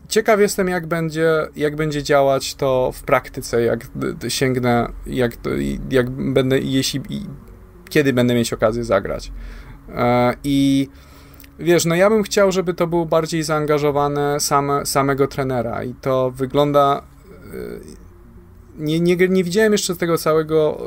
ciekaw 0.09 0.41
jestem, 0.41 0.69
jak 0.69 0.87
będzie, 0.87 1.49
jak 1.57 1.77
będzie 1.77 2.03
działać 2.03 2.55
to 2.55 2.93
w 2.95 3.03
praktyce, 3.03 3.63
jak 3.63 3.87
sięgnę, 4.29 4.93
jak, 5.07 5.33
jak 5.91 6.11
będę, 6.11 6.59
jeśli, 6.59 7.01
kiedy 7.89 8.13
będę 8.13 8.35
mieć 8.35 8.53
okazję 8.53 8.85
zagrać. 8.85 9.33
I 10.45 10.89
wiesz, 11.61 11.85
no 11.85 11.95
ja 11.95 12.11
bym 12.11 12.23
chciał, 12.23 12.53
żeby 12.53 12.75
to 12.75 12.87
było 12.87 13.07
bardziej 13.07 13.43
zaangażowane 13.43 14.41
same, 14.41 14.87
samego 14.87 15.29
trenera 15.29 15.85
i 15.85 15.95
to 15.95 16.31
wygląda... 16.31 17.03
Y, 17.55 18.01
nie, 18.79 19.01
nie, 19.01 19.17
nie 19.17 19.45
widziałem 19.45 19.73
jeszcze 19.73 19.97
tego 19.97 20.19
całego 20.19 20.79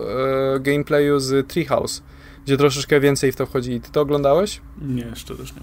e, 0.55 0.59
gameplayu 0.59 1.19
z 1.19 1.47
Treehouse, 1.47 2.03
gdzie 2.45 2.57
troszeczkę 2.57 2.99
więcej 2.99 3.31
w 3.31 3.35
to 3.35 3.45
wchodzi. 3.45 3.81
Ty 3.81 3.91
to 3.91 4.01
oglądałeś? 4.01 4.61
Nie, 4.81 5.03
jeszcze 5.03 5.35
też 5.35 5.55
nie. 5.55 5.61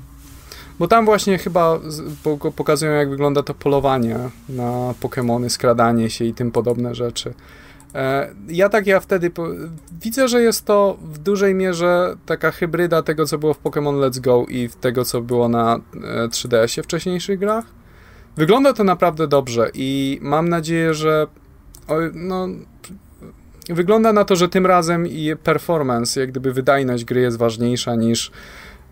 Bo 0.79 0.89
tam 0.89 1.05
właśnie 1.05 1.39
chyba 1.39 1.81
pokazują, 2.57 2.93
jak 2.93 3.11
wygląda 3.11 3.43
to 3.43 3.55
polowanie 3.55 4.19
na 4.49 4.95
Pokémony, 5.03 5.49
skradanie 5.49 6.11
się 6.11 6.25
i 6.25 6.35
tym 6.35 6.53
podobne 6.53 6.95
rzeczy. 6.95 7.35
E, 7.95 8.35
ja 8.49 8.69
tak 8.69 8.87
ja 8.87 9.01
wtedy 9.01 9.31
po... 9.31 9.47
widzę, 10.03 10.29
że 10.29 10.43
jest 10.43 10.65
to 10.65 10.99
w 11.03 11.19
dużej 11.19 11.55
mierze 11.55 12.17
taka 12.27 12.51
hybryda 12.51 13.03
tego, 13.03 13.27
co 13.27 13.39
było 13.39 13.55
w 13.55 13.63
Pokémon 13.63 14.01
Let's 14.01 14.21
Go 14.21 14.47
i 14.49 14.69
tego, 14.81 15.05
co 15.05 15.21
było 15.21 15.49
na 15.49 15.81
3DS-ie 16.29 16.85
wcześniejszych 16.85 17.39
grach. 17.39 17.65
Wygląda 18.37 18.73
to 18.73 18.85
naprawdę 18.85 19.29
dobrze 19.29 19.71
i 19.75 20.19
mam 20.23 20.49
nadzieję, 20.49 20.95
że 20.95 21.27
no, 22.15 22.49
wygląda 23.69 24.13
na 24.13 24.25
to, 24.25 24.37
że 24.37 24.49
tym 24.49 24.67
razem 24.67 25.07
i 25.07 25.37
performance, 25.45 26.21
jak 26.21 26.31
gdyby 26.31 26.53
wydajność 26.53 27.05
gry 27.05 27.21
jest 27.21 27.39
ważniejsza 27.39 27.95
niż 27.95 28.31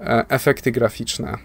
e, 0.01 0.25
efekty 0.29 0.73
graficzne. 0.73 1.39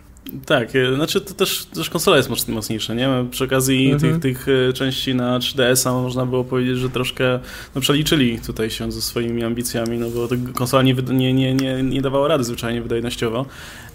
Tak, 0.45 0.75
e, 0.75 0.95
znaczy 0.95 1.21
to 1.21 1.33
też, 1.33 1.65
też 1.65 1.89
konsola 1.89 2.17
jest 2.17 2.47
mocniejsza, 2.49 2.93
nie? 2.93 3.09
Przy 3.31 3.43
okazji 3.43 3.91
mhm. 3.91 4.19
tych, 4.21 4.21
tych 4.21 4.55
e, 4.69 4.73
części 4.73 5.15
na 5.15 5.39
3DS-a 5.39 5.93
można 5.93 6.25
było 6.25 6.43
powiedzieć, 6.43 6.77
że 6.77 6.89
troszkę 6.89 7.39
no, 7.75 7.81
przeliczyli 7.81 8.39
tutaj 8.39 8.69
się 8.69 8.91
ze 8.91 9.01
swoimi 9.01 9.43
ambicjami, 9.43 9.97
no 9.97 10.09
bo 10.09 10.27
konsola 10.53 10.83
nie, 10.83 10.93
nie, 10.93 11.33
nie, 11.33 11.53
nie, 11.53 11.83
nie 11.83 12.01
dawała 12.01 12.27
rady 12.27 12.43
zwyczajnie 12.43 12.81
wydajnościowo. 12.81 13.45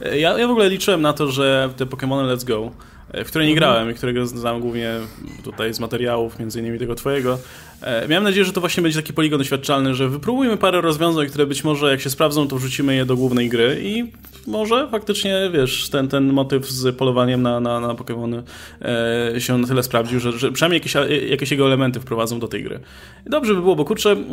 E, 0.03 0.19
ja, 0.19 0.39
ja 0.39 0.49
w 0.49 0.51
ogóle 0.51 0.69
liczyłem 0.69 1.03
na 1.03 1.13
to, 1.13 1.33
że 1.33 1.71
te 1.77 1.87
Pokémony 1.87 2.35
Let's 2.35 2.45
Go 2.45 2.71
w 3.15 3.25
której 3.25 3.49
nie 3.49 3.55
mhm. 3.55 3.73
grałem 3.73 3.91
i 3.91 3.95
którego 3.95 4.27
znam 4.27 4.61
głównie 4.61 4.95
tutaj 5.45 5.75
z 5.75 5.81
materiałów, 5.81 6.39
między 6.39 6.61
innymi 6.61 6.79
tego 6.79 6.95
twojego. 6.95 7.39
E, 7.83 8.09
miałem 8.09 8.25
nadzieję, 8.25 8.45
że 8.45 8.53
to 8.53 8.61
właśnie 8.61 8.83
będzie 8.83 9.03
taki 9.03 9.13
poligon 9.13 9.39
doświadczalny, 9.39 9.95
że 9.95 10.09
wypróbujmy 10.09 10.57
parę 10.57 10.81
rozwiązań, 10.81 11.27
które 11.27 11.47
być 11.47 11.65
może 11.65 11.91
jak 11.91 12.01
się 12.01 12.11
sprawdzą, 12.11 12.49
to 12.49 12.57
wrzucimy 12.57 12.95
je 12.95 13.05
do 13.05 13.17
głównej 13.17 13.49
gry 13.49 13.81
i 13.83 14.05
może 14.47 14.89
faktycznie, 14.91 15.51
wiesz, 15.53 15.89
ten, 15.89 16.09
ten 16.09 16.33
motyw 16.33 16.67
z 16.67 16.97
polowaniem 16.97 17.43
na, 17.43 17.61
na, 17.61 17.81
na 17.81 17.95
Pokémony 17.95 18.43
e, 19.35 19.41
się 19.41 19.59
na 19.59 19.67
tyle 19.67 19.83
sprawdził, 19.83 20.21
że, 20.21 20.33
że 20.33 20.53
przynajmniej 20.53 20.81
jakieś, 20.81 20.95
jakieś 21.31 21.51
jego 21.51 21.67
elementy 21.67 22.01
wprowadzą 22.01 22.39
do 22.39 22.49
tej 22.49 22.63
gry. 22.63 22.81
Dobrze 23.27 23.55
by 23.55 23.61
było, 23.61 23.77
bo 23.77 23.85
kurczę, 23.85 24.11
mm, 24.11 24.29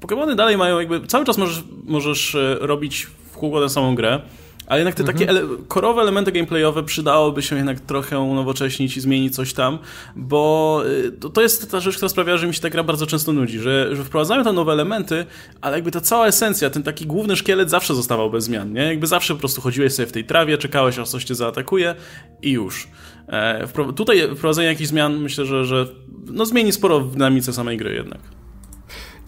Pokémony 0.00 0.34
dalej 0.34 0.56
mają 0.56 0.78
jakby, 0.78 1.06
cały 1.06 1.24
czas 1.24 1.38
możesz, 1.38 1.62
możesz 1.84 2.36
robić 2.60 3.06
w 3.32 3.36
kółko 3.36 3.60
tę 3.60 3.68
samą 3.68 3.94
grę, 3.94 4.20
Ale 4.66 4.80
jednak 4.80 4.94
te 4.94 5.02
mhm. 5.02 5.18
takie 5.18 5.30
ele 5.30 5.42
korowe 5.68 6.02
elementy 6.02 6.32
gameplayowe 6.32 6.82
przydałoby 6.82 7.42
się 7.42 7.56
jednak 7.56 7.80
trochę 7.80 8.20
unowocześnić 8.20 8.96
i 8.96 9.00
zmienić 9.00 9.34
coś 9.34 9.52
tam, 9.52 9.78
bo 10.16 10.82
y, 10.86 11.12
to, 11.12 11.30
to 11.30 11.42
jest 11.42 11.70
ta 11.70 11.80
rzecz, 11.80 11.96
która 11.96 12.08
sprawia, 12.08 12.36
że 12.36 12.46
mi 12.46 12.54
się 12.54 12.60
ta 12.60 12.70
gra 12.70 12.82
bardzo 12.82 13.06
często 13.06 13.32
nudzi, 13.32 13.58
że, 13.58 13.96
że 13.96 14.04
wprowadzają 14.04 14.44
tam 14.44 14.54
nowe 14.54 14.72
elementy, 14.72 15.26
ale 15.60 15.76
jakby 15.76 15.90
ta 15.90 16.00
cała 16.00 16.26
esencja, 16.26 16.70
ten 16.70 16.82
taki 16.82 17.06
główny 17.06 17.36
szkielet 17.36 17.70
zawsze 17.70 17.94
zostawał 17.94 18.30
bez 18.30 18.44
zmian, 18.44 18.72
nie? 18.72 18.82
Jakby 18.82 19.06
zawsze 19.06 19.34
po 19.34 19.40
prostu 19.40 19.60
chodziłeś 19.60 19.92
sobie 19.94 20.06
w 20.06 20.12
tej 20.12 20.24
trawie, 20.24 20.58
czekałeś, 20.58 20.98
aż 20.98 21.08
coś 21.08 21.24
cię 21.24 21.34
zaatakuje 21.34 21.94
i 22.42 22.50
już. 22.50 22.88
E, 23.28 23.68
tutaj 23.96 24.36
wprowadzenie 24.36 24.68
jakichś 24.68 24.88
zmian 24.88 25.18
myślę, 25.18 25.46
że, 25.46 25.64
że 25.64 25.86
no, 26.26 26.46
zmieni 26.46 26.72
sporo 26.72 27.00
w 27.00 27.12
dynamice 27.12 27.52
samej 27.52 27.76
gry 27.76 27.94
jednak. 27.94 28.20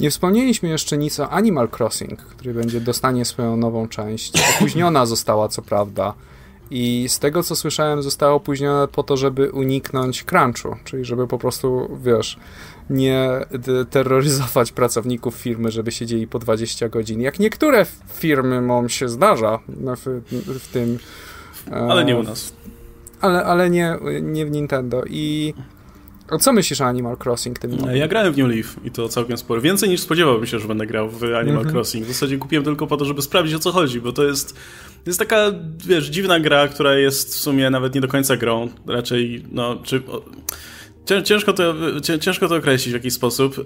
Nie 0.01 0.11
wspomnieliśmy 0.11 0.69
jeszcze 0.69 0.99
nic 0.99 1.21
o 1.21 1.31
Animal 1.31 1.69
Crossing, 1.79 2.21
który 2.23 2.55
będzie 2.55 2.81
dostanie 2.81 3.25
swoją 3.25 3.57
nową 3.57 3.89
część. 3.89 4.33
Opóźniona 4.57 5.07
została, 5.07 5.49
co 5.49 5.63
prawda. 5.63 6.15
I 6.71 7.07
z 7.09 7.19
tego, 7.19 7.43
co 7.43 7.57
słyszałem, 7.57 8.03
została 8.03 8.33
opóźniona 8.33 8.87
po 8.87 9.03
to, 9.03 9.17
żeby 9.17 9.53
uniknąć 9.53 10.25
crunchu, 10.25 10.77
czyli 10.85 11.05
żeby 11.05 11.27
po 11.27 11.39
prostu, 11.39 11.99
wiesz, 12.03 12.39
nie 12.91 13.31
terroryzować 13.91 14.73
pracowników 14.73 15.35
firmy, 15.35 15.71
żeby 15.71 15.93
siedzieli 15.93 16.27
po 16.27 16.39
20 16.39 16.89
godzin. 16.89 17.21
Jak 17.21 17.39
niektóre 17.39 17.87
firmy, 18.13 18.63
mom 18.63 18.89
się 18.89 19.09
zdarza 19.09 19.59
w, 19.69 20.23
w 20.61 20.69
tym. 20.73 20.99
Ale 21.71 22.05
nie 22.05 22.17
u 22.17 22.23
nas. 22.23 22.53
Ale, 23.21 23.45
ale 23.45 23.71
nie, 23.71 23.99
nie 24.23 24.47
w 24.47 24.51
Nintendo. 24.51 25.03
I 25.07 25.55
a 26.29 26.39
co 26.39 26.53
myślisz 26.53 26.81
o 26.81 26.85
Animal 26.85 27.17
Crossing 27.25 27.59
tym 27.59 27.71
nowym? 27.71 27.97
Ja 27.97 28.09
grałem 28.09 28.33
w 28.33 28.39
New 28.39 28.49
Leaf 28.49 28.77
i 28.85 28.91
to 28.91 29.09
całkiem 29.09 29.37
sporo. 29.37 29.61
Więcej 29.61 29.89
niż 29.89 30.01
spodziewałbym 30.01 30.47
się, 30.47 30.59
że 30.59 30.69
będę 30.69 30.87
grał 30.87 31.11
w 31.11 31.25
Animal 31.25 31.45
mm 31.45 31.65
-hmm. 31.65 31.73
Crossing. 31.73 32.05
W 32.05 32.09
zasadzie 32.09 32.39
kupiłem 32.39 32.65
tylko 32.65 32.87
po 32.87 32.97
to, 32.97 33.05
żeby 33.05 33.23
sprawdzić 33.23 33.55
o 33.55 33.59
co 33.59 33.73
chodzi, 33.73 34.01
bo 34.01 34.13
to 34.13 34.25
jest, 34.25 34.57
jest 35.07 35.19
taka, 35.19 35.53
wiesz, 35.87 36.07
dziwna 36.07 36.41
gra, 36.41 36.69
która 36.69 36.95
jest 36.95 37.35
w 37.35 37.39
sumie 37.39 37.71
nawet 37.71 37.95
nie 37.95 38.01
do 38.01 38.09
końca 38.09 38.37
grą. 38.37 38.69
Raczej, 38.87 39.45
no, 39.53 39.77
czy... 39.83 40.03
Ciężko 41.25 41.53
to, 41.53 41.75
ciężko 42.21 42.49
to 42.49 42.57
określić 42.57 42.93
w 42.93 42.97
jakiś 42.97 43.15
sposób. 43.15 43.65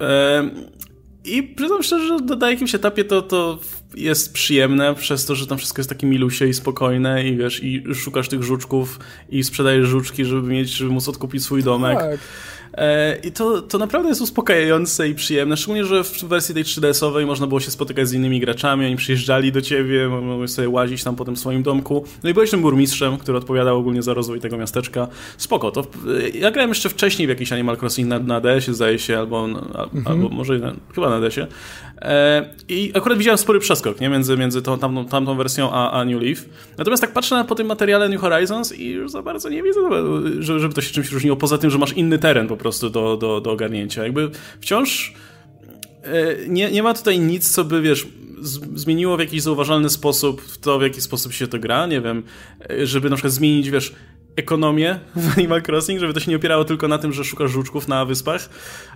I 1.25 1.43
przyznam 1.43 1.83
szczerze, 1.83 2.07
że 2.07 2.37
na 2.37 2.51
jakimś 2.51 2.75
etapie 2.75 3.05
to, 3.05 3.23
to 3.23 3.59
jest 3.95 4.33
przyjemne 4.33 4.95
przez 4.95 5.27
to, 5.27 5.35
że 5.35 5.47
tam 5.47 5.59
wszystko 5.59 5.81
jest 5.81 5.89
takie 5.89 6.07
milusie 6.07 6.47
i 6.47 6.55
spokojne 6.55 7.25
i 7.29 7.37
wiesz, 7.37 7.65
i 7.65 7.85
szukasz 7.95 8.29
tych 8.29 8.43
żuczków 8.43 8.99
i 9.29 9.45
sprzedajesz 9.45 9.89
żuczki, 9.89 10.25
żeby 10.25 10.49
mieć, 10.49 10.71
żeby 10.71 10.91
móc 10.91 11.09
odkupić 11.09 11.45
swój 11.45 11.63
domek. 11.63 11.99
Tak. 11.99 12.21
E, 12.75 13.17
I 13.25 13.33
to, 13.33 13.63
to 13.63 13.79
naprawdę 13.79 14.09
jest 14.09 14.21
uspokajające 14.21 15.09
i 15.09 15.15
przyjemne, 15.15 15.57
szczególnie, 15.57 15.85
że 15.85 16.05
w 16.05 16.25
wersji 16.25 16.55
tej 16.55 16.65
3DS-owej 16.65 17.27
można 17.27 17.47
było 17.47 17.61
się 17.61 17.71
spotykać 17.71 18.09
z 18.09 18.13
innymi 18.13 18.41
graczami, 18.41 18.87
oni 18.87 18.97
przyjeżdżali 18.97 19.53
do 19.53 19.63
ciebie, 19.63 20.09
mogłeś 20.09 20.51
sobie 20.51 20.69
łazić 20.69 21.05
tam 21.05 21.17
po 21.17 21.25
tym 21.25 21.37
swoim 21.37 21.63
domku. 21.63 22.05
No 22.23 22.31
i 22.31 22.35
byłeś 22.35 22.51
tym 22.51 22.61
burmistrzem, 22.61 23.19
który 23.19 23.39
odpowiadał 23.39 23.79
ogólnie 23.79 24.03
za 24.03 24.15
rozwój 24.15 24.41
tego 24.41 24.57
miasteczka. 24.57 25.09
Spoko, 25.37 25.71
to 25.71 25.87
ja 26.35 26.51
grałem 26.51 26.71
jeszcze 26.71 26.89
wcześniej 26.89 27.27
w 27.27 27.29
jakiś 27.29 27.53
Animal 27.53 27.77
Crossing 27.77 28.09
na, 28.09 28.19
na 28.19 28.41
DS-ie, 28.41 28.75
zdaje 28.75 28.99
się, 28.99 29.19
albo, 29.19 29.45
mhm. 29.45 30.07
albo 30.07 30.29
może 30.29 30.59
na, 30.59 30.73
chyba 30.95 31.11
na 31.11 31.21
DS-ie. 31.21 31.47
E, 32.03 32.55
I 32.69 32.93
akurat 32.95 33.19
widziałem 33.19 33.39
spory 33.39 33.61
przeskok 33.61 34.01
nie? 34.01 34.09
Między, 34.09 34.37
między 34.37 34.63
tą, 34.63 34.79
tamtą, 34.79 35.07
tamtą 35.07 35.37
wersją 35.37 35.73
a, 35.73 35.91
a 35.91 36.05
New 36.05 36.23
Leaf. 36.23 36.45
Natomiast 36.79 37.01
tak 37.01 37.13
patrzę 37.13 37.35
na, 37.35 37.45
po 37.45 37.55
tym 37.55 37.67
materiale 37.67 38.09
New 38.09 38.21
Horizons 38.21 38.73
i 38.73 38.91
już 38.91 39.11
za 39.11 39.23
bardzo 39.23 39.49
nie 39.49 39.63
widzę, 39.63 39.81
żeby 40.41 40.75
to 40.75 40.81
się 40.81 40.95
czymś 40.95 41.13
różniło, 41.13 41.37
poza 41.37 41.59
tym, 41.59 41.71
że 41.71 41.79
masz 41.79 41.93
inny 41.93 42.19
teren 42.19 42.49
po 42.49 42.57
prostu 42.61 42.91
do, 42.91 43.17
do, 43.17 43.41
do 43.41 43.51
ogarnięcia. 43.51 44.03
Jakby 44.03 44.31
wciąż 44.61 45.15
e, 46.03 46.49
nie, 46.49 46.71
nie 46.71 46.83
ma 46.83 46.95
tutaj 46.95 47.21
nic, 47.21 47.51
co 47.51 47.65
by, 47.65 47.83
wiesz, 47.83 48.07
zmieniło 48.75 49.17
w 49.17 49.21
jakiś 49.21 49.43
zauważalny 49.43 49.91
sposób 49.91 50.43
to, 50.61 50.79
w 50.79 50.83
jaki 50.83 51.01
sposób 51.01 51.33
się 51.33 51.47
to 51.47 51.59
gra, 51.59 51.87
nie 51.87 52.01
wiem, 52.01 52.23
e, 52.71 52.87
żeby 52.87 53.11
na 53.11 53.17
przykład 53.17 53.33
zmienić, 53.33 53.71
wiesz, 53.71 53.95
ekonomię 54.37 55.01
w 55.17 55.39
Animal 55.39 55.63
Crossing, 55.69 56.01
żeby 56.01 56.15
to 56.15 56.21
się 56.21 56.31
nie 56.31 56.37
opierało 56.37 56.65
tylko 56.65 56.89
na 56.89 56.99
tym, 56.99 57.13
że 57.13 57.25
szukasz 57.25 57.51
żuczków 57.51 57.89
na 57.89 58.05
wyspach. 58.05 58.51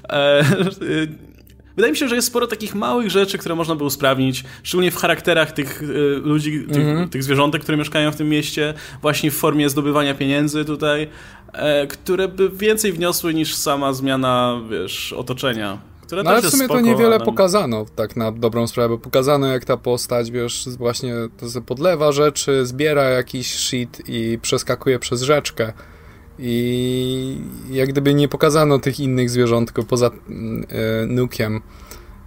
E, 0.08 0.44
Wydaje 1.76 1.92
mi 1.92 1.98
się, 1.98 2.08
że 2.08 2.14
jest 2.14 2.28
sporo 2.28 2.46
takich 2.46 2.74
małych 2.74 3.10
rzeczy, 3.10 3.38
które 3.38 3.54
można 3.54 3.74
by 3.74 3.84
usprawnić, 3.84 4.44
szczególnie 4.62 4.90
w 4.90 4.96
charakterach 4.96 5.52
tych 5.52 5.82
ludzi, 6.22 6.64
tych, 6.72 6.82
mm 6.82 7.06
-hmm. 7.06 7.08
tych 7.08 7.22
zwierzątek, 7.22 7.62
które 7.62 7.78
mieszkają 7.78 8.12
w 8.12 8.16
tym 8.16 8.28
mieście, 8.28 8.74
właśnie 9.02 9.30
w 9.30 9.34
formie 9.34 9.68
zdobywania 9.68 10.14
pieniędzy 10.14 10.64
tutaj, 10.64 11.08
które 11.88 12.28
by 12.28 12.50
więcej 12.50 12.92
wniosły 12.92 13.34
niż 13.34 13.54
sama 13.54 13.92
zmiana, 13.92 14.60
wiesz, 14.70 15.12
otoczenia. 15.12 15.78
Które 16.02 16.22
no 16.22 16.30
ale 16.30 16.42
w 16.42 16.50
sumie 16.50 16.64
spoko, 16.64 16.80
to 16.80 16.86
niewiele 16.86 17.14
ale... 17.14 17.24
pokazano, 17.24 17.86
tak 17.96 18.16
na 18.16 18.32
dobrą 18.32 18.66
sprawę. 18.66 18.98
Pokazano, 18.98 19.46
jak 19.46 19.64
ta 19.64 19.76
postać, 19.76 20.30
wiesz, 20.30 20.68
właśnie 20.78 21.14
to 21.54 21.62
podlewa 21.62 22.12
rzeczy, 22.12 22.66
zbiera 22.66 23.02
jakiś 23.02 23.54
shit 23.54 24.02
i 24.08 24.38
przeskakuje 24.42 24.98
przez 24.98 25.22
rzeczkę. 25.22 25.72
I 26.38 27.38
jak 27.70 27.88
gdyby 27.88 28.14
nie 28.14 28.28
pokazano 28.28 28.78
tych 28.78 29.00
innych 29.00 29.30
zwierząt, 29.30 29.68
tylko 29.68 29.82
poza 29.82 30.06
e, 30.06 30.10
nukiem. 31.06 31.60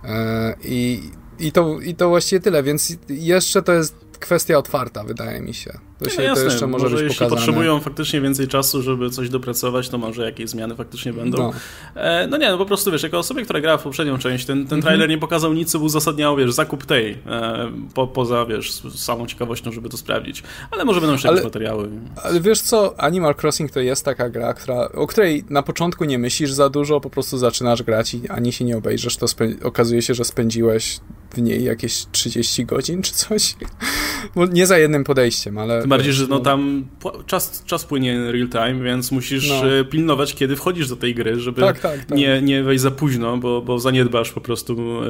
E, 0.04 0.56
i, 0.64 1.02
i, 1.40 1.52
to, 1.52 1.80
I 1.80 1.96
to 1.96 2.10
właściwie 2.10 2.40
tyle, 2.40 2.64
więc 2.64 2.98
jeszcze 3.10 3.62
to 3.62 3.74
jest 3.74 4.07
kwestia 4.20 4.58
otwarta, 4.58 5.04
wydaje 5.04 5.42
mi 5.42 5.54
się. 5.54 5.80
To, 6.00 6.10
się, 6.10 6.18
no 6.18 6.24
jasne, 6.24 6.44
to 6.44 6.50
jeszcze 6.52 6.68
może, 6.68 6.84
może 6.84 6.96
być 6.96 7.04
jeśli 7.04 7.18
pokazane. 7.18 7.36
potrzebują 7.36 7.80
faktycznie 7.80 8.22
więcej 8.22 8.48
czasu, 8.48 8.82
żeby 8.82 9.10
coś 9.10 9.30
dopracować, 9.30 9.90
to 9.90 9.98
może 9.98 10.26
jakieś 10.26 10.50
zmiany 10.50 10.76
faktycznie 10.76 11.14
będą. 11.14 11.38
No, 11.38 11.54
e, 11.96 12.28
no 12.28 12.38
nie, 12.38 12.50
no 12.50 12.58
po 12.58 12.66
prostu 12.66 12.92
wiesz, 12.92 13.04
jako 13.04 13.18
osobie, 13.18 13.44
która 13.44 13.62
grała 13.62 13.78
w 13.78 13.84
poprzednią 13.84 14.18
część, 14.18 14.46
ten, 14.46 14.58
ten 14.58 14.64
mhm. 14.64 14.82
trailer 14.82 15.10
nie 15.10 15.18
pokazał 15.18 15.54
nic, 15.54 15.72
co 15.72 15.80
uzasadniało, 15.80 16.38
wiesz, 16.38 16.54
zakup 16.54 16.86
tej, 16.86 17.12
e, 17.12 17.72
po, 17.94 18.08
poza, 18.08 18.46
wiesz, 18.46 18.82
samą 18.96 19.28
ciekawością, 19.28 19.72
żeby 19.72 19.90
to 19.90 19.98
sprawdzić. 19.98 20.44
Ale 20.72 20.86
może 20.86 21.02
będą 21.02 21.14
jeszcze 21.14 21.28
ale, 21.28 21.38
jakieś 21.38 21.54
materiały. 21.54 21.90
Ale 22.24 22.42
wiesz 22.42 22.62
co, 22.62 23.00
Animal 23.02 23.36
Crossing 23.42 23.72
to 23.72 23.80
jest 23.80 24.06
taka 24.06 24.30
gra, 24.30 24.54
która, 24.54 24.90
o 24.90 25.08
której 25.08 25.44
na 25.50 25.64
początku 25.64 26.06
nie 26.06 26.20
myślisz 26.20 26.52
za 26.52 26.70
dużo, 26.70 27.02
po 27.02 27.10
prostu 27.10 27.38
zaczynasz 27.38 27.84
grać 27.84 28.14
i 28.14 28.30
ani 28.30 28.54
się 28.54 28.66
nie 28.66 28.78
obejrzysz, 28.78 29.18
to 29.18 29.26
okazuje 29.64 30.02
się, 30.02 30.14
że 30.14 30.26
spędziłeś 30.26 31.00
w 31.32 31.42
niej 31.42 31.64
jakieś 31.64 32.06
30 32.12 32.66
godzin 32.66 33.02
czy 33.02 33.14
coś. 33.14 33.56
Nie 34.52 34.68
za 34.68 34.78
jednym 34.78 35.04
podejściem, 35.04 35.58
ale... 35.58 35.82
Tym 35.82 35.90
bardziej, 35.90 36.14
że 36.14 36.28
no 36.28 36.40
tam 36.40 36.86
czas, 37.26 37.64
czas 37.66 37.86
płynie 37.86 38.32
real 38.32 38.50
time, 38.50 38.84
więc 38.84 39.12
musisz 39.12 39.50
no. 39.50 39.80
E, 39.80 39.86
pilnować, 39.86 40.36
kiedy 40.36 40.56
wchodzisz 40.56 40.90
do 40.90 40.96
tej 40.96 41.16
gry, 41.16 41.40
żeby 41.40 41.62
tak, 41.62 41.80
tak, 41.80 42.06
tak. 42.06 42.18
Nie, 42.18 42.42
nie 42.42 42.64
wejść 42.64 42.82
za 42.82 42.92
późno, 42.92 43.38
bo, 43.38 43.62
bo 43.62 43.80
zaniedbasz 43.80 44.32
po 44.32 44.42
prostu 44.42 45.02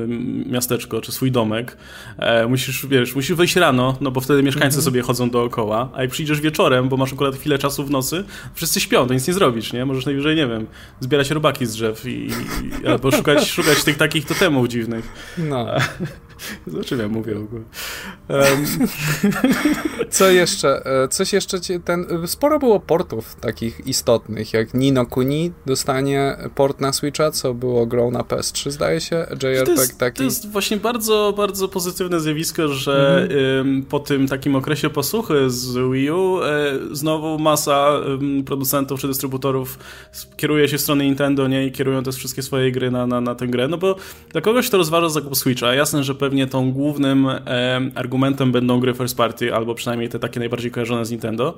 miasteczko 0.45 1.01
czy 1.01 1.11
swój 1.11 1.31
domek. 1.31 1.77
E, 2.17 2.47
musisz, 2.47 2.85
wiesz, 2.85 3.15
musisz 3.15 3.35
wejść 3.35 3.55
rano, 3.55 3.97
no 4.01 4.11
bo 4.11 4.21
wtedy 4.21 4.43
mieszkańcy 4.43 4.77
mhm. 4.77 4.83
sobie 4.83 5.01
chodzą 5.01 5.29
dookoła, 5.29 5.89
a 5.93 6.01
jak 6.01 6.11
przyjdziesz 6.11 6.41
wieczorem, 6.41 6.89
bo 6.89 6.97
masz 6.97 7.13
akurat 7.13 7.35
chwilę 7.35 7.57
czasu 7.57 7.85
w 7.85 7.91
nocy, 7.91 8.23
wszyscy 8.53 8.79
śpią, 8.79 9.07
to 9.07 9.13
nic 9.13 9.27
nie 9.27 9.33
zrobisz, 9.33 9.73
nie? 9.73 9.85
Możesz 9.85 10.05
najwyżej, 10.05 10.35
nie 10.35 10.47
wiem, 10.47 10.67
zbierać 10.99 11.29
robaki 11.31 11.65
z 11.65 11.71
drzew 11.71 12.05
i, 12.05 12.29
i 12.83 12.87
albo 12.87 13.11
szukać, 13.11 13.49
szukać 13.57 13.83
tych 13.83 13.97
takich 13.97 14.25
totemów 14.25 14.67
dziwnych. 14.67 15.09
No. 15.37 15.67
Zobaczymy, 16.67 17.03
ja 17.03 17.09
mówię 17.09 17.35
w 17.35 17.43
ogóle. 17.43 17.61
Um. 18.29 18.86
Co 20.09 20.29
jeszcze? 20.29 20.85
E, 20.85 21.07
coś 21.07 21.33
jeszcze 21.33 21.59
ten. 21.85 22.05
Sporo 22.25 22.59
było 22.59 22.79
portów 22.79 23.35
takich 23.35 23.87
istotnych, 23.87 24.53
jak 24.53 24.73
Nino 24.73 25.05
Kuni 25.05 25.51
dostanie 25.65 26.37
port 26.55 26.81
na 26.81 26.93
Switcha, 26.93 27.31
co 27.31 27.53
było 27.53 27.85
grą 27.85 28.11
na 28.11 28.19
PS3, 28.19 28.71
zdaje 28.71 29.01
się. 29.01 29.15
JRPG 29.15 29.65
to 29.65 29.71
jest, 29.71 29.99
taki. 29.99 30.17
To 30.17 30.23
jest 30.23 30.51
właśnie 30.51 30.77
bardzo, 30.77 31.33
bardzo 31.37 31.67
pozytywne 31.67 32.19
zjawisko, 32.19 32.67
że 32.67 33.27
mhm. 33.31 33.83
po 33.83 33.99
tym 33.99 34.27
takim 34.27 34.55
okresie 34.55 34.89
posłuchy 34.89 35.49
z 35.49 35.91
Wii 35.91 36.11
U 36.11 36.43
e, 36.43 36.73
znowu 36.91 37.39
masa 37.39 37.91
producentów 38.45 38.99
czy 38.99 39.07
dystrybutorów 39.07 39.79
kieruje 40.37 40.67
się 40.67 40.77
w 40.77 40.81
stronę 40.81 41.03
Nintendo 41.03 41.47
nie 41.47 41.65
i 41.65 41.71
kierują 41.71 42.03
też 42.03 42.15
wszystkie 42.15 42.43
swoje 42.43 42.71
gry 42.71 42.91
na, 42.91 43.07
na, 43.07 43.21
na 43.21 43.35
tę 43.35 43.47
grę, 43.47 43.67
no 43.67 43.77
bo 43.77 43.95
dla 44.31 44.41
kogoś, 44.41 44.67
kto 44.67 44.77
rozważa 44.77 45.09
zakup 45.09 45.37
Switcha, 45.37 45.73
jasne, 45.73 46.03
że 46.03 46.15
pewnie 46.15 46.47
tą 46.47 46.71
głównym 46.71 47.27
e, 47.29 47.81
argumentem 47.95 48.51
będą 48.51 48.76
gry 48.79 48.93
first 48.93 49.17
party, 49.17 49.53
albo 49.53 49.75
przynajmniej 49.75 50.09
te 50.09 50.19
takie 50.19 50.39
najbardziej 50.39 50.71
kojarzone 50.71 51.05
z 51.05 51.11
Nintendo, 51.11 51.57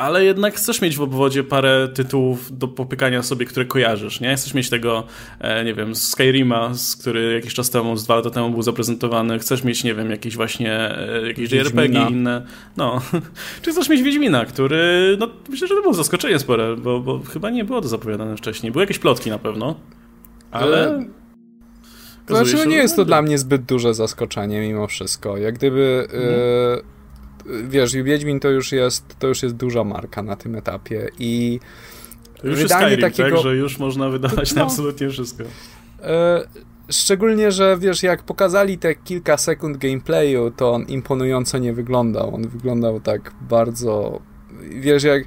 ale 0.00 0.24
jednak 0.24 0.54
chcesz 0.54 0.80
mieć 0.80 0.96
w 0.96 1.02
obwodzie 1.02 1.44
parę 1.44 1.88
tytułów 1.94 2.58
do 2.58 2.68
popykania 2.68 3.22
sobie, 3.22 3.46
które 3.46 3.66
kojarzysz, 3.66 4.20
nie? 4.20 4.36
Chcesz 4.36 4.54
mieć 4.54 4.70
tego, 4.70 5.04
e, 5.40 5.64
nie 5.64 5.74
wiem, 5.74 5.94
Skyrima, 5.94 6.72
który 7.00 7.34
jakiś 7.34 7.54
czas 7.54 7.70
temu, 7.70 7.96
z 7.96 8.04
dwa 8.04 8.16
lata 8.16 8.30
temu 8.30 8.50
był 8.50 8.62
zaprezentowany, 8.62 9.38
chcesz 9.38 9.64
mieć, 9.64 9.84
nie 9.84 9.94
wiem, 9.94 10.10
jakieś 10.10 10.36
właśnie, 10.36 10.98
e, 10.98 11.26
jakieś 11.26 11.52
JRPG 11.52 12.10
inne, 12.10 12.46
no. 12.76 13.00
Czy 13.62 13.72
chcesz 13.72 13.88
mieć 13.88 14.02
Wiedźmina, 14.02 14.44
który, 14.44 15.16
no, 15.18 15.28
myślę, 15.48 15.68
że 15.68 15.74
to 15.74 15.82
było 15.82 15.94
zaskoczenie 15.94 16.38
spore, 16.38 16.76
bo, 16.76 17.00
bo 17.00 17.20
chyba 17.32 17.50
nie 17.50 17.64
było 17.64 17.80
to 17.80 17.88
zapowiadane 17.88 18.36
wcześniej. 18.36 18.72
Były 18.72 18.82
jakieś 18.82 18.98
plotki 18.98 19.30
na 19.30 19.38
pewno, 19.38 19.74
ale... 20.50 20.76
ale 20.76 21.19
znaczy, 22.36 22.56
no 22.56 22.64
nie 22.64 22.76
jest 22.76 22.96
to 22.96 23.04
dla 23.04 23.22
mnie 23.22 23.38
zbyt 23.38 23.62
duże 23.62 23.94
zaskoczenie 23.94 24.60
mimo 24.60 24.86
wszystko. 24.86 25.36
Jak 25.36 25.54
gdyby... 25.54 26.08
Mhm. 26.12 26.24
E, 26.24 27.68
wiesz, 27.68 27.92
Wiedźmin 27.92 28.40
to 28.40 28.48
już 28.48 28.72
jest 28.72 29.18
to 29.18 29.26
już 29.26 29.42
jest 29.42 29.56
duża 29.56 29.84
marka 29.84 30.22
na 30.22 30.36
tym 30.36 30.54
etapie 30.54 31.08
i 31.18 31.60
to 32.40 32.46
już 32.46 32.58
wydanie 32.58 32.82
jest 32.82 32.94
Skyrim, 32.94 33.10
takiego... 33.10 33.36
tak, 33.36 33.44
że 33.44 33.56
już 33.56 33.78
można 33.78 34.08
wydawać 34.08 34.54
no, 34.54 34.56
na 34.56 34.66
absolutnie 34.66 35.10
wszystko. 35.10 35.44
E, 36.02 36.44
Szczególnie, 36.90 37.52
że 37.52 37.76
wiesz, 37.80 38.02
jak 38.02 38.22
pokazali 38.22 38.78
te 38.78 38.94
kilka 38.94 39.36
sekund 39.36 39.76
gameplayu, 39.76 40.50
to 40.50 40.72
on 40.72 40.84
imponująco 40.84 41.58
nie 41.58 41.72
wyglądał. 41.72 42.34
On 42.34 42.48
wyglądał 42.48 43.00
tak 43.00 43.32
bardzo. 43.40 44.20
Wiesz, 44.60 45.02
jak 45.02 45.24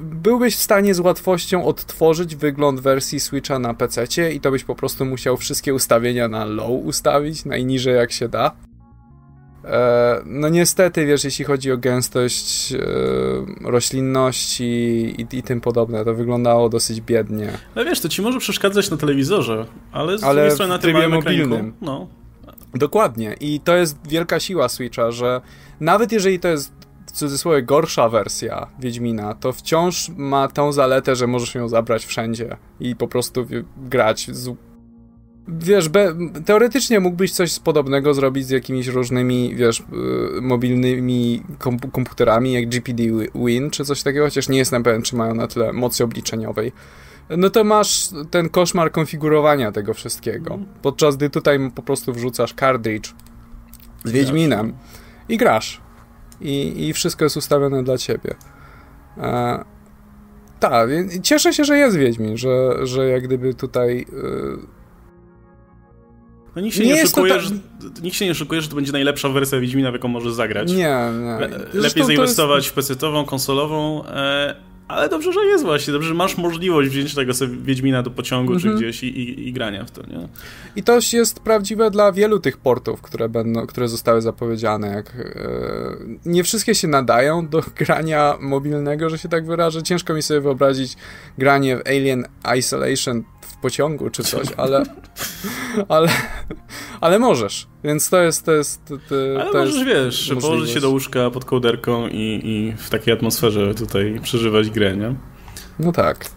byłbyś 0.00 0.56
w 0.56 0.62
stanie 0.62 0.94
z 0.94 1.00
łatwością 1.00 1.64
odtworzyć 1.64 2.36
wygląd 2.36 2.80
wersji 2.80 3.20
Switcha 3.20 3.58
na 3.58 3.74
PC 3.74 4.32
i 4.32 4.40
to 4.40 4.50
byś 4.50 4.64
po 4.64 4.74
prostu 4.74 5.04
musiał 5.04 5.36
wszystkie 5.36 5.74
ustawienia 5.74 6.28
na 6.28 6.44
low 6.44 6.70
ustawić, 6.84 7.44
najniżej 7.44 7.94
jak 7.94 8.12
się 8.12 8.28
da. 8.28 8.52
E, 9.64 10.22
no 10.26 10.48
niestety, 10.48 11.06
wiesz, 11.06 11.24
jeśli 11.24 11.44
chodzi 11.44 11.72
o 11.72 11.78
gęstość 11.78 12.72
e, 12.72 12.78
roślinności 13.70 14.64
i, 15.18 15.36
i, 15.38 15.42
tym 15.42 15.60
podobne, 15.60 16.04
to 16.04 16.14
wyglądało 16.14 16.68
dosyć 16.68 17.00
biednie. 17.00 17.52
Ale 17.74 17.84
wiesz, 17.84 18.00
to 18.00 18.08
ci 18.08 18.22
może 18.22 18.38
przeszkadzać 18.38 18.90
na 18.90 18.96
telewizorze, 18.96 19.66
ale 19.92 20.18
z 20.18 20.24
ale 20.24 20.34
drugiej 20.34 20.54
strony 20.54 20.72
na 20.72 20.78
trybie 20.78 21.08
mobilnym. 21.08 21.72
No. 21.80 22.08
Dokładnie. 22.74 23.36
I 23.40 23.60
to 23.60 23.76
jest 23.76 23.98
wielka 24.08 24.40
siła 24.40 24.68
Switcha, 24.68 25.10
że 25.10 25.40
nawet 25.80 26.12
jeżeli 26.12 26.40
to 26.40 26.48
jest 26.48 26.72
w 27.10 27.12
cudzysłowie 27.12 27.62
gorsza 27.62 28.08
wersja 28.08 28.66
Wiedźmina, 28.78 29.34
to 29.34 29.52
wciąż 29.52 30.10
ma 30.16 30.48
tą 30.48 30.72
zaletę, 30.72 31.16
że 31.16 31.26
możesz 31.26 31.54
ją 31.54 31.68
zabrać 31.68 32.04
wszędzie 32.04 32.56
i 32.80 32.96
po 32.96 33.08
prostu 33.08 33.46
grać 33.76 34.30
z 34.30 34.56
wiesz, 35.48 35.88
be, 35.88 36.14
teoretycznie 36.44 37.00
mógłbyś 37.00 37.32
coś 37.32 37.58
podobnego 37.58 38.14
zrobić 38.14 38.46
z 38.46 38.50
jakimiś 38.50 38.86
różnymi, 38.86 39.54
wiesz, 39.56 39.80
y, 39.80 40.40
mobilnymi 40.40 41.42
komputerami, 41.92 42.52
jak 42.52 42.68
GPD 42.68 43.02
Win, 43.34 43.70
czy 43.70 43.84
coś 43.84 44.02
takiego, 44.02 44.24
chociaż 44.24 44.48
nie 44.48 44.58
jestem 44.58 44.82
pewien, 44.82 45.02
czy 45.02 45.16
mają 45.16 45.34
na 45.34 45.46
tyle 45.46 45.72
mocy 45.72 46.04
obliczeniowej. 46.04 46.72
No 47.36 47.50
to 47.50 47.64
masz 47.64 48.08
ten 48.30 48.48
koszmar 48.48 48.92
konfigurowania 48.92 49.72
tego 49.72 49.94
wszystkiego. 49.94 50.58
Podczas 50.82 51.16
gdy 51.16 51.30
tutaj 51.30 51.70
po 51.74 51.82
prostu 51.82 52.12
wrzucasz 52.12 52.54
cartridge 52.54 53.14
z 54.04 54.10
Wiedźminem 54.10 54.72
i 55.28 55.36
grasz. 55.36 55.80
I, 56.40 56.88
i 56.88 56.92
wszystko 56.92 57.24
jest 57.24 57.36
ustawione 57.36 57.82
dla 57.82 57.98
ciebie. 57.98 58.34
E, 59.18 59.64
tak, 60.60 60.90
cieszę 61.22 61.52
się, 61.52 61.64
że 61.64 61.78
jest 61.78 61.96
Wiedźmin, 61.96 62.36
że, 62.36 62.86
że 62.86 63.08
jak 63.08 63.22
gdyby 63.22 63.54
tutaj... 63.54 64.06
Y, 64.12 64.80
no 66.56 66.62
nikt 66.62 66.76
się 66.76 66.86
nie, 66.86 66.94
nie 66.94 67.06
szukuje, 67.06 67.34
ta... 67.34 67.40
że, 67.40 67.54
nikt 68.02 68.16
się 68.16 68.26
nie 68.26 68.34
szukuje, 68.34 68.60
że 68.60 68.68
to 68.68 68.76
będzie 68.76 68.92
najlepsza 68.92 69.28
wersja 69.28 69.60
Wiedźmina, 69.60 69.90
w 69.90 69.94
jaką 69.94 70.08
może 70.08 70.34
zagrać. 70.34 70.68
Nie, 70.72 70.76
nie. 70.76 71.38
Le, 71.38 71.48
lepiej 71.74 72.04
zainwestować 72.04 72.64
jest... 72.64 72.68
w 72.68 72.72
pecetową, 72.74 73.24
konsolową, 73.24 74.04
e, 74.06 74.69
ale 74.90 75.08
dobrze, 75.08 75.32
że 75.32 75.40
jest 75.40 75.64
właśnie, 75.64 75.92
dobrze, 75.92 76.08
że 76.08 76.14
masz 76.14 76.38
możliwość 76.38 76.90
wziąć 76.90 77.14
tego 77.14 77.34
sobie 77.34 77.56
Wiedźmina 77.56 78.02
do 78.02 78.10
pociągu 78.10 78.52
mhm. 78.52 78.72
czy 78.72 78.78
gdzieś 78.78 79.02
i, 79.02 79.06
i, 79.06 79.48
i, 79.48 79.52
grania 79.52 79.84
w 79.84 79.90
to, 79.90 80.02
nie? 80.06 80.28
I 80.76 80.82
to 80.82 80.98
jest 81.12 81.40
prawdziwe 81.40 81.90
dla 81.90 82.12
wielu 82.12 82.40
tych 82.40 82.56
portów, 82.56 83.02
które 83.02 83.28
będą, 83.28 83.66
które 83.66 83.88
zostały 83.88 84.22
zapowiedziane, 84.22 84.88
jak 84.88 85.16
e, 85.16 85.30
nie 86.26 86.44
wszystkie 86.44 86.74
się 86.74 86.88
nadają 86.88 87.48
do 87.48 87.62
grania 87.80 88.36
mobilnego, 88.40 89.10
że 89.10 89.18
się 89.18 89.28
tak 89.28 89.46
wyrażę. 89.46 89.82
Ciężko 89.82 90.14
mi 90.14 90.22
sobie 90.22 90.40
wyobrazić 90.40 90.96
granie 91.38 91.76
w 91.76 91.86
Alien 91.86 92.24
Isolation 92.58 93.24
pociągu 93.56 94.10
czy 94.10 94.22
coś, 94.22 94.46
ale, 94.56 94.82
ale, 95.88 96.08
ale 97.00 97.18
możesz. 97.18 97.66
Więc 97.84 98.10
to 98.10 98.22
jest. 98.22 98.44
To 98.44 98.52
jest 98.52 98.84
to, 98.84 98.94
ale 99.40 99.52
to 99.52 99.58
możesz, 99.58 99.84
wiesz, 99.84 100.32
położyć 100.40 100.70
się 100.70 100.80
do 100.80 100.90
łóżka 100.90 101.30
pod 101.30 101.44
kołderką 101.44 102.08
i, 102.08 102.40
i 102.44 102.72
w 102.76 102.90
takiej 102.90 103.14
atmosferze 103.14 103.74
tutaj 103.74 104.20
przeżywać 104.22 104.70
grę, 104.70 104.96
nie? 104.96 105.14
No 105.78 105.92
tak. 105.92 106.30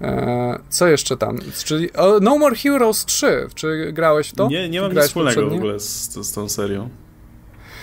E, 0.00 0.58
co 0.68 0.86
jeszcze 0.88 1.16
tam? 1.16 1.38
Czyli 1.64 1.88
No 2.20 2.38
More 2.38 2.56
Heroes 2.56 3.04
3. 3.04 3.48
Czy 3.54 3.92
grałeś 3.92 4.28
w 4.28 4.34
to? 4.34 4.48
Nie, 4.48 4.68
nie 4.68 4.80
mam 4.80 4.92
nic 4.92 5.02
wspólnego 5.02 5.50
w 5.50 5.52
ogóle 5.52 5.80
z, 5.80 6.14
z, 6.14 6.32
tą 6.32 6.48
serią. 6.48 6.88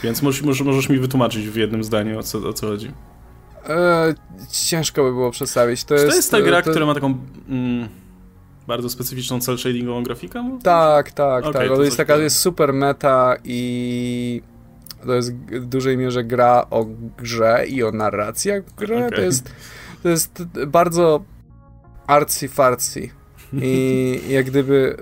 Więc 0.04 0.22
możesz, 0.22 0.62
możesz 0.62 0.90
mi 0.90 1.00
wytłumaczyć 1.00 1.48
w 1.48 1.56
jednym 1.56 1.84
zdaniu, 1.84 2.20
o 2.20 2.24
co, 2.24 2.38
o 2.38 2.54
co 2.54 2.68
chodzi. 2.68 2.92
E, 3.70 4.14
ciężko 4.52 5.04
by 5.04 5.12
było 5.12 5.32
przedstawić. 5.32 5.84
To, 5.84 5.94
jest, 5.94 6.08
to 6.08 6.16
jest 6.16 6.32
ta 6.32 6.42
gra, 6.42 6.62
to... 6.62 6.70
która 6.70 6.86
ma 6.86 6.94
taką... 6.94 7.18
Mm, 7.50 7.90
bardzo 8.68 8.90
specyficzną 8.90 9.42
cel 9.42 9.58
shadingową 9.58 10.04
grafikę? 10.04 10.60
Tak, 10.64 11.12
tak, 11.12 11.44
okay, 11.44 11.54
tak. 11.54 11.68
To, 11.68 11.76
to 11.76 11.84
jest 11.84 11.98
taka, 11.98 12.16
jest 12.16 12.40
super 12.40 12.74
meta 12.74 13.36
i 13.44 14.42
to 15.06 15.14
jest 15.14 15.34
w 15.34 15.66
dużej 15.66 15.98
mierze 15.98 16.24
gra 16.24 16.66
o 16.70 16.86
grze 17.18 17.66
i 17.68 17.84
o 17.84 17.92
narracjach 17.92 18.64
gry. 18.78 18.98
Okay. 18.98 19.12
To, 19.12 19.22
jest, 19.22 19.52
to 20.04 20.10
jest 20.10 20.44
bardzo 20.68 21.24
artsy-fartsy. 22.08 23.10
I 23.54 24.20
jak 24.30 24.46
gdyby 24.46 24.98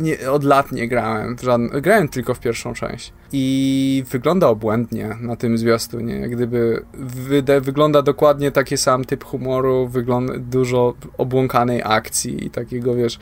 nie, 0.00 0.30
od 0.30 0.44
lat 0.44 0.72
nie 0.72 0.88
grałem. 0.88 1.36
Żadne, 1.42 1.80
grałem 1.80 2.08
tylko 2.08 2.34
w 2.34 2.40
pierwszą 2.40 2.74
część. 2.74 3.12
I 3.32 4.04
wygląda 4.10 4.48
obłędnie 4.48 5.16
na 5.20 5.36
tym 5.36 5.58
zwiastunie. 5.58 6.14
Jak 6.14 6.30
gdyby 6.30 6.84
wyde, 6.94 7.60
wygląda 7.60 8.02
dokładnie 8.02 8.50
taki 8.50 8.76
sam 8.76 9.04
typ 9.04 9.24
humoru, 9.24 9.88
wygląda 9.88 10.34
dużo 10.38 10.94
obłąkanej 11.18 11.82
akcji 11.84 12.46
i 12.46 12.50
takiego, 12.50 12.94
wiesz, 12.94 13.18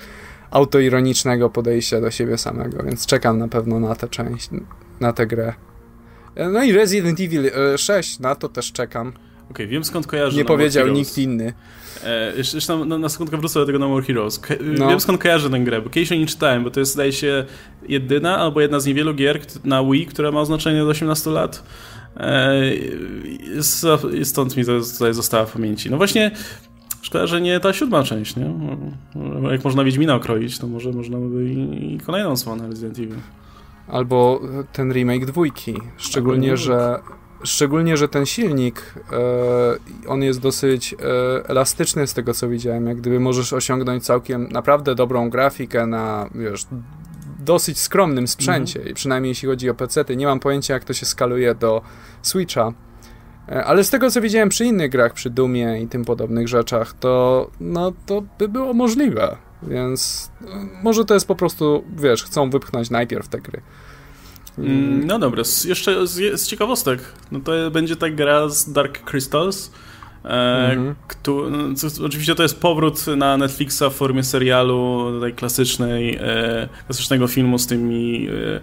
autoironicznego 0.50 1.50
podejścia 1.50 2.00
do 2.00 2.10
siebie 2.10 2.38
samego, 2.38 2.82
więc 2.82 3.06
czekam 3.06 3.38
na 3.38 3.48
pewno 3.48 3.80
na 3.80 3.94
tę 3.94 4.08
część, 4.08 4.50
na 5.00 5.12
tę 5.12 5.26
grę. 5.26 5.54
No 6.52 6.64
i 6.64 6.72
Resident 6.72 7.20
Evil 7.20 7.50
6, 7.76 8.20
e, 8.20 8.22
na 8.22 8.34
to 8.34 8.48
też 8.48 8.72
czekam. 8.72 9.12
Okej, 9.54 9.66
okay, 9.66 9.72
wiem 9.72 9.84
skąd 9.84 10.06
kojarzę. 10.06 10.36
Nie 10.36 10.44
powiedział 10.44 10.88
nikt 10.88 11.18
inny. 11.18 11.52
E, 12.04 12.32
jeszcze 12.36 12.76
na, 12.76 12.98
na 12.98 13.08
sekundkę 13.08 13.36
wrócę 13.36 13.60
do 13.60 13.66
tego 13.66 13.78
No 13.78 13.88
More 13.88 14.06
Heroes. 14.06 14.38
Ke 14.38 14.56
no. 14.78 14.88
Wiem 14.88 15.00
skąd 15.00 15.22
kojarzę 15.22 15.50
tę 15.50 15.60
grę, 15.60 15.82
bo 15.82 15.90
kiedyś 15.90 16.12
o 16.12 16.14
niej 16.14 16.26
czytałem, 16.26 16.64
bo 16.64 16.70
to 16.70 16.80
jest 16.80 16.92
zdaje 16.92 17.12
się 17.12 17.44
jedyna 17.88 18.38
albo 18.38 18.60
jedna 18.60 18.80
z 18.80 18.86
niewielu 18.86 19.14
gier 19.14 19.40
na 19.64 19.84
Wii, 19.84 20.06
która 20.06 20.32
ma 20.32 20.40
oznaczenie 20.40 20.80
do 20.80 20.88
18 20.88 21.30
lat. 21.30 21.62
E, 22.16 22.62
stąd 24.24 24.56
mi 24.56 24.64
to 24.64 24.72
tutaj 24.92 25.14
została 25.14 25.46
w 25.46 25.52
pamięci. 25.52 25.90
No 25.90 25.96
właśnie, 25.96 26.30
szkoda, 27.02 27.26
że 27.26 27.40
nie 27.40 27.60
ta 27.60 27.72
siódma 27.72 28.02
część, 28.02 28.36
nie? 28.36 28.54
Jak 29.50 29.64
można 29.64 29.84
Wiedźmina 29.84 30.14
okroić, 30.14 30.58
to 30.58 30.66
może 30.66 30.90
można 30.90 31.18
by 31.18 31.44
i, 31.44 31.94
i 31.94 32.00
kolejną 32.00 32.30
odsłonę 32.30 32.68
Resident 32.68 32.98
Evil. 32.98 33.18
Albo 33.88 34.40
ten 34.72 34.92
remake 34.92 35.26
dwójki. 35.26 35.74
Szczególnie, 35.96 36.56
że 36.56 36.98
Szczególnie, 37.44 37.96
że 37.96 38.08
ten 38.08 38.26
silnik, 38.26 38.94
e, 39.12 40.08
on 40.08 40.22
jest 40.22 40.40
dosyć 40.40 40.94
e, 40.94 40.96
elastyczny 41.48 42.06
z 42.06 42.14
tego, 42.14 42.34
co 42.34 42.48
widziałem. 42.48 42.86
Jak 42.86 42.96
gdyby 42.96 43.20
możesz 43.20 43.52
osiągnąć 43.52 44.04
całkiem 44.04 44.48
naprawdę 44.48 44.94
dobrą 44.94 45.30
grafikę 45.30 45.86
na, 45.86 46.28
wiesz, 46.34 46.66
dosyć 47.38 47.78
skromnym 47.78 48.28
sprzęcie, 48.28 48.78
mhm. 48.78 48.94
przynajmniej 48.94 49.28
jeśli 49.28 49.48
chodzi 49.48 49.70
o 49.70 49.74
PC. 49.74 50.04
-ty. 50.04 50.16
Nie 50.16 50.26
mam 50.26 50.40
pojęcia, 50.40 50.74
jak 50.74 50.84
to 50.84 50.92
się 50.92 51.06
skaluje 51.06 51.54
do 51.54 51.82
Switcha. 52.22 52.72
E, 53.48 53.64
ale 53.64 53.84
z 53.84 53.90
tego, 53.90 54.10
co 54.10 54.20
widziałem 54.20 54.48
przy 54.48 54.64
innych 54.64 54.90
grach, 54.90 55.12
przy 55.12 55.30
Dumie 55.30 55.80
i 55.82 55.88
tym 55.88 56.04
podobnych 56.04 56.48
rzeczach, 56.48 56.92
to, 56.92 57.50
no, 57.60 57.92
to 58.06 58.22
by 58.38 58.48
było 58.48 58.74
możliwe. 58.74 59.36
Więc 59.62 60.30
może 60.82 61.04
to 61.04 61.14
jest 61.14 61.26
po 61.26 61.34
prostu, 61.34 61.84
wiesz, 61.96 62.24
chcą 62.24 62.50
wypchnąć 62.50 62.90
najpierw 62.90 63.28
te 63.28 63.40
gry. 63.40 63.62
Mm, 64.58 65.06
no 65.06 65.18
dobra, 65.18 65.42
jeszcze 65.64 66.06
z, 66.06 66.40
z, 66.40 66.46
ciekawostek, 66.46 67.00
no 67.32 67.40
to 67.40 67.70
będzie 67.70 67.96
ta 67.96 68.10
gra 68.10 68.48
z 68.48 68.72
Dark 68.72 69.10
Crystals, 69.10 69.72
e, 70.24 70.28
mhm. 70.70 70.94
no, 71.50 71.74
co, 71.74 72.04
oczywiście 72.04 72.34
to 72.34 72.42
jest 72.42 72.60
powrót 72.60 73.06
na 73.16 73.36
Netflixa 73.36 73.82
w 73.90 73.94
formie 73.94 74.22
serialu 74.22 75.10
tej 75.20 75.34
klasycznej, 75.34 76.18
e, 76.20 76.68
klasycznego 76.86 77.26
filmu 77.26 77.58
z 77.58 77.66
tymi 77.66 78.28
e, 78.28 78.60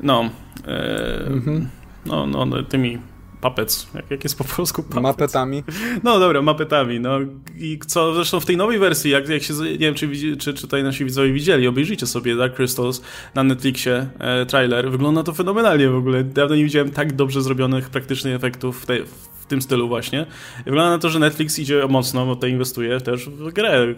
no, 0.00 0.30
e, 0.66 1.26
mhm. 1.26 1.68
no, 2.06 2.26
no, 2.26 2.62
tymi 2.62 2.98
Puppets, 3.40 3.88
jak, 3.94 4.10
jak 4.10 4.24
jest 4.24 4.38
po 4.38 4.44
polsku? 4.44 4.82
Puppets? 4.82 5.02
Mapetami. 5.02 5.64
No 6.04 6.18
dobra, 6.18 6.42
mapetami, 6.42 7.00
no 7.00 7.18
i 7.58 7.78
co 7.86 8.14
zresztą 8.14 8.40
w 8.40 8.46
tej 8.46 8.56
nowej 8.56 8.78
wersji, 8.78 9.10
jak, 9.10 9.28
jak 9.28 9.42
się, 9.42 9.54
nie 9.54 9.78
wiem 9.78 9.94
czy, 9.94 10.36
czy, 10.36 10.54
czy 10.54 10.62
tutaj 10.62 10.82
nasi 10.82 11.04
widzowie 11.04 11.32
widzieli, 11.32 11.66
obejrzyjcie 11.66 12.06
sobie 12.06 12.36
Dark 12.36 12.56
Crystals 12.56 13.02
na 13.34 13.44
Netflixie, 13.44 14.08
e, 14.18 14.46
trailer, 14.46 14.90
wygląda 14.90 15.22
to 15.22 15.32
fenomenalnie 15.32 15.88
w 15.88 15.96
ogóle, 15.96 16.24
dawno 16.24 16.56
nie 16.56 16.64
widziałem 16.64 16.90
tak 16.90 17.12
dobrze 17.12 17.42
zrobionych 17.42 17.90
praktycznych 17.90 18.34
efektów 18.34 18.82
w, 18.82 18.86
tej, 18.86 19.04
w 19.40 19.46
tym 19.46 19.62
stylu 19.62 19.88
właśnie. 19.88 20.26
Wygląda 20.64 20.90
na 20.90 20.98
to, 20.98 21.08
że 21.08 21.18
Netflix 21.18 21.58
idzie 21.58 21.86
mocno, 21.88 22.26
bo 22.26 22.34
tutaj 22.34 22.50
inwestuje 22.50 23.00
też 23.00 23.28
w 23.28 23.52
grę, 23.52 23.82
e, 23.82 23.94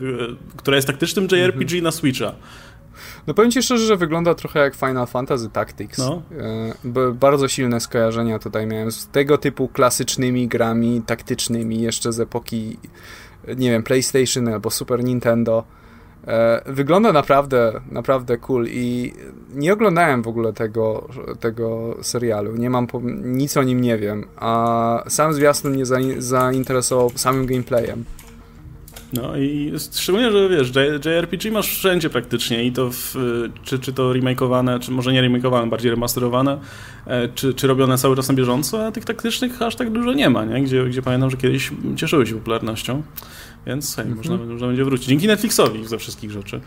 która 0.57 0.77
jest 0.77 0.87
taktycznym 0.87 1.25
JRPG 1.25 1.63
mhm. 1.63 1.85
na 1.85 1.91
Switcha. 1.91 2.35
No 3.27 3.35
powiem 3.35 3.51
ci 3.51 3.63
szczerze, 3.63 3.87
że 3.87 3.97
wygląda 3.97 4.35
trochę 4.35 4.61
jak 4.61 4.75
Final 4.75 5.07
Fantasy 5.07 5.49
Tactics. 5.49 5.99
No. 5.99 6.23
E, 6.95 7.13
bardzo 7.13 7.49
silne 7.49 7.81
skojarzenia 7.81 8.39
tutaj 8.39 8.67
miałem 8.67 8.93
z 8.93 9.09
tego 9.09 9.39
typu 9.39 9.69
klasycznymi 9.69 10.49
grami 10.49 11.03
taktycznymi 11.07 11.81
jeszcze 11.81 12.13
z 12.13 12.21
epoki, 12.21 12.79
nie 13.57 13.71
wiem, 13.71 13.83
PlayStation 13.83 14.49
albo 14.49 14.71
Super 14.71 15.05
Nintendo. 15.05 15.65
E, 16.27 16.63
wygląda 16.67 17.13
naprawdę, 17.13 17.81
naprawdę 17.91 18.39
cool 18.39 18.67
i 18.69 19.13
nie 19.55 19.73
oglądałem 19.73 20.23
w 20.23 20.29
ogóle 20.29 20.53
tego, 20.53 21.09
tego 21.41 21.97
serialu, 22.03 22.57
nie 22.57 22.71
mam, 22.71 22.87
nic 23.25 23.57
o 23.57 23.63
nim 23.63 23.81
nie 23.81 23.99
wiem, 23.99 24.25
a 24.37 25.03
sam 25.09 25.33
zwiastun 25.33 25.73
mnie 25.73 25.85
zainteresował 26.19 27.11
samym 27.15 27.47
gameplayem. 27.47 28.05
No 29.13 29.37
i 29.37 29.73
szczególnie, 29.97 30.33
że 30.33 30.49
wiesz, 30.49 30.73
JRPG 31.05 31.51
masz 31.51 31.69
wszędzie 31.77 32.11
praktycznie 32.11 32.65
i 32.65 32.73
to 32.73 32.91
w, 32.91 33.15
czy, 33.65 33.79
czy 33.79 33.93
to 33.93 34.13
remakeowane, 34.13 34.81
czy 34.81 34.91
może 34.91 35.13
nie 35.13 35.21
remakeowane, 35.21 35.71
bardziej 35.71 35.91
remasterowane, 35.91 36.59
e, 37.07 37.29
czy, 37.29 37.55
czy 37.55 37.67
robione 37.67 37.99
cały 37.99 38.17
czas 38.17 38.29
na 38.29 38.35
bieżąco, 38.35 38.87
a 38.87 38.93
tych 38.93 39.05
taktycznych 39.05 39.63
aż 39.63 39.77
tak 39.77 39.91
dużo 39.91 40.13
nie 40.13 40.31
ma, 40.31 40.45
nie? 40.45 40.63
Gdzie, 40.63 40.85
gdzie 40.85 41.03
pamiętam, 41.03 41.31
że 41.31 41.37
kiedyś 41.37 41.71
cieszyły 41.97 42.27
się 42.27 42.35
popularnością. 42.35 43.03
Więc 43.67 43.97
hej, 43.97 44.07
można, 44.07 44.33
mhm. 44.33 44.53
można 44.53 44.67
będzie 44.67 44.85
wrócić. 44.85 45.07
Dzięki 45.07 45.27
Netflixowi 45.27 45.87
ze 45.87 45.99
wszystkich 45.99 46.31
rzeczy. 46.31 46.61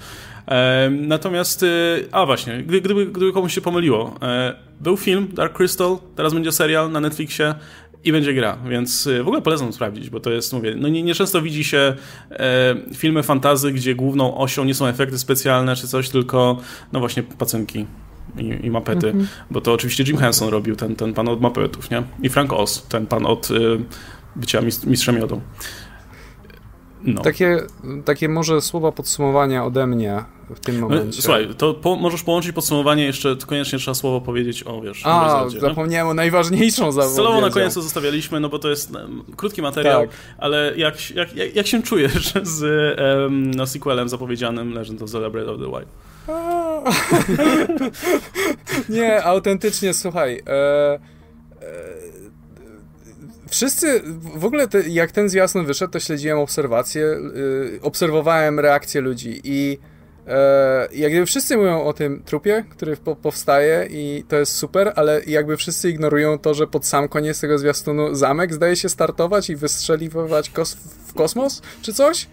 E, 0.48 0.90
natomiast, 0.90 1.64
e, 1.64 1.68
a 2.12 2.26
właśnie, 2.26 2.64
gdyby, 2.64 3.06
gdyby 3.06 3.34
komuś 3.34 3.54
się 3.54 3.62
pomyliło, 3.62 4.16
e, 4.22 4.56
był 4.82 4.98
film 4.98 5.28
Dark 5.34 5.54
Crystal, 5.54 5.98
teraz 6.16 6.34
będzie 6.34 6.52
serial 6.52 6.92
na 6.92 7.00
Netflixie 7.00 7.56
i 8.04 8.12
będzie 8.12 8.34
gra, 8.34 8.58
więc 8.70 9.08
e, 9.08 9.24
w 9.24 9.28
ogóle 9.28 9.42
polecam 9.42 9.74
sprawdzić, 9.74 10.10
bo 10.10 10.20
to 10.20 10.32
jest, 10.32 10.54
mówię, 10.54 10.76
no 10.78 10.88
nie, 10.88 11.04
nieczęsto 11.04 11.42
widzi 11.42 11.64
się 11.64 11.96
e, 12.32 12.76
filmy 12.96 13.24
fantazy, 13.24 13.72
gdzie 13.72 13.96
główną 13.96 14.38
osią 14.38 14.64
nie 14.64 14.74
są 14.74 14.88
efekty 14.88 15.20
specjalne 15.20 15.76
czy 15.76 15.88
coś, 15.88 16.10
tylko 16.10 16.58
no 16.94 17.00
właśnie 17.00 17.24
pacynki 17.24 17.86
i, 18.38 18.66
i 18.66 18.72
mapety, 18.72 19.12
-hmm. 19.12 19.26
bo 19.52 19.62
to 19.62 19.74
oczywiście 19.74 20.04
Jim 20.04 20.18
Henson 20.18 20.50
robił, 20.50 20.76
ten, 20.76 20.96
ten 20.96 21.14
pan 21.14 21.30
od 21.30 21.42
mapetów, 21.42 21.90
nie? 21.90 22.04
I 22.22 22.30
Frank 22.30 22.54
Oz, 22.54 22.86
ten 22.90 23.08
pan 23.08 23.26
od 23.26 23.52
y, 23.52 23.80
bycia 24.36 24.62
mistrzem 24.62 25.18
jodą. 25.18 25.42
No. 27.06 27.22
Takie, 27.22 27.58
takie 28.06 28.30
może 28.30 28.62
słowa 28.62 28.92
podsumowania 28.92 29.66
ode 29.66 29.88
mnie 29.88 30.24
w 30.56 30.60
tym 30.60 30.76
no, 30.76 30.82
momencie. 30.82 31.22
Słuchaj, 31.22 31.48
to 31.58 31.74
po, 31.74 31.96
możesz 31.96 32.24
połączyć 32.24 32.52
podsumowanie, 32.52 33.06
jeszcze 33.06 33.36
koniecznie 33.48 33.80
trzeba 33.80 33.96
słowo 33.96 34.22
powiedzieć 34.22 34.64
o, 34.64 34.82
wiesz, 34.82 35.02
A, 35.06 35.46
zapomniałem 35.60 36.08
o 36.08 36.14
najważniejszą 36.14 36.92
zapowiedzią. 36.92 37.16
Celowo 37.16 37.42
na 37.42 37.50
koniec 37.50 37.74
to 37.74 37.82
zostawialiśmy, 37.82 38.40
no 38.40 38.50
bo 38.50 38.60
to 38.60 38.70
jest 38.70 38.96
um, 38.96 39.24
krótki 39.36 39.62
materiał, 39.62 40.02
tak. 40.02 40.10
ale 40.38 40.74
jak, 40.78 41.12
jak, 41.12 41.36
jak, 41.36 41.56
jak, 41.56 41.68
się 41.68 41.84
czujesz 41.84 42.34
z 42.44 42.64
um, 43.00 43.52
no, 43.52 43.68
sequelem 43.68 44.10
zapowiedzianym 44.10 44.74
Legend 44.74 45.02
of 45.02 45.10
Zelda 45.10 45.30
Breath 45.30 45.50
of 45.50 45.58
the 45.58 45.66
Wild? 45.66 45.88
Nie, 48.90 49.24
autentycznie, 49.24 49.94
słuchaj, 49.94 50.42
e, 50.48 50.52
e, 50.52 51.00
wszyscy, 53.54 54.02
w 54.36 54.46
ogóle 54.46 54.68
te, 54.68 54.90
jak 54.90 55.12
ten 55.12 55.30
zwiastun 55.30 55.66
wyszedł, 55.66 55.94
to 55.94 56.00
śledziłem 56.00 56.40
obserwacje, 56.40 57.02
yy, 57.02 57.80
obserwowałem 57.82 58.60
reakcje 58.60 59.02
ludzi 59.02 59.42
i 59.44 59.70
yy, 60.28 60.34
jak 60.98 61.12
gdyby 61.12 61.26
wszyscy 61.26 61.58
mówią 61.58 61.84
o 61.84 61.94
tym 61.94 62.24
trupie, 62.26 62.66
który 62.70 62.98
po, 62.98 63.16
powstaje 63.16 63.88
i 63.90 64.24
to 64.28 64.36
jest 64.36 64.56
super, 64.56 64.94
ale 64.96 65.22
jakby 65.28 65.58
wszyscy 65.58 65.90
ignorują 65.90 66.40
to, 66.40 66.54
że 66.54 66.68
pod 66.68 66.86
sam 66.86 67.08
koniec 67.08 67.40
tego 67.40 67.58
zwiastunu 67.58 68.16
zamek 68.16 68.54
zdaje 68.54 68.76
się 68.76 68.90
startować 68.90 69.50
i 69.50 69.56
wystrzeliwać 69.56 70.50
kos 70.50 70.74
w 71.08 71.14
kosmos, 71.14 71.62
czy 71.82 71.94
coś? 71.94 72.28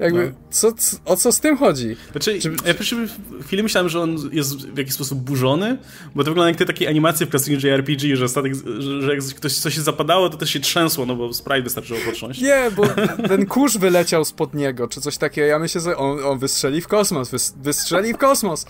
Jakby, 0.00 0.26
no. 0.26 0.32
co, 0.50 0.72
co, 0.72 0.96
o 1.04 1.16
co 1.16 1.32
z 1.32 1.40
tym 1.40 1.56
chodzi? 1.56 1.96
Znaczy, 2.12 2.40
Czy, 2.40 2.50
ja 2.50 2.74
pierwszy 2.74 3.08
chwilę 3.42 3.62
myślałem, 3.62 3.88
że 3.88 4.00
on 4.00 4.16
jest 4.32 4.56
w 4.56 4.78
jakiś 4.78 4.94
sposób 4.94 5.18
burzony, 5.18 5.78
bo 6.14 6.24
to 6.24 6.30
wygląda 6.30 6.48
jak 6.48 6.58
te 6.58 6.64
takie 6.64 6.88
animacje 6.88 7.26
w 7.26 7.30
klasycznie 7.30 7.70
JRPG, 7.70 8.16
że, 8.16 8.28
statek, 8.28 8.54
że, 8.78 9.02
że 9.02 9.14
jak 9.14 9.24
ktoś 9.24 9.54
coś 9.54 9.74
się 9.74 9.80
zapadało, 9.80 10.28
to 10.28 10.36
też 10.36 10.50
się 10.50 10.60
trzęsło, 10.60 11.06
no 11.06 11.16
bo 11.16 11.34
sprite 11.34 11.62
wystarczyło 11.62 12.00
potrząść. 12.06 12.40
Nie, 12.40 12.70
bo 12.76 12.82
ten 13.28 13.46
kurz 13.46 13.78
wyleciał 13.78 14.24
spod 14.24 14.54
niego, 14.54 14.88
czy 14.88 15.00
coś 15.00 15.18
takiego. 15.18 15.46
Ja 15.46 15.58
myślę, 15.58 15.80
że 15.80 15.96
on, 15.96 16.24
on 16.24 16.38
wystrzeli 16.38 16.80
w 16.80 16.88
kosmos, 16.88 17.30
wys, 17.30 17.54
wystrzeli 17.62 18.14
w 18.14 18.16
kosmos 18.16 18.66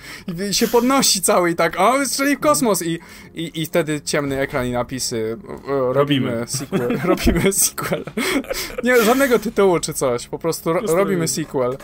i 0.50 0.54
się 0.54 0.68
podnosi 0.68 1.22
cały 1.22 1.50
i 1.50 1.54
tak, 1.54 1.80
o, 1.80 1.98
wystrzeli 1.98 2.36
w 2.36 2.40
kosmos 2.40 2.82
i, 2.82 2.98
i, 3.34 3.62
i 3.62 3.66
wtedy 3.66 4.00
ciemny 4.00 4.40
ekran 4.40 4.66
i 4.66 4.72
napisy 4.72 5.36
robimy, 5.66 5.94
robimy 5.94 6.46
sequel, 6.46 7.00
robimy 7.04 7.52
sequel. 7.52 8.04
Nie, 8.84 9.02
żadnego 9.02 9.38
tytułu 9.38 9.80
czy 9.80 9.94
coś, 9.94 10.26
po 10.26 10.38
prostu 10.38 10.72
ro, 10.72 10.80
robimy 10.80 11.19
robimy 11.20 11.28
sequel. 11.28 11.76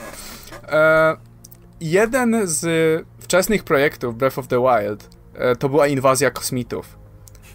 E, 0.68 1.16
jeden 1.80 2.40
z 2.44 3.04
wczesnych 3.18 3.64
projektów 3.64 4.16
Breath 4.16 4.38
of 4.38 4.48
the 4.48 4.60
Wild 4.60 5.10
e, 5.34 5.56
to 5.56 5.68
była 5.68 5.86
inwazja 5.86 6.30
kosmitów. 6.30 6.98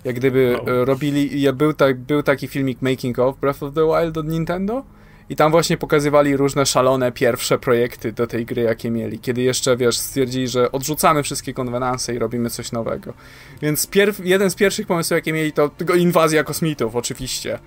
Jak 0.04 0.16
gdyby 0.16 0.58
e, 0.68 0.86
robili, 0.86 1.54
był, 1.54 1.74
tak, 1.74 2.00
był 2.00 2.24
taki 2.24 2.48
filmik 2.48 2.82
Making 2.82 3.20
of 3.20 3.38
Breath 3.40 3.64
of 3.64 3.74
the 3.74 3.88
Wild 3.88 4.18
od 4.18 4.28
Nintendo 4.28 4.84
i 5.30 5.36
tam 5.36 5.52
właśnie 5.52 5.78
pokazywali 5.78 6.38
różne 6.38 6.66
szalone 6.66 7.12
pierwsze 7.12 7.60
projekty 7.60 8.12
do 8.12 8.28
tej 8.28 8.46
gry, 8.46 8.62
jakie 8.62 8.92
mieli. 8.92 9.20
Kiedy 9.20 9.42
jeszcze, 9.42 9.78
wiesz, 9.78 9.98
stwierdzili, 9.98 10.48
że 10.48 10.72
odrzucamy 10.72 11.24
wszystkie 11.24 11.54
konwenanse 11.54 12.16
i 12.16 12.20
robimy 12.20 12.50
coś 12.50 12.72
nowego. 12.72 13.14
Więc 13.62 13.88
jeden 14.24 14.52
z 14.52 14.56
pierwszych 14.56 14.88
pomysłów, 14.88 15.16
jakie 15.16 15.34
mieli, 15.34 15.54
to 15.54 15.70
tylko 15.70 15.96
inwazja 15.96 16.44
kosmitów, 16.44 16.96
oczywiście. 16.96 17.60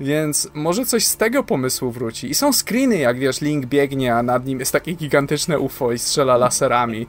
Więc 0.00 0.48
może 0.54 0.84
coś 0.84 1.06
z 1.06 1.16
tego 1.16 1.42
pomysłu 1.42 1.90
wróci. 1.90 2.30
I 2.30 2.34
są 2.34 2.52
screeny, 2.52 2.98
jak 2.98 3.18
wiesz, 3.18 3.40
Link 3.40 3.66
biegnie, 3.66 4.14
a 4.14 4.22
nad 4.22 4.46
nim 4.46 4.58
jest 4.60 4.72
takie 4.72 4.92
gigantyczne 4.92 5.58
UFO 5.58 5.92
i 5.92 5.98
strzela 5.98 6.36
laserami. 6.36 7.06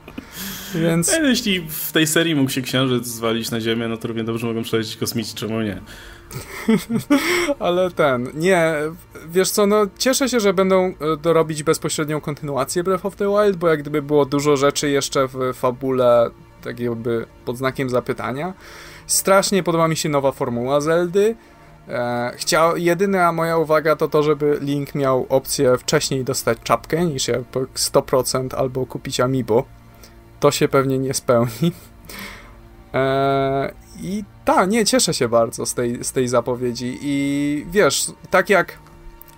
Więc... 0.75 1.11
Ja, 1.11 1.23
jeśli 1.23 1.61
w 1.69 1.91
tej 1.91 2.07
serii 2.07 2.35
mógł 2.35 2.51
się 2.51 2.61
księżyc 2.61 3.05
zwalić 3.05 3.51
na 3.51 3.61
Ziemię, 3.61 3.87
no 3.87 3.97
to 3.97 4.07
równie 4.07 4.23
dobrze 4.23 4.47
mogą 4.47 4.63
przelecieć 4.63 4.97
kosmici, 4.97 5.35
czemu 5.35 5.61
nie? 5.61 5.81
Ale 7.59 7.91
ten, 7.91 8.29
nie, 8.33 8.73
wiesz 9.27 9.51
co, 9.51 9.65
no 9.65 9.87
cieszę 9.97 10.29
się, 10.29 10.39
że 10.39 10.53
będą 10.53 10.85
e, 10.85 11.17
dorobić 11.17 11.63
bezpośrednią 11.63 12.21
kontynuację 12.21 12.83
Breath 12.83 13.05
of 13.05 13.15
the 13.15 13.25
Wild, 13.25 13.57
bo 13.57 13.67
jak 13.67 13.79
gdyby 13.79 14.01
było 14.01 14.25
dużo 14.25 14.57
rzeczy 14.57 14.89
jeszcze 14.89 15.27
w 15.27 15.53
fabule, 15.53 16.29
tak 16.63 16.79
jakby 16.79 17.25
pod 17.45 17.57
znakiem 17.57 17.89
zapytania. 17.89 18.53
Strasznie 19.07 19.63
podoba 19.63 19.87
mi 19.87 19.97
się 19.97 20.09
nowa 20.09 20.31
formuła 20.31 20.81
Zeldy, 20.81 21.35
E, 21.89 22.31
chciał, 22.35 22.77
jedyna 22.77 23.31
moja 23.31 23.57
uwaga 23.57 23.95
to 23.95 24.07
to, 24.07 24.23
żeby 24.23 24.57
Link 24.61 24.95
miał 24.95 25.25
opcję 25.29 25.77
wcześniej 25.77 26.23
dostać 26.23 26.57
czapkę 26.63 27.05
niż 27.05 27.29
100% 27.75 28.55
albo 28.55 28.85
kupić 28.85 29.19
Amiibo. 29.19 29.63
To 30.39 30.51
się 30.51 30.67
pewnie 30.67 30.99
nie 30.99 31.13
spełni. 31.13 31.71
E, 32.93 33.73
I 34.01 34.23
tak, 34.45 34.69
nie, 34.69 34.85
cieszę 34.85 35.13
się 35.13 35.29
bardzo 35.29 35.65
z 35.65 35.73
tej, 35.73 36.03
z 36.03 36.11
tej 36.11 36.27
zapowiedzi 36.27 36.97
i 37.01 37.65
wiesz, 37.71 38.11
tak 38.29 38.49
jak 38.49 38.77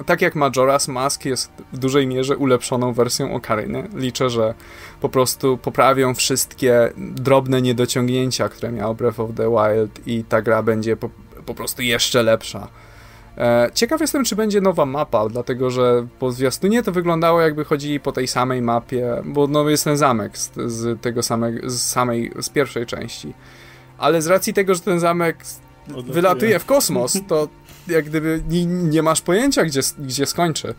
tak 0.06 0.22
jak 0.22 0.36
Majora's 0.36 0.92
Mask 0.92 1.26
jest 1.26 1.52
w 1.74 1.78
dużej 1.78 2.08
mierze 2.08 2.38
ulepszoną 2.38 2.94
wersją 2.94 3.34
Okaryny, 3.34 3.88
liczę, 3.96 4.30
że 4.30 4.54
po 5.02 5.10
prostu 5.10 5.58
poprawią 5.58 6.14
wszystkie 6.14 6.92
drobne 6.98 7.62
niedociągnięcia, 7.62 8.50
które 8.50 8.72
miał 8.72 8.96
Breath 8.96 9.20
of 9.20 9.30
the 9.36 9.50
Wild 9.50 10.08
i 10.08 10.24
ta 10.24 10.42
gra 10.42 10.64
będzie 10.64 10.98
po, 10.98 11.10
po 11.48 11.56
prostu 11.56 11.82
jeszcze 11.82 12.24
lepsza. 12.24 12.68
E, 13.38 13.70
ciekaw 13.74 14.02
jestem, 14.02 14.24
czy 14.24 14.36
będzie 14.36 14.62
nowa 14.62 14.86
mapa, 14.86 15.30
dlatego 15.30 15.70
że 15.70 16.08
po 16.20 16.32
zwiastunie 16.32 16.84
to 16.84 16.92
wyglądało 16.92 17.42
jakby 17.42 17.66
chodzili 17.66 18.00
po 18.00 18.12
tej 18.12 18.28
samej 18.28 18.62
mapie, 18.62 19.22
bo 19.26 19.48
no 19.48 19.70
jest 19.70 19.84
ten 19.84 19.98
zamek 19.98 20.38
z, 20.38 20.52
z 20.66 21.02
tego 21.02 21.24
samego, 21.24 21.70
z 21.70 21.82
samej, 21.82 22.32
z 22.42 22.50
pierwszej 22.50 22.86
części. 22.86 23.34
Ale 23.98 24.22
z 24.22 24.28
racji 24.28 24.54
tego, 24.54 24.76
że 24.76 24.82
ten 24.82 25.00
zamek 25.00 25.38
wylatuje 25.88 26.60
w 26.60 26.66
kosmos, 26.66 27.18
to 27.28 27.48
jak 27.88 28.06
gdyby 28.06 28.44
nie, 28.50 28.66
nie 28.66 29.04
masz 29.04 29.22
pojęcia, 29.22 29.66
gdzie, 29.66 29.82
gdzie 30.00 30.26
skończy. 30.26 30.74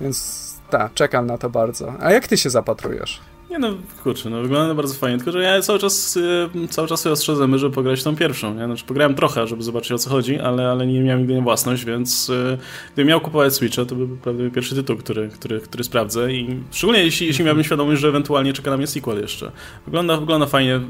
Więc 0.00 0.42
tak, 0.70 0.94
czekam 0.94 1.26
na 1.26 1.38
to 1.38 1.50
bardzo. 1.50 1.94
A 2.00 2.12
jak 2.12 2.28
ty 2.28 2.36
się 2.36 2.50
zapatrujesz? 2.50 3.20
Nie 3.52 3.58
no, 3.58 3.68
kurczę, 4.02 4.30
no 4.30 4.42
wygląda 4.42 4.74
bardzo 4.74 4.94
fajnie, 4.94 5.16
tylko 5.18 5.32
że 5.32 5.42
ja 5.42 5.62
cały 5.62 5.78
czas, 5.78 6.16
y, 6.16 6.68
cały 6.68 6.88
czas 6.88 7.00
sobie 7.00 7.12
ostrzedzamy, 7.12 7.58
żeby 7.58 7.74
pograć 7.74 8.02
tą 8.02 8.16
pierwszą, 8.16 8.54
nie? 8.54 8.64
Znaczy 8.64 8.84
pograłem 8.84 9.14
trochę, 9.14 9.46
żeby 9.46 9.62
zobaczyć 9.62 9.92
o 9.92 9.98
co 9.98 10.10
chodzi, 10.10 10.38
ale, 10.38 10.70
ale 10.70 10.86
nie 10.86 11.00
miałem 11.00 11.20
nigdy 11.20 11.40
własność, 11.40 11.84
więc 11.84 12.28
y, 12.28 12.58
gdybym 12.92 13.08
miał 13.08 13.20
kupować 13.20 13.54
Switcha, 13.54 13.84
to 13.84 13.94
byłby 13.94 14.16
pewnie 14.16 14.50
pierwszy 14.50 14.74
tytuł, 14.74 14.96
który, 14.96 15.28
który, 15.28 15.60
który 15.60 15.84
sprawdzę 15.84 16.32
i 16.32 16.60
szczególnie 16.70 17.04
jeśli, 17.04 17.26
jeśli 17.26 17.44
miałbym 17.44 17.64
świadomość, 17.64 18.00
że 18.00 18.08
ewentualnie 18.08 18.52
czeka 18.52 18.70
na 18.70 18.76
mnie 18.76 18.86
sequel 18.86 19.20
jeszcze. 19.20 19.52
Wygląda, 19.84 20.16
wygląda 20.16 20.46
fajnie, 20.46 20.80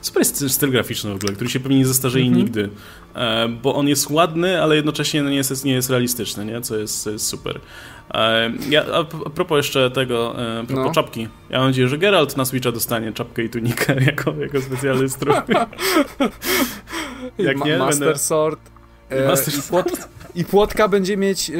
super 0.00 0.20
jest 0.20 0.50
styl 0.50 0.70
graficzny 0.70 1.10
w 1.10 1.16
ogóle, 1.16 1.32
który 1.32 1.50
się 1.50 1.60
pewnie 1.60 1.78
nie 1.78 1.86
zestarzeje 1.86 2.26
mhm. 2.26 2.44
nigdy, 2.44 2.68
e, 3.14 3.48
bo 3.48 3.74
on 3.74 3.88
jest 3.88 4.10
ładny, 4.10 4.62
ale 4.62 4.76
jednocześnie 4.76 5.22
nie 5.22 5.36
jest, 5.36 5.64
nie 5.64 5.72
jest 5.72 5.90
realistyczny, 5.90 6.44
nie? 6.44 6.60
Co 6.60 6.76
jest, 6.76 7.06
jest 7.06 7.26
super. 7.26 7.60
E, 8.14 8.52
ja, 8.70 8.84
a, 8.92 8.98
a 8.98 9.30
propos 9.30 9.56
jeszcze 9.56 9.90
tego, 9.90 10.42
e, 10.42 10.60
a 10.60 10.64
propos 10.64 10.86
no. 10.86 10.92
czapki. 10.92 11.28
Ja 11.50 11.58
mam 11.58 11.66
nadzieję, 11.68 11.88
że 11.88 11.98
Geralt 11.98 12.36
na 12.36 12.44
Switcha 12.44 12.72
dostanie 12.72 13.12
czapkę 13.12 13.42
i 13.42 13.50
tunikę 13.50 13.94
jako, 14.06 14.34
jako 14.40 14.60
specjalny 14.60 15.08
strój. 15.08 15.34
Jak 17.38 17.56
Ma 17.56 17.66
nie, 17.66 17.78
Master 17.78 18.06
będę... 18.06 18.18
Sword. 18.18 18.60
E, 19.08 19.28
Master 19.28 19.54
i, 19.54 19.62
płot, 19.62 20.08
I 20.34 20.44
płotka 20.44 20.88
będzie 20.88 21.16
mieć 21.16 21.52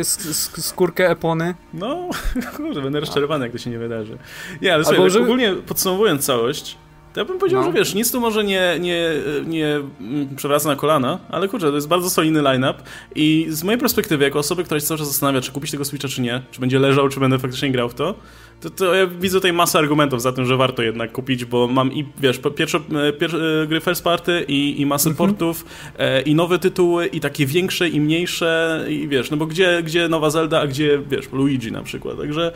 skórkę 0.58 1.10
Epony. 1.10 1.54
No, 1.74 2.10
kurde, 2.56 2.80
będę 2.80 3.00
rozczarowany, 3.00 3.44
jak 3.44 3.52
to 3.52 3.58
się 3.58 3.70
nie 3.70 3.78
wydarzy. 3.78 4.18
Nie, 4.62 4.74
ale 4.74 4.84
słuchaj, 4.84 5.02
tak 5.02 5.10
że... 5.10 5.20
ogólnie 5.20 5.54
podsumowując 5.66 6.26
całość, 6.26 6.76
To 7.12 7.20
ja 7.20 7.24
bym 7.24 7.38
powiedział, 7.38 7.60
no. 7.60 7.66
że 7.66 7.72
wiesz, 7.72 7.94
nic 7.94 8.12
tu 8.12 8.20
może 8.20 8.44
nie, 8.44 8.76
nie, 8.80 9.10
nie 9.46 9.66
mm, 10.00 10.36
przewraca 10.36 10.68
na 10.68 10.76
kolana, 10.76 11.18
ale 11.30 11.48
kurczę, 11.48 11.68
to 11.68 11.74
jest 11.74 11.88
bardzo 11.88 12.10
solidny 12.10 12.42
line-up 12.42 12.82
i 13.14 13.46
z 13.48 13.64
mojej 13.64 13.80
perspektywy, 13.80 14.24
jako 14.24 14.38
osoby, 14.38 14.64
która 14.64 14.80
się 14.80 14.86
cały 14.86 14.98
czas 14.98 15.08
zastanawia, 15.08 15.40
czy 15.40 15.52
kupić 15.52 15.70
tego 15.70 15.84
Switcha, 15.84 16.08
czy 16.08 16.20
nie, 16.20 16.42
czy 16.50 16.60
będzie 16.60 16.78
leżał, 16.78 17.08
czy 17.08 17.20
będę 17.20 17.38
faktycznie 17.38 17.72
grał 17.72 17.88
w 17.88 17.94
to, 17.94 18.14
to, 18.60 18.70
to 18.70 18.94
ja 18.94 19.06
widzę 19.06 19.38
tutaj 19.38 19.52
masę 19.52 19.78
argumentów 19.78 20.22
za 20.22 20.32
tym, 20.32 20.44
że 20.44 20.56
warto 20.56 20.82
jednak 20.82 21.12
kupić, 21.12 21.44
bo 21.44 21.68
mam 21.68 21.92
i, 21.92 22.06
wiesz, 22.18 22.40
pierwsze, 22.56 22.80
e, 23.08 23.12
pierwsze 23.12 23.66
gry 23.68 23.80
first 23.80 24.04
party 24.04 24.44
i, 24.48 24.80
i 24.80 24.86
masę 24.86 25.10
mhm. 25.10 25.28
portów 25.28 25.64
e, 25.98 26.22
i 26.22 26.34
nowe 26.34 26.58
tytuły 26.58 27.06
i 27.06 27.20
takie 27.20 27.46
większe 27.46 27.88
i 27.88 28.00
mniejsze 28.00 28.84
i 28.88 29.08
wiesz, 29.08 29.30
no 29.30 29.36
bo 29.36 29.46
gdzie, 29.46 29.82
gdzie 29.82 30.08
nowa 30.08 30.30
Zelda, 30.30 30.60
a 30.60 30.66
gdzie, 30.66 31.02
wiesz, 31.10 31.32
Luigi 31.32 31.72
na 31.72 31.82
przykład, 31.82 32.18
także 32.18 32.52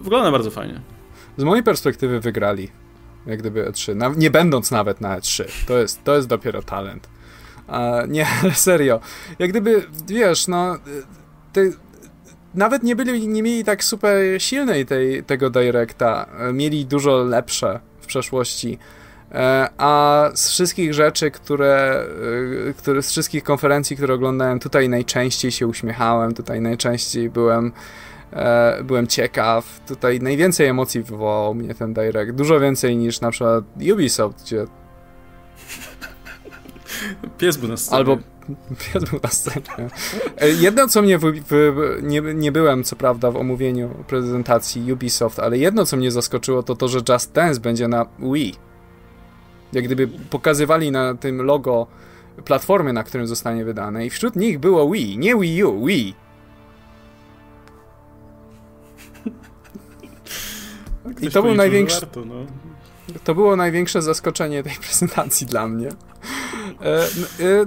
wygląda 0.00 0.30
bardzo 0.30 0.50
fajnie. 0.50 0.80
Z 1.36 1.44
mojej 1.44 1.64
perspektywy 1.64 2.20
wygrali 2.20 2.68
jak 3.28 3.38
gdyby 3.38 3.64
E3, 3.64 4.16
nie 4.16 4.30
będąc 4.30 4.70
nawet 4.70 5.00
na 5.00 5.18
E3. 5.18 5.44
To 5.66 5.78
jest, 5.78 6.04
to 6.04 6.16
jest 6.16 6.28
dopiero 6.28 6.62
talent. 6.62 7.08
Nie, 8.08 8.26
ale 8.42 8.54
serio. 8.54 9.00
Jak 9.38 9.50
gdyby, 9.50 9.86
wiesz, 10.06 10.48
no, 10.48 10.76
te, 11.52 11.70
nawet 12.54 12.82
nie 12.82 12.96
byli, 12.96 13.28
nie 13.28 13.42
mieli 13.42 13.64
tak 13.64 13.84
super 13.84 14.16
silnej 14.38 14.86
tej, 14.86 15.24
tego 15.24 15.50
Directa. 15.50 16.26
Mieli 16.52 16.86
dużo 16.86 17.16
lepsze 17.16 17.80
w 18.00 18.06
przeszłości. 18.06 18.78
E, 19.32 19.68
a 19.78 20.24
z 20.34 20.50
wszystkich 20.50 20.94
rzeczy, 20.94 21.30
które, 21.30 22.04
e, 22.68 22.72
które, 22.72 23.02
z 23.02 23.10
wszystkich 23.10 23.44
konferencji, 23.44 23.96
które 23.96 24.14
oglądałem, 24.14 24.58
tutaj 24.58 24.88
najczęściej 24.88 25.52
się 25.52 25.66
uśmiechałem, 25.66 26.34
tutaj 26.34 26.60
najczęściej 26.60 27.30
byłem 27.30 27.72
byłem 28.84 29.06
ciekaw. 29.06 29.80
Tutaj 29.88 30.20
najwięcej 30.20 30.66
emocji 30.66 31.02
wywołał 31.02 31.54
mnie 31.54 31.74
ten 31.74 31.94
direct. 31.94 32.32
Dużo 32.32 32.60
więcej 32.60 32.96
niż 32.96 33.20
na 33.20 33.30
przykład 33.30 33.64
Ubisoft, 33.92 34.42
gdzie. 34.42 34.64
Pies 37.38 37.56
był 37.56 37.68
na 37.68 37.76
scenie. 37.76 37.96
Albo 37.96 38.18
pies 38.78 39.04
był 39.10 39.20
na 39.22 39.28
scenie. 39.28 39.90
E, 40.38 40.48
jedno, 40.48 40.88
co 40.88 41.02
mnie. 41.02 41.18
Nie, 42.02 42.20
nie 42.20 42.52
byłem, 42.52 42.84
co 42.84 42.96
prawda, 42.96 43.30
w 43.30 43.36
omówieniu 43.36 43.88
prezentacji 44.08 44.92
Ubisoft, 44.92 45.38
ale 45.38 45.58
jedno, 45.58 45.86
co 45.86 45.96
mnie 45.96 46.10
zaskoczyło, 46.10 46.62
to 46.62 46.76
to, 46.76 46.88
że 46.88 47.00
Just 47.08 47.32
Dance 47.32 47.60
będzie 47.60 47.88
na 47.88 48.06
Wii. 48.32 48.54
Jak 49.72 49.84
gdyby 49.84 50.08
pokazywali 50.08 50.90
na 50.90 51.14
tym 51.14 51.42
logo 51.42 51.86
platformy, 52.44 52.92
na 52.92 53.04
którym 53.04 53.26
zostanie 53.26 53.64
wydane, 53.64 54.06
i 54.06 54.10
wśród 54.10 54.36
nich 54.36 54.58
było 54.58 54.90
Wii, 54.90 55.18
nie 55.18 55.36
Wii 55.36 55.64
U, 55.64 55.86
Wii. 55.86 56.27
I 61.20 61.30
to 61.30 61.42
był 61.42 61.54
największy. 61.54 62.00
Warto, 62.00 62.24
no. 62.24 62.34
To 63.24 63.34
było 63.34 63.56
największe 63.56 64.02
zaskoczenie 64.02 64.62
tej 64.62 64.76
prezentacji 64.86 65.46
dla 65.46 65.68
mnie. 65.68 65.88
E, 66.82 67.04
e, 67.04 67.06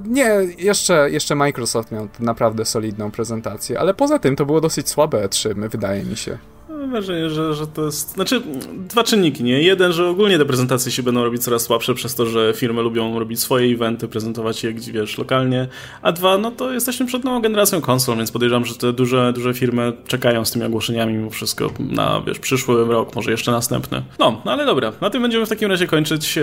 nie, 0.05 0.29
jeszcze, 0.57 1.11
jeszcze 1.11 1.35
Microsoft 1.35 1.91
miał 1.91 2.07
naprawdę 2.19 2.65
solidną 2.65 3.11
prezentację, 3.11 3.79
ale 3.79 3.93
poza 3.93 4.19
tym 4.19 4.35
to 4.35 4.45
było 4.45 4.61
dosyć 4.61 4.89
słabe 4.89 5.27
E3, 5.27 5.69
wydaje 5.69 6.03
mi 6.03 6.17
się. 6.17 6.37
Mam 6.81 6.89
wrażenie, 6.89 7.29
że, 7.29 7.53
że 7.53 7.67
to 7.67 7.85
jest. 7.85 8.13
Znaczy, 8.13 8.41
dwa 8.89 9.03
czynniki, 9.03 9.43
nie? 9.43 9.61
Jeden, 9.61 9.93
że 9.93 10.09
ogólnie 10.09 10.37
te 10.37 10.45
prezentacje 10.45 10.91
się 10.91 11.03
będą 11.03 11.23
robić 11.23 11.43
coraz 11.43 11.61
słabsze 11.61 11.93
przez 11.93 12.15
to, 12.15 12.25
że 12.25 12.53
firmy 12.55 12.81
lubią 12.81 13.19
robić 13.19 13.39
swoje 13.39 13.75
eventy, 13.75 14.07
prezentować 14.07 14.63
je 14.63 14.73
gdzie 14.73 14.91
wiesz, 14.91 15.17
lokalnie. 15.17 15.67
A 16.01 16.11
dwa, 16.11 16.37
no 16.37 16.51
to 16.51 16.71
jesteśmy 16.73 17.05
przed 17.05 17.23
nową 17.23 17.41
generacją 17.41 17.81
konsol, 17.81 18.17
więc 18.17 18.31
podejrzewam, 18.31 18.65
że 18.65 18.75
te 18.75 18.93
duże, 18.93 19.33
duże 19.35 19.53
firmy 19.53 19.93
czekają 20.07 20.45
z 20.45 20.51
tymi 20.51 20.65
ogłoszeniami 20.65 21.13
mimo 21.13 21.29
wszystko 21.29 21.71
na 21.79 22.21
wiesz, 22.21 22.39
przyszły 22.39 22.85
rok, 22.85 23.15
może 23.15 23.31
jeszcze 23.31 23.51
następny. 23.51 24.01
No, 24.19 24.41
no 24.45 24.51
ale 24.51 24.65
dobra, 24.65 24.91
na 25.01 25.09
tym 25.09 25.21
będziemy 25.21 25.45
w 25.45 25.49
takim 25.49 25.69
razie 25.69 25.87
kończyć. 25.87 26.39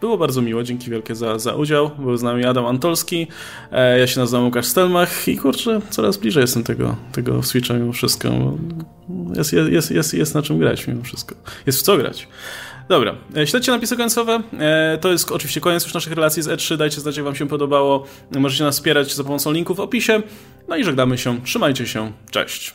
Było 0.00 0.18
bardzo 0.18 0.42
miło, 0.42 0.62
dzięki 0.62 0.90
wielkie 0.90 1.14
za, 1.14 1.38
za 1.38 1.54
udział. 1.54 1.90
Był 1.98 2.16
z 2.16 2.22
nami 2.22 2.44
Adam 2.44 2.66
Antolski, 2.66 3.26
e, 3.72 3.98
ja 3.98 4.06
się 4.06 4.20
nazywam 4.20 4.44
Łukasz 4.44 4.66
Stelmach 4.66 5.28
i 5.28 5.36
kurczę, 5.36 5.80
coraz 5.90 6.16
bliżej 6.16 6.40
jestem 6.40 6.64
tego, 6.64 6.96
tego 7.12 7.42
Switcha 7.42 7.74
mimo 7.74 7.92
wszystko. 7.92 8.28
Jest, 9.36 9.52
jest, 9.52 9.90
jest, 9.90 10.14
jest 10.14 10.34
na 10.34 10.42
czym 10.42 10.58
grać 10.58 10.86
mimo 10.86 11.02
wszystko. 11.02 11.34
Jest 11.66 11.78
w 11.78 11.82
co 11.82 11.96
grać. 11.96 12.28
Dobra, 12.88 13.14
e, 13.36 13.46
śledźcie 13.46 13.72
napisy 13.72 13.96
końcowe. 13.96 14.42
E, 14.58 14.98
to 15.00 15.12
jest 15.12 15.32
oczywiście 15.32 15.60
koniec 15.60 15.84
już 15.84 15.94
naszych 15.94 16.12
relacji 16.12 16.42
z 16.42 16.48
E3. 16.48 16.76
Dajcie 16.76 17.00
znać, 17.00 17.16
jak 17.16 17.24
wam 17.24 17.34
się 17.34 17.48
podobało. 17.48 18.06
Możecie 18.38 18.64
nas 18.64 18.74
wspierać 18.74 19.14
za 19.14 19.24
pomocą 19.24 19.52
linków 19.52 19.76
w 19.76 19.80
opisie. 19.80 20.22
No 20.68 20.76
i 20.76 20.84
żegnamy 20.84 21.18
się. 21.18 21.40
Trzymajcie 21.44 21.86
się. 21.86 22.12
Cześć. 22.30 22.74